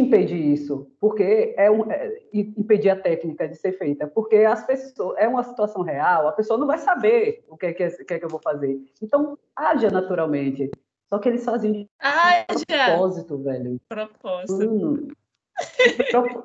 impedir 0.00 0.38
isso, 0.52 0.90
porque 1.00 1.54
é, 1.56 1.70
um, 1.70 1.90
é 1.90 2.12
impedir 2.32 2.90
a 2.90 2.96
técnica 3.00 3.48
de 3.48 3.56
ser 3.56 3.72
feita, 3.78 4.06
porque 4.06 4.36
as 4.36 4.64
pessoas 4.66 5.16
é 5.18 5.26
uma 5.28 5.42
situação 5.42 5.82
real, 5.82 6.28
a 6.28 6.32
pessoa 6.32 6.58
não 6.58 6.66
vai 6.66 6.78
saber 6.78 7.44
o 7.48 7.56
que 7.56 7.66
é 7.66 7.72
que, 7.72 7.82
é- 7.82 7.90
que, 7.90 8.14
é 8.14 8.18
que 8.18 8.24
eu 8.24 8.28
vou 8.30 8.40
fazer. 8.40 8.78
Então, 9.02 9.38
haja 9.54 9.90
naturalmente. 9.90 10.70
Só 11.08 11.18
que 11.18 11.28
eles 11.28 11.42
já. 12.68 12.86
propósito, 12.86 13.38
velho. 13.38 13.80
Proposta. 13.88 14.52
Mano, 14.52 15.08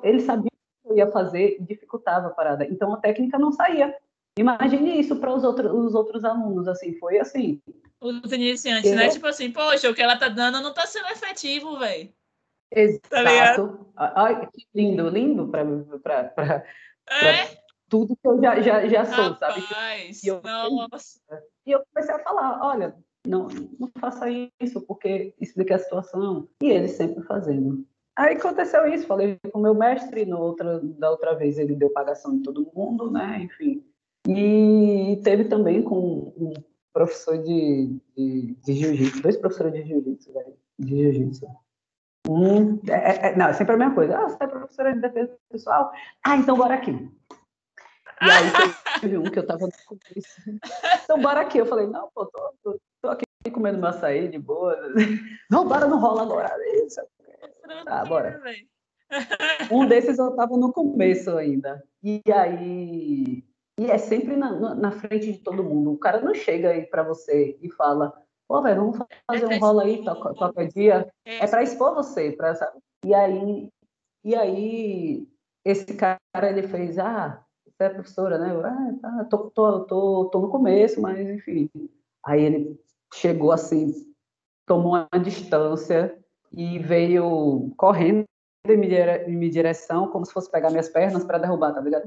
ele 0.02 0.20
sabia 0.20 0.48
o 0.84 0.88
que 0.88 0.92
eu 0.92 0.96
ia 0.96 1.10
fazer 1.10 1.56
e 1.58 1.62
dificultava 1.64 2.28
a 2.28 2.30
parada. 2.30 2.64
Então 2.66 2.92
a 2.94 2.96
técnica 2.96 3.38
não 3.38 3.52
saía. 3.52 3.94
Imagine 4.38 4.98
isso 4.98 5.16
para 5.16 5.34
os 5.34 5.44
outros, 5.44 5.70
os 5.72 5.94
outros 5.94 6.24
alunos, 6.24 6.66
assim, 6.66 6.94
foi 6.94 7.18
assim. 7.18 7.60
Os 8.00 8.32
iniciantes, 8.32 8.92
né? 8.92 9.08
Tipo 9.10 9.26
assim, 9.26 9.50
poxa, 9.52 9.90
o 9.90 9.94
que 9.94 10.00
ela 10.02 10.16
tá 10.16 10.28
dando 10.28 10.60
não 10.60 10.72
tá 10.72 10.86
sendo 10.86 11.08
efetivo, 11.08 11.78
velho. 11.78 12.08
Tá 13.08 13.20
Exato. 13.22 13.86
Ai, 13.96 14.46
que 14.50 14.66
lindo, 14.74 15.08
lindo 15.08 15.48
para 15.48 15.62
É, 17.10 17.56
tudo 17.88 18.16
que 18.16 18.26
eu 18.26 18.40
já, 18.42 18.60
já, 18.60 18.86
já 18.88 19.04
sou, 19.04 19.34
sabe? 19.36 19.60
rapaz. 19.60 20.22
E 20.22 20.28
eu- 20.28 20.40
Nossa. 20.42 21.20
E 21.66 21.72
eu 21.72 21.82
comecei 21.92 22.14
a 22.14 22.18
falar, 22.20 22.60
olha, 22.64 22.96
não, 23.26 23.48
não 23.78 23.90
faça 23.98 24.26
isso, 24.60 24.80
porque 24.86 25.34
é 25.38 25.74
a 25.74 25.78
situação. 25.78 26.48
E 26.62 26.70
ele 26.70 26.88
sempre 26.88 27.22
fazendo. 27.24 27.86
Aí 28.16 28.36
aconteceu 28.36 28.86
isso, 28.86 29.06
falei 29.06 29.38
com 29.52 29.58
o 29.58 29.62
meu 29.62 29.74
mestre, 29.74 30.24
no 30.26 30.38
outra, 30.38 30.80
da 30.80 31.10
outra 31.10 31.34
vez 31.34 31.58
ele 31.58 31.74
deu 31.74 31.90
pagação 31.90 32.36
de 32.36 32.42
todo 32.42 32.70
mundo, 32.74 33.10
né? 33.10 33.42
Enfim. 33.42 33.84
E 34.28 35.20
teve 35.24 35.44
também 35.44 35.82
com 35.82 36.32
um 36.36 36.52
professor 36.92 37.38
de, 37.38 37.98
de, 38.16 38.54
de 38.64 38.72
jiu-jitsu, 38.74 39.22
dois 39.22 39.36
professores 39.36 39.72
de 39.72 39.82
jiu-jitsu, 39.88 40.32
velho, 40.32 40.54
de 40.78 40.96
jiu-jitsu. 40.96 41.46
Um, 42.28 42.80
é, 42.88 42.92
é, 42.92 43.26
é, 43.32 43.36
não, 43.36 43.46
é 43.48 43.52
sempre 43.52 43.74
a 43.74 43.78
mesma 43.78 43.94
coisa. 43.94 44.16
Ah, 44.18 44.28
você 44.28 44.44
é 44.44 44.46
professora 44.46 44.92
de 44.94 45.00
defesa 45.00 45.36
pessoal? 45.50 45.92
Ah, 46.24 46.36
então 46.36 46.56
bora 46.56 46.74
aqui. 46.74 46.90
E 46.92 48.30
aí 48.30 49.00
teve 49.00 49.18
um 49.18 49.24
que 49.24 49.38
eu 49.38 49.46
tava 49.46 49.66
no 49.66 49.72
começo. 49.86 50.60
Então 51.02 51.20
bora 51.20 51.40
aqui. 51.40 51.58
Eu 51.58 51.66
falei, 51.66 51.86
não, 51.88 52.08
pô, 52.14 52.26
tô, 52.26 52.54
tô, 52.62 52.80
tô 53.02 53.08
aqui 53.08 53.24
comendo 53.52 53.78
meu 53.78 53.88
açaí 53.88 54.28
de 54.28 54.38
boa. 54.38 54.76
Não, 55.50 55.66
bora, 55.66 55.86
não 55.88 55.98
rola 55.98 56.22
agora. 56.22 56.50
Isso. 56.86 57.00
Tá, 57.84 58.04
bora. 58.04 58.38
velho. 58.38 58.66
Um 59.70 59.86
desses 59.86 60.18
eu 60.18 60.30
tava 60.36 60.56
no 60.56 60.72
começo 60.72 61.36
ainda. 61.36 61.82
E 62.02 62.22
aí. 62.32 63.44
E 63.78 63.90
é 63.90 63.98
sempre 63.98 64.36
na, 64.36 64.74
na- 64.74 64.90
frente 64.92 65.32
de 65.32 65.38
todo 65.38 65.64
mundo. 65.64 65.92
O 65.92 65.98
cara 65.98 66.20
não 66.20 66.34
chega 66.34 66.70
aí 66.70 66.82
pra 66.86 67.02
você 67.02 67.58
e 67.60 67.70
fala, 67.70 68.12
pô, 68.52 68.60
velho, 68.60 68.80
vamos 68.82 68.98
fazer 69.26 69.46
um 69.46 69.58
rola 69.58 69.84
aí, 69.84 70.04
toca- 70.04 70.34
qualquer 70.34 70.68
dia. 70.68 71.10
É 71.24 71.46
para 71.46 71.62
expor 71.62 71.94
você, 71.94 72.32
para 72.32 72.54
sabe? 72.54 72.78
E 73.02 73.14
aí, 73.14 73.70
e 74.22 74.34
aí 74.34 75.26
esse 75.64 75.86
cara 75.94 76.20
ele 76.34 76.68
fez, 76.68 76.98
ah, 76.98 77.42
você 77.64 77.84
é 77.84 77.88
professora, 77.88 78.36
né? 78.36 78.52
Eu, 78.52 78.66
ah, 78.66 78.94
tá, 79.00 79.24
tô, 79.30 79.50
tô, 79.50 79.80
tô, 79.84 80.24
tô 80.26 80.40
no 80.40 80.50
começo, 80.50 81.00
mas 81.00 81.18
enfim. 81.18 81.70
Aí 82.26 82.42
ele 82.42 82.78
chegou 83.14 83.52
assim, 83.52 83.90
tomou 84.66 84.96
uma 84.96 85.08
distância 85.22 86.14
e 86.52 86.78
veio 86.78 87.72
correndo 87.78 88.24
em 88.68 88.76
minha 88.76 89.50
direção, 89.50 90.08
como 90.08 90.26
se 90.26 90.32
fosse 90.32 90.50
pegar 90.50 90.68
minhas 90.68 90.90
pernas 90.90 91.24
para 91.24 91.38
derrubar, 91.38 91.72
tá 91.72 91.80
ligado? 91.80 92.06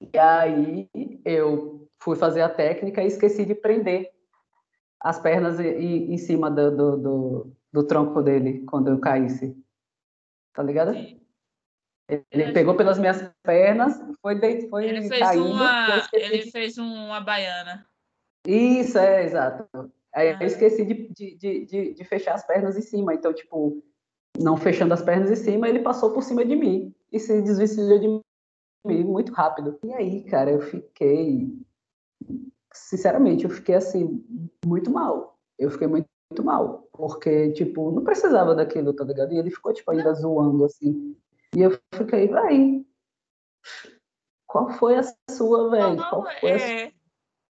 E 0.00 0.16
aí 0.16 0.88
eu 1.24 1.88
fui 2.00 2.14
fazer 2.14 2.42
a 2.42 2.48
técnica 2.48 3.02
e 3.02 3.08
esqueci 3.08 3.44
de 3.44 3.56
prender 3.56 4.08
as 5.02 5.18
pernas 5.18 5.58
em, 5.60 6.12
em- 6.14 6.18
cima 6.18 6.50
do, 6.50 6.70
do, 6.76 6.96
do, 6.96 7.52
do 7.72 7.86
tronco 7.86 8.22
dele 8.22 8.64
quando 8.66 8.88
eu 8.88 8.98
caísse. 9.00 9.56
Tá 10.54 10.62
ligado? 10.62 10.92
Ele 12.30 12.52
pegou 12.52 12.74
pelas 12.76 12.98
minhas 12.98 13.30
pernas, 13.42 13.98
foi, 14.20 14.38
deit- 14.38 14.68
foi 14.68 14.86
Ele 14.86 15.08
fez 15.08 15.20
caindo. 15.20 15.46
uma. 15.46 16.02
Ele 16.12 16.50
fez 16.50 16.76
uma 16.78 17.20
baiana. 17.20 17.86
Isso, 18.46 18.98
é, 18.98 19.24
exato. 19.24 19.66
Aí 20.14 20.30
Ah. 20.30 20.38
eu 20.40 20.46
esqueci 20.46 20.84
de, 20.84 21.08
de, 21.08 21.36
de, 21.36 21.64
de, 21.64 21.94
de 21.94 22.04
fechar 22.04 22.34
as 22.34 22.46
pernas 22.46 22.76
em 22.76 22.82
cima. 22.82 23.14
Então, 23.14 23.32
tipo, 23.32 23.82
não 24.38 24.56
fechando 24.56 24.92
as 24.92 25.02
pernas 25.02 25.30
em 25.30 25.36
cima, 25.42 25.68
ele 25.68 25.78
passou 25.80 26.12
por 26.12 26.22
cima 26.22 26.44
de 26.44 26.54
mim 26.54 26.94
e 27.10 27.18
se 27.18 27.40
desvencilhou 27.40 27.98
de 27.98 28.08
mim 28.86 29.04
muito 29.04 29.32
rápido. 29.32 29.78
E 29.82 29.92
aí, 29.94 30.24
cara, 30.24 30.50
eu 30.50 30.60
fiquei. 30.60 31.48
Sinceramente, 32.74 33.44
eu 33.44 33.50
fiquei 33.50 33.74
assim, 33.74 34.24
muito 34.64 34.90
mal. 34.90 35.38
Eu 35.58 35.70
fiquei 35.70 35.86
muito, 35.86 36.08
muito 36.30 36.44
mal. 36.44 36.88
Porque, 36.92 37.52
tipo, 37.52 37.90
não 37.90 38.02
precisava 38.02 38.54
daquilo, 38.54 38.92
tá 38.92 39.04
ligado? 39.04 39.32
E 39.32 39.38
ele 39.38 39.50
ficou, 39.50 39.72
tipo, 39.72 39.90
ainda 39.90 40.14
zoando, 40.14 40.64
assim. 40.64 41.16
E 41.54 41.60
eu 41.60 41.78
fiquei, 41.94 42.28
vai. 42.28 42.84
Qual 44.46 44.70
foi 44.70 44.96
a 44.96 45.02
sua, 45.30 45.70
velho? 45.70 45.96
Qual 46.08 46.26
foi 46.40 46.52
a 46.52 46.58
sua? 46.58 46.68
é. 46.68 46.92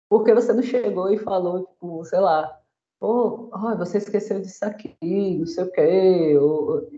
Porque 0.08 0.34
você 0.34 0.52
não 0.52 0.62
chegou 0.62 1.10
e 1.10 1.16
falou, 1.16 1.64
tipo, 1.64 2.04
sei 2.04 2.20
lá, 2.20 2.60
pô, 3.00 3.48
oh, 3.50 3.76
você 3.78 3.96
esqueceu 3.96 4.42
disso 4.42 4.62
aqui, 4.62 4.94
não 5.00 5.46
sei 5.46 5.64
o 5.64 5.72
quê. 5.72 6.36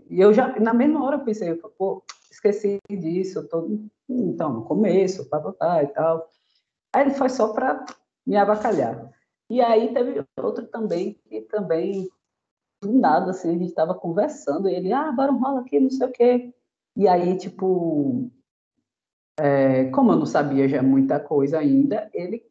E 0.09 0.19
eu 0.19 0.33
já, 0.33 0.59
na 0.59 0.73
mesma 0.73 1.01
hora, 1.01 1.15
eu 1.15 1.23
pensei, 1.23 1.55
pô, 1.55 2.03
esqueci 2.29 2.77
disso, 2.89 3.39
eu 3.39 3.47
tô, 3.47 3.69
então, 4.09 4.51
no 4.51 4.65
começo, 4.65 5.29
pá, 5.29 5.39
pá, 5.39 5.53
pá, 5.53 5.83
e 5.83 5.87
tal. 5.87 6.29
Aí 6.93 7.03
ele 7.03 7.15
foi 7.15 7.29
só 7.29 7.53
para 7.53 7.85
me 8.25 8.35
abacalhar. 8.35 9.11
E 9.49 9.61
aí 9.61 9.93
teve 9.93 10.23
outro 10.41 10.65
também, 10.67 11.19
que 11.27 11.41
também, 11.41 12.09
do 12.81 12.91
nada, 12.93 13.31
assim, 13.31 13.49
a 13.49 13.53
gente 13.53 13.69
estava 13.69 13.93
conversando, 13.93 14.67
e 14.67 14.75
ele, 14.75 14.91
ah, 14.91 15.09
agora 15.09 15.31
rola 15.31 15.61
aqui, 15.61 15.79
não 15.79 15.89
sei 15.89 16.07
o 16.07 16.11
quê. 16.11 16.53
E 16.95 17.07
aí, 17.07 17.37
tipo, 17.37 18.29
é, 19.39 19.85
como 19.91 20.11
eu 20.11 20.17
não 20.17 20.25
sabia 20.25 20.67
já 20.67 20.81
muita 20.81 21.19
coisa 21.19 21.59
ainda, 21.59 22.09
ele 22.13 22.43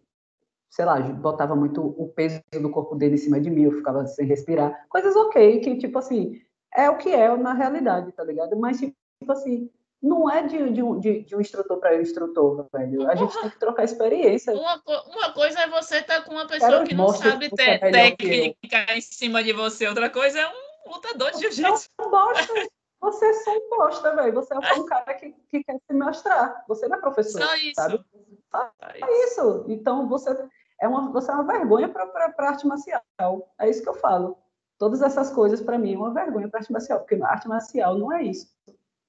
sei 0.75 0.85
lá, 0.85 1.01
botava 1.01 1.55
muito 1.55 1.81
o 1.81 2.09
peso 2.09 2.43
do 2.61 2.69
corpo 2.69 2.97
dele 2.97 3.15
em 3.15 3.19
cima 3.19 3.41
de 3.41 3.49
mim, 3.49 3.63
eu 3.63 3.73
ficava 3.73 4.05
sem 4.09 4.27
respirar. 4.27 4.87
Coisas 4.89 5.15
ok, 5.15 5.61
que, 5.61 5.77
tipo 5.77 5.97
assim, 5.97 6.41
é 6.75 6.91
o 6.91 6.99
que 6.99 7.11
é 7.11 7.37
na 7.37 7.53
realidade, 7.53 8.11
tá 8.11 8.25
ligado? 8.25 8.57
Mas, 8.57 8.81
tipo 8.81 8.95
assim, 9.31 9.71
não 10.05 10.31
é 10.31 10.43
de, 10.43 10.71
de, 10.71 10.83
um, 10.83 11.01
de, 11.01 11.23
de 11.23 11.35
um 11.35 11.41
instrutor 11.41 11.79
para 11.79 12.01
instrutor, 12.01 12.67
velho. 12.71 13.09
A 13.09 13.15
gente 13.15 13.41
tem 13.41 13.49
que 13.49 13.59
trocar 13.59 13.85
experiência. 13.85 14.53
Uma, 14.53 14.83
uma 15.07 15.33
coisa 15.33 15.61
é 15.61 15.67
você 15.67 15.97
estar 15.97 16.21
tá 16.21 16.23
com 16.23 16.33
uma 16.33 16.47
pessoa 16.47 16.71
Cara, 16.71 16.85
que 16.85 16.95
não 16.95 17.09
sabe 17.09 17.49
ter 17.49 17.81
técnica 17.81 18.87
em 18.95 19.01
cima 19.01 19.43
de 19.43 19.55
você, 19.55 19.89
outra 19.89 20.11
coisa 20.11 20.41
é 20.41 20.47
um 20.47 20.93
lutador 20.93 21.31
de 21.33 21.41
jiu-jitsu. 21.41 21.89
Você 23.01 23.27
é 23.27 23.33
só 23.33 23.51
um 23.57 23.71
bosta, 23.71 24.15
velho. 24.15 24.35
Você 24.35 24.55
é 24.55 24.59
um 24.59 24.61
cara 24.85 25.15
que, 25.15 25.35
que 25.51 25.65
quer 25.65 25.79
se 25.79 25.97
mostrar. 25.97 26.65
Você 26.69 26.87
não 26.87 26.99
é 26.99 27.01
professor, 27.01 27.41
só 27.41 27.55
isso. 27.57 27.75
sabe? 27.75 28.05
Só 28.51 28.73
isso. 29.25 29.65
Então, 29.69 30.07
você 30.07 30.37
é 30.81 30.89
uma, 30.89 31.11
você 31.11 31.31
é 31.31 31.35
uma 31.35 31.45
vergonha 31.45 31.89
para 31.89 32.05
a 32.05 32.49
arte 32.49 32.67
marcial. 32.67 33.03
É 33.59 33.71
isso 33.71 33.83
que 33.83 33.89
eu 33.89 33.95
falo. 33.95 34.37
Todas 34.79 35.01
essas 35.01 35.31
coisas, 35.31 35.63
para 35.63 35.79
mim, 35.79 35.95
é 35.95 35.97
uma 35.97 36.13
vergonha 36.13 36.49
para 36.49 36.59
a 36.59 36.61
arte 36.61 36.73
marcial, 36.73 37.01
porque 37.01 37.15
a 37.15 37.29
arte 37.29 37.49
marcial 37.49 37.97
não 37.97 38.13
é 38.13 38.23
isso. 38.23 38.49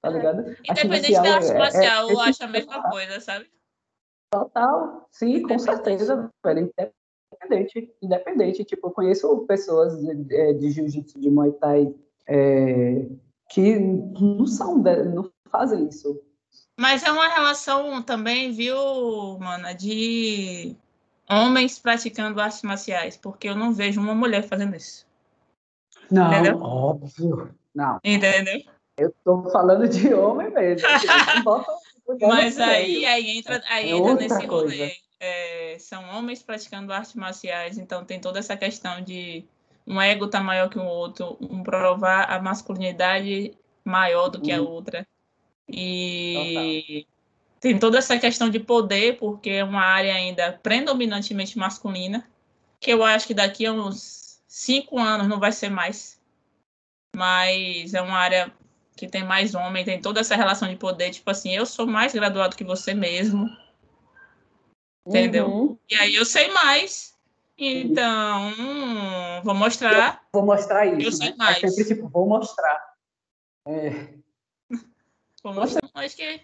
Tá 0.06 0.12
é. 0.12 0.14
ligado? 0.14 0.58
Independente 0.64 1.14
da 1.14 1.36
arte 1.36 1.52
é, 1.52 1.58
marcial, 1.58 2.10
é, 2.10 2.14
eu 2.14 2.20
acho 2.20 2.44
a 2.44 2.48
mesma 2.48 2.84
coisa, 2.90 3.20
sabe? 3.20 3.50
Total, 4.32 5.08
sim, 5.12 5.42
com 5.42 5.58
certeza, 5.58 6.32
velho. 6.44 6.72
Independente, 7.32 7.96
independente. 8.02 8.64
Tipo, 8.64 8.88
eu 8.88 8.92
conheço 8.92 9.46
pessoas 9.48 10.00
de, 10.00 10.36
é, 10.36 10.54
de 10.54 10.70
jiu-jitsu, 10.70 11.20
de 11.20 11.30
muay 11.30 11.52
thai, 11.54 11.94
é, 12.28 13.08
que 13.50 13.80
não 13.80 14.46
são, 14.46 14.78
não 14.78 15.32
fazem 15.50 15.88
isso. 15.88 16.22
Mas 16.80 17.04
é 17.04 17.12
uma 17.12 17.28
relação 17.28 18.02
também, 18.04 18.52
viu, 18.52 18.78
mana, 19.40 19.74
de 19.74 20.76
homens 21.30 21.80
praticando 21.80 22.40
artes 22.40 22.62
marciais, 22.62 23.18
porque 23.18 23.50
eu 23.50 23.56
não 23.56 23.74
vejo 23.74 24.00
uma 24.00 24.14
mulher 24.14 24.44
fazendo 24.44 24.76
isso. 24.76 25.08
Não, 26.12 26.32
Entendeu? 26.32 26.62
óbvio. 26.62 27.56
Não. 27.74 28.00
Entendeu? 28.04 28.75
Eu 28.98 29.10
estou 29.10 29.50
falando 29.50 29.88
de 29.88 30.14
homem 30.14 30.50
mesmo. 30.52 30.88
Mas 32.22 32.60
aí, 32.60 33.06
aí 33.06 33.38
entra, 33.38 33.62
aí 33.68 33.92
é 33.92 33.96
entra 33.96 34.16
nesse 34.16 34.46
rolê. 34.46 34.96
É, 35.20 35.78
são 35.80 36.04
homens 36.10 36.44
praticando 36.44 36.94
artes 36.94 37.16
marciais, 37.16 37.78
então 37.78 38.06
tem 38.06 38.20
toda 38.20 38.40
essa 38.40 38.56
questão 38.56 39.02
de 39.02 39.46
um 39.88 40.00
ego 40.02 40.28
tá 40.28 40.40
maior 40.40 40.70
que 40.70 40.80
o 40.80 40.86
outro, 40.86 41.38
um 41.42 41.64
provar 41.64 42.32
a 42.32 42.42
masculinidade 42.42 43.58
maior 43.84 44.30
do 44.30 44.42
que 44.42 44.52
a 44.52 44.62
uhum. 44.62 44.70
outra. 44.70 45.08
E 45.68 47.06
tem 47.60 47.78
toda 47.80 47.98
essa 47.98 48.18
questão 48.18 48.50
de 48.50 48.60
poder, 48.60 49.18
porque 49.18 49.50
é 49.50 49.64
uma 49.64 49.82
área 49.82 50.14
ainda 50.14 50.54
predominantemente 50.62 51.58
masculina, 51.58 52.28
que 52.80 52.92
eu 52.92 53.04
acho 53.04 53.28
que 53.28 53.34
daqui 53.34 53.66
a 53.66 53.74
uns 53.74 54.40
cinco 54.48 55.00
anos 55.00 55.28
não 55.28 55.40
vai 55.40 55.52
ser 55.52 55.70
mais. 55.70 56.20
Mas 57.16 57.94
é 57.94 58.02
uma 58.02 58.18
área 58.18 58.52
que 58.96 59.08
tem 59.08 59.24
mais 59.24 59.54
homem, 59.54 59.84
tem 59.84 60.02
toda 60.02 60.22
essa 60.22 60.36
relação 60.36 60.70
de 60.70 60.76
poder, 60.78 61.12
tipo 61.12 61.30
assim, 61.30 61.52
eu 61.52 61.66
sou 61.66 61.86
mais 61.86 62.14
graduado 62.14 62.56
que 62.56 62.64
você 62.64 62.94
mesmo. 62.94 63.50
Entendeu? 65.06 65.48
Uhum. 65.48 65.78
E 65.90 65.96
aí 65.96 66.16
eu 66.16 66.26
sei 66.26 66.50
mais. 66.52 67.14
Então, 67.58 68.52
vou 69.44 69.54
mostrar. 69.54 70.24
Eu 70.34 70.40
vou 70.40 70.46
mostrar 70.46 70.86
isso. 70.88 71.08
Eu 71.08 71.12
sei 71.12 71.30
né? 71.30 71.36
mais. 71.38 71.64
É 71.64 71.68
sempre 71.68 71.96
tipo, 71.96 72.10
vou 72.10 72.28
mostrar. 72.28 72.96
É. 73.68 74.14
Vou 75.44 75.54
mostrar. 75.54 75.88
Acho 75.94 76.16
que 76.16 76.42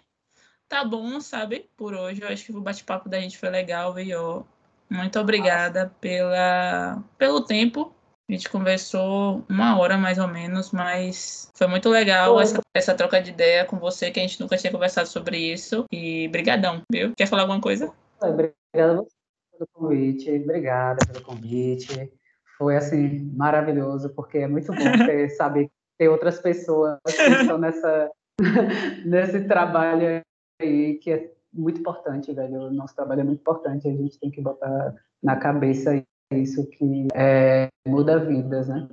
tá 0.68 0.84
bom, 0.84 1.20
sabe? 1.20 1.70
Por 1.76 1.94
hoje. 1.94 2.22
Eu 2.22 2.28
acho 2.28 2.44
que 2.44 2.52
o 2.52 2.60
bate-papo 2.60 3.08
da 3.08 3.20
gente 3.20 3.36
foi 3.36 3.50
legal, 3.50 3.92
viu? 3.92 4.46
Muito 4.88 5.18
obrigada 5.18 5.92
pela, 6.00 7.02
pelo 7.18 7.44
tempo. 7.44 7.94
A 8.32 8.34
gente 8.34 8.48
conversou 8.48 9.44
uma 9.46 9.78
hora 9.78 9.98
mais 9.98 10.16
ou 10.16 10.26
menos, 10.26 10.70
mas 10.70 11.52
foi 11.54 11.66
muito 11.66 11.90
legal 11.90 12.40
essa, 12.40 12.62
essa, 12.74 12.94
troca 12.94 13.20
de 13.20 13.30
ideia 13.30 13.66
com 13.66 13.78
você, 13.78 14.10
que 14.10 14.18
a 14.18 14.22
gente 14.22 14.40
nunca 14.40 14.56
tinha 14.56 14.72
conversado 14.72 15.06
sobre 15.06 15.36
isso. 15.36 15.84
E 15.92 16.28
brigadão, 16.28 16.80
viu? 16.90 17.12
Quer 17.14 17.26
falar 17.26 17.42
alguma 17.42 17.60
coisa? 17.60 17.92
Obrigada 18.22 19.04
pelo 19.52 19.68
convite, 19.74 20.30
obrigada 20.30 21.06
pelo 21.12 21.22
convite. 21.22 22.10
Foi, 22.56 22.74
assim, 22.74 23.30
maravilhoso, 23.36 24.08
porque 24.14 24.38
é 24.38 24.48
muito 24.48 24.72
bom 24.72 25.06
ter, 25.06 25.28
saber 25.36 25.68
ter 25.98 26.08
outras 26.08 26.38
pessoas 26.38 26.98
que 27.04 27.22
estão 27.22 27.58
nessa, 27.58 28.10
nesse 29.04 29.44
trabalho 29.44 30.22
aí 30.58 30.94
que 30.94 31.10
é 31.10 31.30
muito 31.52 31.80
importante, 31.80 32.32
velho. 32.32 32.68
O 32.68 32.72
nosso 32.72 32.94
trabalho 32.94 33.20
é 33.20 33.24
muito 33.24 33.40
importante, 33.40 33.86
a 33.86 33.92
gente 33.92 34.18
tem 34.18 34.30
que 34.30 34.40
botar 34.40 34.94
na 35.22 35.36
cabeça 35.36 36.02
isso 36.38 36.66
que 36.66 37.08
é, 37.14 37.68
muda 37.86 38.18
vidas, 38.18 38.68
né? 38.68 38.88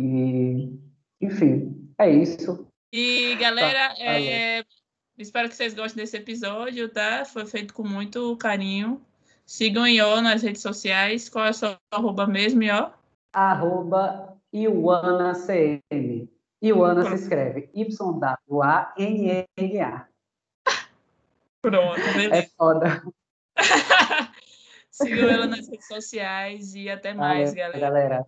E, 0.00 0.72
enfim, 1.20 1.92
é 1.98 2.10
isso. 2.10 2.66
E, 2.92 3.34
galera, 3.36 3.94
tá, 3.94 4.02
é, 4.02 4.64
espero 5.18 5.48
que 5.48 5.56
vocês 5.56 5.74
gostem 5.74 6.02
desse 6.02 6.16
episódio, 6.16 6.88
tá? 6.88 7.24
Foi 7.24 7.46
feito 7.46 7.74
com 7.74 7.82
muito 7.82 8.36
carinho. 8.36 9.00
Sigam 9.46 9.84
o 9.84 10.20
nas 10.20 10.42
redes 10.42 10.62
sociais. 10.62 11.28
Qual 11.28 11.44
é 11.44 11.50
o 11.50 11.54
seu 11.54 11.76
arroba 11.92 12.26
mesmo, 12.26 12.62
Iô? 12.62 12.90
Arroba 13.32 14.36
IuanaCM. 14.52 16.28
Iuana 16.62 17.04
se 17.04 17.14
escreve 17.14 17.68
Y-W-A-N-N-A. 17.74 18.08
Pronto, 21.60 22.00
beleza. 22.14 22.36
É 22.36 22.48
foda. 22.56 23.02
Sigam 24.94 25.28
ela 25.28 25.46
nas 25.48 25.68
redes 25.68 25.88
sociais 25.88 26.72
e 26.74 26.88
até 26.88 27.12
mais, 27.12 27.52
galera. 27.52 27.80
galera. 27.80 28.26